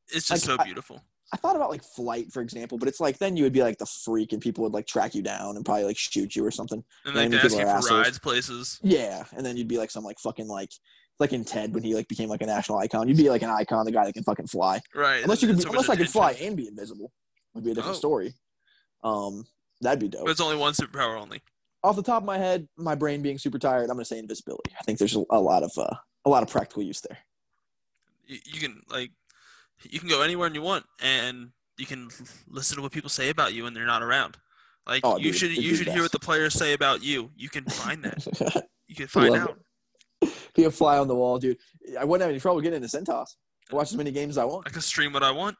[0.09, 1.01] it's just Like, so beautiful.
[1.33, 3.77] I thought about like flight, for example, but it's like then you would be like
[3.77, 6.51] the freak and people would like track you down and probably like shoot you or
[6.51, 6.83] something.
[7.05, 7.91] And like they ask you for assholes.
[8.05, 8.79] rides places.
[8.83, 10.71] Yeah, and then you'd be like some like fucking like
[11.19, 13.07] like in Ted when he like became like a national icon.
[13.07, 14.81] You'd be like an icon, the guy that can fucking fly.
[14.95, 15.23] Right.
[15.23, 17.11] Unless you could, be, unless I could fly and be invisible,
[17.53, 17.99] would be a different Oh.
[17.99, 18.33] story.
[19.03, 19.45] Um,
[19.81, 20.25] that'd be dope.
[20.25, 21.41] But it's only one superpower only.
[21.83, 24.71] Off the top of my head, my brain being super tired, I'm gonna say invisibility.
[24.79, 25.95] I think there's a, a lot of uh,
[26.25, 27.17] a lot of practical use there.
[28.27, 29.11] You, you can like
[29.89, 32.09] you can go anywhere you want and you can
[32.47, 34.37] listen to what people say about you when they're not around.
[34.87, 37.31] Like Oh, you dude, should you should the hear what the players say about you.
[37.35, 38.65] You can find that.
[38.87, 39.57] You can find out.
[40.53, 41.55] Be a fly on the wall, dude.
[41.97, 43.27] I wouldn't have any trouble getting into Cintas.
[43.71, 44.67] I watch as many games as I want.
[44.67, 45.55] I can stream what I want.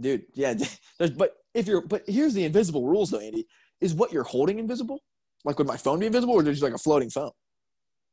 [0.00, 0.54] dude yeah
[0.98, 3.46] there's, but if you're but here's the invisible rules though andy
[3.80, 4.98] is what you're holding invisible
[5.44, 7.30] like would my phone be invisible or is it just like a floating phone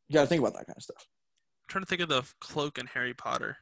[0.07, 1.07] you gotta think about that kind of stuff
[1.64, 3.57] I'm trying to think of the cloak in Harry Potter.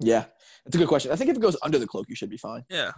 [0.00, 0.24] Yeah
[0.64, 1.12] that's a good question.
[1.12, 2.64] I think if it goes under the cloak you should be fine.
[2.70, 2.92] Yeah.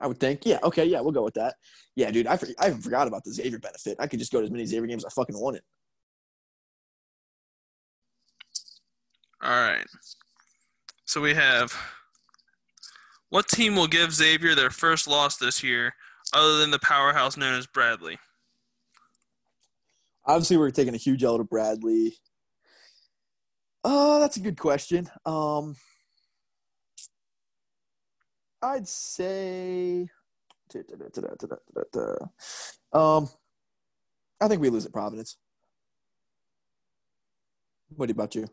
[0.00, 0.44] i would think.
[0.44, 1.54] Yeah okay yeah we'll go with that.
[1.96, 3.96] Yeah dude i, for, I even forgot about the xavier benefit.
[4.00, 5.62] I could just go to as many xavier games as i fucking wanted.
[9.42, 9.86] All right.
[11.04, 11.76] So we have
[13.28, 15.94] what team will give Xavier their first loss this year
[16.32, 18.18] other than the powerhouse known as Bradley?
[20.24, 22.14] obviously we're taking a huge L to bradley.
[23.84, 25.10] Uh that's a good question.
[25.26, 25.76] Um
[28.62, 30.08] i'd say
[32.92, 33.28] um
[34.40, 35.36] i think we lose at providence.
[37.96, 38.46] What about you?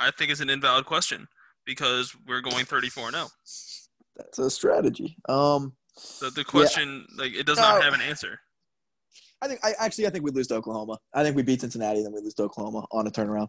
[0.00, 1.28] I think it's an invalid question
[1.64, 3.26] because we're going 34 0.
[4.16, 5.16] that's a strategy.
[5.28, 5.74] Um
[6.20, 7.82] The, the question, like, it does not No.
[7.82, 8.40] have an answer.
[9.42, 10.98] i think i actually i think we lose to oklahoma.
[11.14, 13.48] I think we beat cincinnati then we lose to oklahoma on a turnaround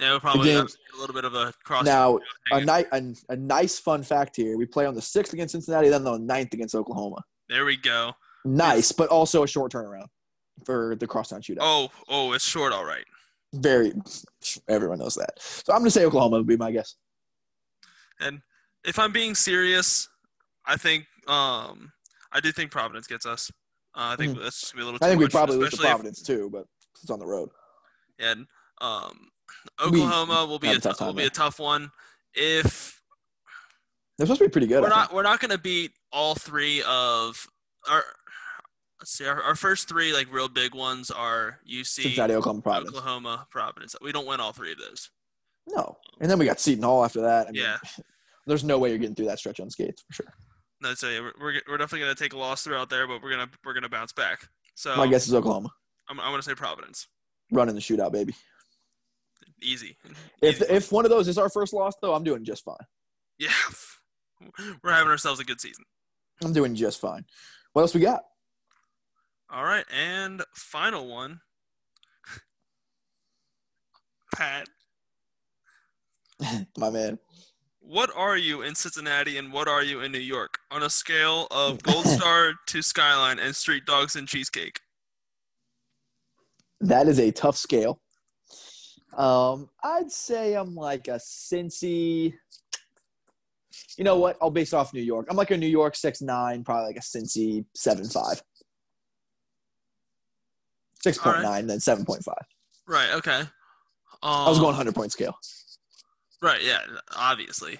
[0.00, 0.66] Yeah, we'll probably have
[0.96, 1.84] a little bit of a cross.
[1.84, 2.18] now
[2.50, 5.88] a, ni- a, a nice fun fact here we play on the 6th against cincinnati
[5.88, 8.12] then the ninth against oklahoma There we go.
[8.44, 10.06] Nice, but also a short turnaround
[10.66, 11.58] for the crosstown shootout.
[11.60, 13.04] Oh, oh, it's short, all right.
[13.54, 13.92] Very,
[14.68, 15.30] everyone knows that.
[15.40, 16.96] So I'm going to say Oklahoma would be my guess.
[18.20, 18.40] And
[18.84, 20.08] if I'm being serious,
[20.66, 21.92] I think um
[22.32, 23.50] I do think Providence gets us.
[23.94, 24.98] Uh, I think that's just gonna be a little.
[24.98, 25.06] Too Mm-hmm.
[25.06, 26.64] I think we probably lose to especially if- Providence too, but
[27.00, 27.48] it's on the road.
[28.18, 28.46] and
[28.80, 29.28] um,
[29.80, 31.90] We Oklahoma will be a a tough tou- will be a tough one.
[32.34, 33.00] If
[34.18, 34.82] They're supposed to be pretty good.
[34.82, 37.46] we're not we're not gonna beat all three of
[37.88, 38.02] our
[39.00, 42.96] let's see our, our first three like real big ones are UC, Cincinnati, Oklahoma, Providence.
[42.96, 43.96] Oklahoma, Providence.
[44.00, 45.10] We don't win all three of those.
[45.68, 47.48] No, and then we got Seton Hall after that.
[47.48, 47.76] I mean, Yeah.
[48.46, 50.34] There's no way you're getting through that stretch unscathed for sure.
[50.82, 53.30] No, so yeah, we're, we're we're definitely gonna take a loss throughout there, but we're
[53.30, 54.46] gonna we're gonna bounce back.
[54.74, 55.70] So My guess is Oklahoma
[56.10, 57.06] I'm I'm gonna say Providence.
[57.50, 58.34] running the shootout, baby.
[59.64, 59.96] Easy.
[60.42, 60.72] If Easy.
[60.72, 62.76] if one of those is our first loss, though, I'm doing just fine.
[63.38, 63.48] yeah,
[64.82, 65.84] we're having ourselves a good season.
[66.42, 67.24] I'm doing just fine.
[67.72, 68.22] What else we got?
[69.50, 71.40] All right, and final one.
[74.34, 74.68] Pat,
[76.78, 77.18] My man.
[77.80, 81.46] what are you in Cincinnati and what are you in New York on a scale
[81.50, 84.80] of Gold Star to Skyline and Street Dogs and Cheesecake?
[86.80, 88.00] That is a tough scale.
[89.16, 92.34] Um, I'd say I'm like a Cincy.
[93.96, 94.36] You know what?
[94.40, 95.26] I'll base it off New York.
[95.30, 98.42] I'm like a New York six nine, probably like a Cincy seven five.
[101.02, 102.44] Six point nine, then seven point five.
[102.86, 103.10] Right.
[103.14, 103.40] Okay.
[103.40, 103.48] Um,
[104.22, 105.36] I was going hundred point scale.
[106.40, 106.62] Right.
[106.62, 106.80] Yeah.
[107.16, 107.78] Obviously.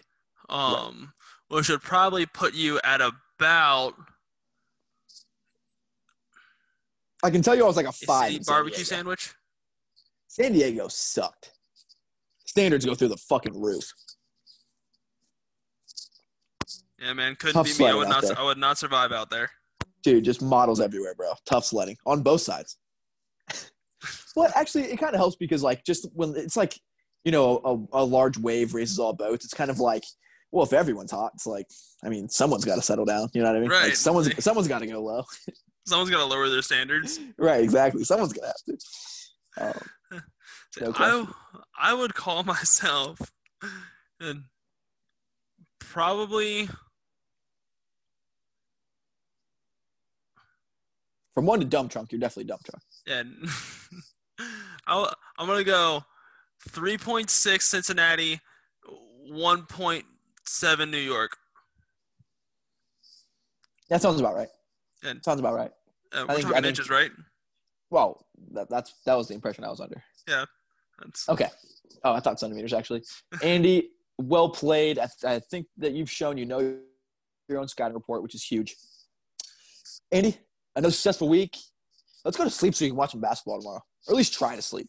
[0.49, 1.13] Um,
[1.49, 3.95] which should probably put you at about
[7.25, 8.27] I can tell you I was like a five.
[8.27, 9.35] city in San barbecue sandwich.
[10.35, 11.53] San Diego sucked.
[12.45, 13.85] Standards go through the fucking roof.
[17.01, 17.91] Yeah, man, couldn't Tough be me.
[17.91, 18.23] I would not.
[18.23, 18.37] there.
[18.39, 19.49] I would not survive out there.
[20.03, 21.35] Dude, just models everywhere, bro.
[21.47, 22.79] Tough sledding on both sides.
[24.37, 26.79] well, actually, it kind of helps because, like, just when it's like,
[27.25, 30.03] you know, a, a large wave raises all boats, it's kind of like,
[30.51, 31.67] well, if everyone's hot, it's like,
[32.05, 33.29] I mean, someone's got to settle down.
[33.35, 33.71] You know what I mean?
[33.71, 33.97] Like, Right.
[33.97, 35.23] someone's someone's got to go low.
[35.87, 37.21] Someone's got to lower their standards.
[37.37, 37.63] right?
[37.63, 38.05] Exactly.
[38.05, 39.79] Someone's gonna have to.
[39.79, 39.87] Um,
[40.81, 41.27] No I.
[41.79, 43.21] I would call myself
[44.21, 44.45] and
[45.79, 46.69] probably
[51.35, 52.83] From one to dump trunk, you're definitely dump trunk.
[53.07, 53.25] Yeah.
[54.87, 56.05] I'll, I'm gonna go
[56.71, 58.41] 3.6 Cincinnati,
[59.31, 61.37] 1.7 New York.
[63.91, 64.49] That sounds about right.
[65.03, 65.15] Yeah.
[65.23, 65.71] Sounds about right.
[66.13, 67.11] Uh, I we're think- talking I think- inches, right?
[67.91, 70.03] Well, that, that's that was the impression I was under.
[71.01, 71.49] That's, Okay.
[72.05, 73.03] Oh, I thought centimeters actually.
[73.43, 74.99] Andy, well played.
[74.99, 76.77] I, I think that you've shown you know
[77.49, 78.77] your own scouting report, which is huge.
[80.13, 80.37] Andy,
[80.77, 81.57] another successful week.
[82.25, 84.55] Let's go to sleep so you can watch some basketball tomorrow, or at least try
[84.57, 84.89] to sleep.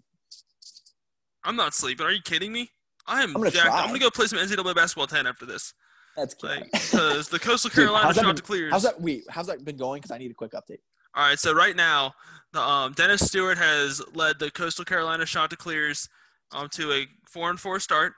[1.44, 2.06] I'm not sleeping.
[2.06, 2.70] Are you kidding me?
[3.08, 3.68] I am I'm gonna jacked.
[3.68, 3.82] try.
[3.82, 5.74] I'm gonna go play some NCAA basketball 10 after this.
[6.18, 6.72] That's Like, good.
[6.92, 8.72] because the Coastal Dude, Carolina how's that shot been- to clears.
[8.72, 9.00] How's that?
[9.02, 10.00] Wait, how's that been going?
[10.02, 10.80] Because I need a quick update.
[11.16, 12.14] All right, so right now,
[12.52, 15.26] the um, Dennis Stewart has led the Coastal Carolina
[15.58, 16.10] clears
[16.52, 18.14] um, to a four and four start.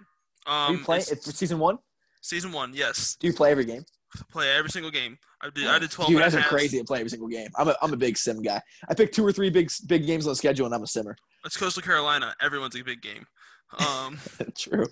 [0.45, 1.77] Do Um, you play it's it's season one?
[2.21, 3.15] season one, yes.
[3.19, 3.85] Do you play every game?
[4.31, 5.17] Play every single game.
[5.41, 5.67] I did.
[5.67, 6.09] I did twelve.
[6.11, 7.49] You guys are crazy at play every single game.
[7.55, 8.61] I'm a, I'm a big sim guy.
[8.89, 11.15] I pick two or three big big games on the schedule, and I'm a simmer.
[11.45, 12.33] It's Coastal Carolina.
[12.41, 13.25] Everyone's a big game.
[13.79, 14.17] Um,
[14.57, 14.85] True.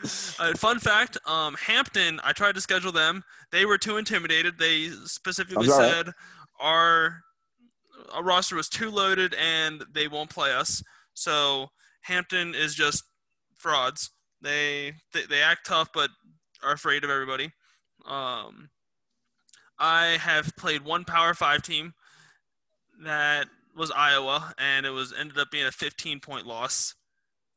[0.38, 2.20] uh, fun fact: um, Hampton.
[2.22, 3.24] I tried to schedule them.
[3.50, 4.58] They were too intimidated.
[4.58, 5.90] They specifically all right.
[5.90, 6.12] said
[6.60, 7.22] our,
[8.12, 10.82] our roster was too loaded and they won't play us.
[11.14, 11.68] So
[12.02, 13.02] Hampton is just
[13.56, 14.10] frauds.
[14.40, 16.10] They they, they act tough but
[16.62, 17.52] are afraid of everybody.
[18.06, 18.70] Um,
[19.78, 21.94] I have played one Power Five team
[23.04, 26.94] that was Iowa, and it was ended up being a 15 point loss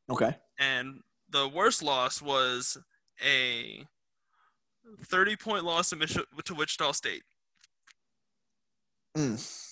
[0.09, 0.35] Okay.
[0.59, 2.77] and the worst loss was
[3.25, 3.85] a
[5.05, 7.23] 30 point loss to, Mich- to Wichita State.
[9.17, 9.70] Mm.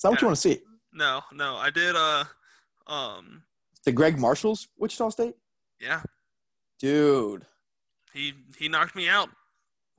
[0.00, 0.60] Is that what you want to see?
[0.94, 1.94] No, no, I did.
[1.94, 2.24] Uh,
[2.86, 3.42] um,
[3.84, 5.34] The Gregg Marshall's, Wichita State?
[5.78, 6.00] yeah,
[6.78, 7.44] Dude,
[8.14, 9.28] he he knocked me out.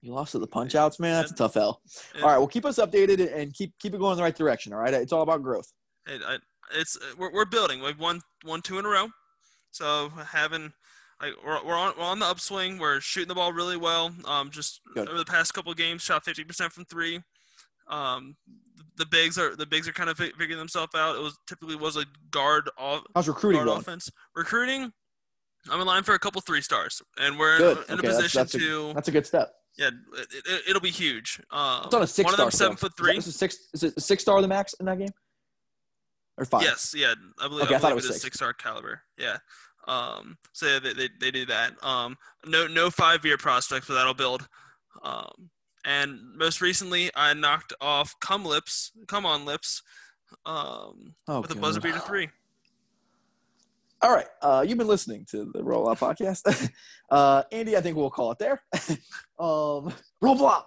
[0.01, 1.21] you lost to the punch outs, man.
[1.21, 1.81] That's a tough L.
[2.15, 4.73] All right, well, keep us updated and keep keep it going in the right direction.
[4.73, 5.71] All right, it's all about growth.
[6.07, 6.37] It, I,
[6.73, 7.79] it's we're, we're building.
[7.79, 9.07] We've won won two in a row,
[9.69, 10.73] so having
[11.21, 12.79] like we're, we're on we're on the upswing.
[12.79, 14.11] We're shooting the ball really well.
[14.25, 15.07] Um, just Good.
[15.07, 17.21] over the past couple of games, shot 50% from three.
[17.91, 18.35] Um,
[18.97, 21.15] the bigs are the bigs are kind of figuring themselves out.
[21.15, 24.09] It was typically was a guard off How's recruiting guard offense.
[24.35, 24.91] Recruiting,
[25.69, 27.77] I'm in line for a couple three stars, and we're Good.
[27.77, 29.53] in a Okay, that's- position that's a- to That's a good step.
[29.77, 31.41] yeah, it, it, will be huge.
[31.51, 33.17] Um, It's on a six one of them seven foot three.
[33.17, 35.09] Is, it six, is it six star the max in that game?
[36.37, 36.63] Or five?
[36.63, 39.01] Yes, yeah, I believe, Okay, I I thought it was it is six star caliber.
[39.17, 39.37] Yeah.
[39.87, 41.73] Um, so yeah, they, they, they do that.
[41.83, 42.15] Um,
[42.45, 44.47] no no five year prospects, but that'll build.
[45.03, 45.49] Um,
[45.85, 49.81] and most recently, I knocked off Come Lips, Come On Lips,
[50.45, 52.29] um, Oh, with a buzzer beater three.
[54.03, 54.27] All right.
[54.41, 56.71] Uh, you've been listening to the Roll Blob Podcast.
[57.11, 58.61] uh, Andy, I think we'll call it there.
[59.39, 60.65] um, roll.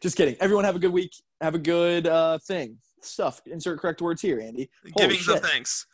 [0.00, 0.36] Just kidding.
[0.40, 1.12] Everyone have a good week.
[1.40, 2.78] Have a good uh, thing.
[3.00, 3.40] Stuff.
[3.46, 4.70] Insert correct words here, Andy.
[4.96, 5.44] Holy Givings of shit.
[5.44, 5.86] thanks.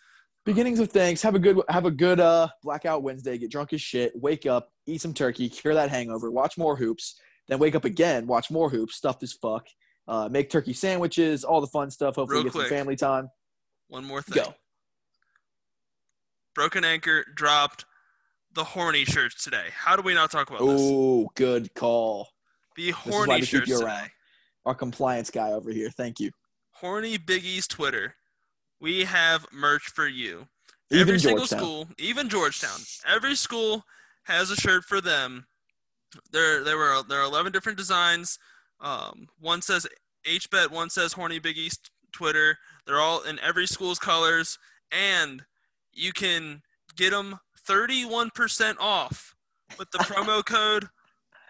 [0.47, 1.21] Beginnings of thanks.
[1.21, 3.37] Have a good have a good uh blackout Wednesday.
[3.37, 4.13] Get drunk as shit.
[4.15, 7.21] Wake up, eat some turkey, cure that hangover, watch more hoops,
[7.51, 9.67] then wake up again, watch more hoops, stuffed as fuck.
[10.07, 12.17] Uh, make turkey sandwiches, all the fun stuff.
[12.17, 13.29] Hopefully, Real get some family time.
[13.89, 14.43] One more thing.
[14.43, 14.55] Go.
[16.55, 17.85] Broken Anchor dropped
[18.55, 19.67] the horny shirts today.
[19.73, 20.81] How do we not talk about this?
[20.83, 22.29] Oh, good call.
[22.77, 23.85] The horny shirts today.
[23.85, 24.11] around.
[24.67, 25.91] Our compliance guy over here.
[25.91, 26.31] Thank you.
[26.73, 28.15] Horny Big East Twitter.
[28.81, 30.49] We have merch for you.
[30.91, 31.59] Even every single Georgetown.
[31.59, 33.85] school, even Georgetown, every school
[34.25, 35.47] has a shirt for them.
[36.33, 38.39] There, there were there are eleven different designs.
[38.81, 39.87] Um, one says
[40.27, 42.59] HBet, one says Horny Big East Twitter.
[42.87, 44.59] They're all in every school's colors,
[44.91, 45.43] and
[45.93, 46.63] you can
[46.97, 49.35] get them thirty one percent off
[49.79, 50.89] with the promo code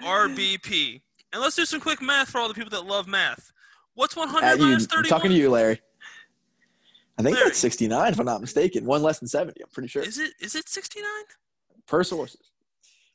[0.02, 1.00] RBP.
[1.32, 3.52] And let's do some quick math for all the people that love math.
[3.94, 5.80] What's one At hundred you, minus I'm talking to you, Larry.
[7.18, 7.48] I think Larry.
[7.48, 8.86] that's 69, if I'm not mistaken.
[8.86, 10.02] One less than 70, I'm pretty sure.
[10.02, 11.24] Is it is it sixty nine?
[11.86, 12.49] per sources.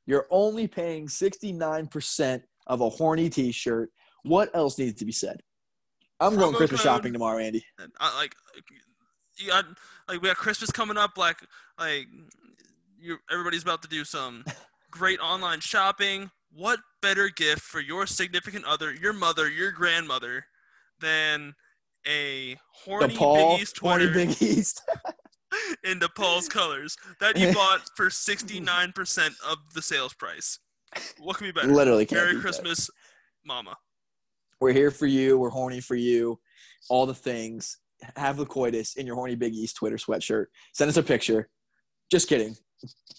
[0.06, 3.91] You're only paying 69% of a horny t-shirt.
[4.23, 5.41] What else needs to be said?
[6.19, 7.65] I'm going Promo Christmas code- shopping tomorrow, Andy.
[7.99, 8.36] I, like
[9.38, 9.65] you got
[10.07, 11.18] like we got Christmas coming up.
[11.18, 11.38] Like
[11.77, 12.07] like
[12.99, 14.45] you everybody's about to do some
[14.91, 16.32] great online shopping.
[16.53, 20.45] What better gift for your significant other, your mother, your grandmother,
[21.02, 21.53] than
[22.07, 24.82] a horny DePaul, Big East horny Big East.
[25.84, 30.60] in DePaul's colors that you bought for sixty nine percent of the sales price?
[31.19, 31.68] What can be better?
[31.68, 32.41] Literally can't Merry that.
[32.41, 32.90] Christmas,
[33.45, 33.76] Mama.
[34.61, 35.38] We're here for you.
[35.38, 36.40] We're horny for you.
[36.90, 37.77] All the things.
[38.15, 40.45] Have the coitus in your horny Big East Twitter sweatshirt.
[40.73, 41.49] Send us a picture.
[42.11, 42.56] Just kidding.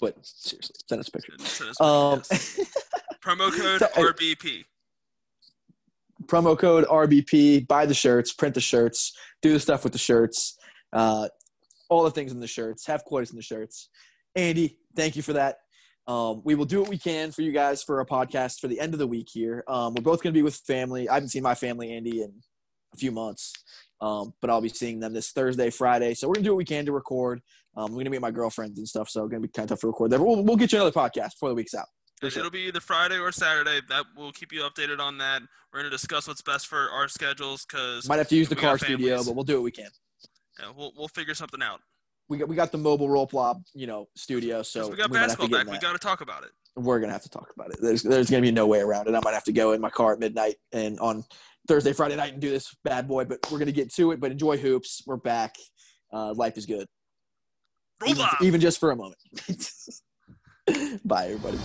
[0.00, 1.32] But seriously, send us a picture.
[1.40, 2.20] Send us- Um,
[3.24, 4.64] Promo code So, RBP.
[6.26, 7.66] promo code RBP.
[7.66, 10.56] Buy the shirts, print the shirts, do the stuff with the shirts,
[10.92, 11.28] uh,
[11.88, 12.86] all the things in the shirts.
[12.86, 13.88] Have quotes in the shirts.
[14.34, 15.58] Andy, thank you for that.
[16.06, 18.78] Um, we will do what we can for you guys for a podcast for the
[18.78, 19.64] end of the week here.
[19.66, 21.08] Um, we're both going to be with family.
[21.08, 22.32] I haven't seen my family, Andy, in
[22.94, 23.52] a few months,
[24.00, 26.14] um, but I'll be seeing them this Thursday, Friday.
[26.14, 27.40] So we're going to do what we can to record.
[27.76, 29.64] Um, we're going to meet my girlfriends and stuff, so it's going to be kind
[29.64, 30.18] of tough to record there.
[30.18, 31.86] But we'll, we'll get you another podcast before the week's out.
[32.22, 32.30] Sure.
[32.30, 33.80] It'll be either Friday or Saturday.
[33.90, 35.42] That we'll keep you updated on that.
[35.70, 38.78] We're gonna discuss what's best for our schedules because Might have to use the car
[38.78, 39.90] studio, but we'll do what we can.
[40.60, 41.80] Yeah, we'll we'll figure something out.
[42.28, 44.62] We got we got the mobile Roll Blob, you know, studio.
[44.62, 45.66] So we got to basketball back.
[45.70, 46.50] We got to talk about it.
[46.74, 47.78] we're gonna have to talk about it.
[47.80, 49.14] There's there's gonna be no way around it.
[49.14, 51.24] I might have to go in my car at midnight and on
[51.68, 53.24] Thursday, Friday night and do this bad boy.
[53.24, 54.20] But we're gonna get to it.
[54.20, 55.02] But enjoy hoops.
[55.06, 55.54] We're back.
[56.12, 56.86] Uh, life is good,
[58.06, 59.18] even, even just for a moment.
[61.04, 61.58] Bye, everybody.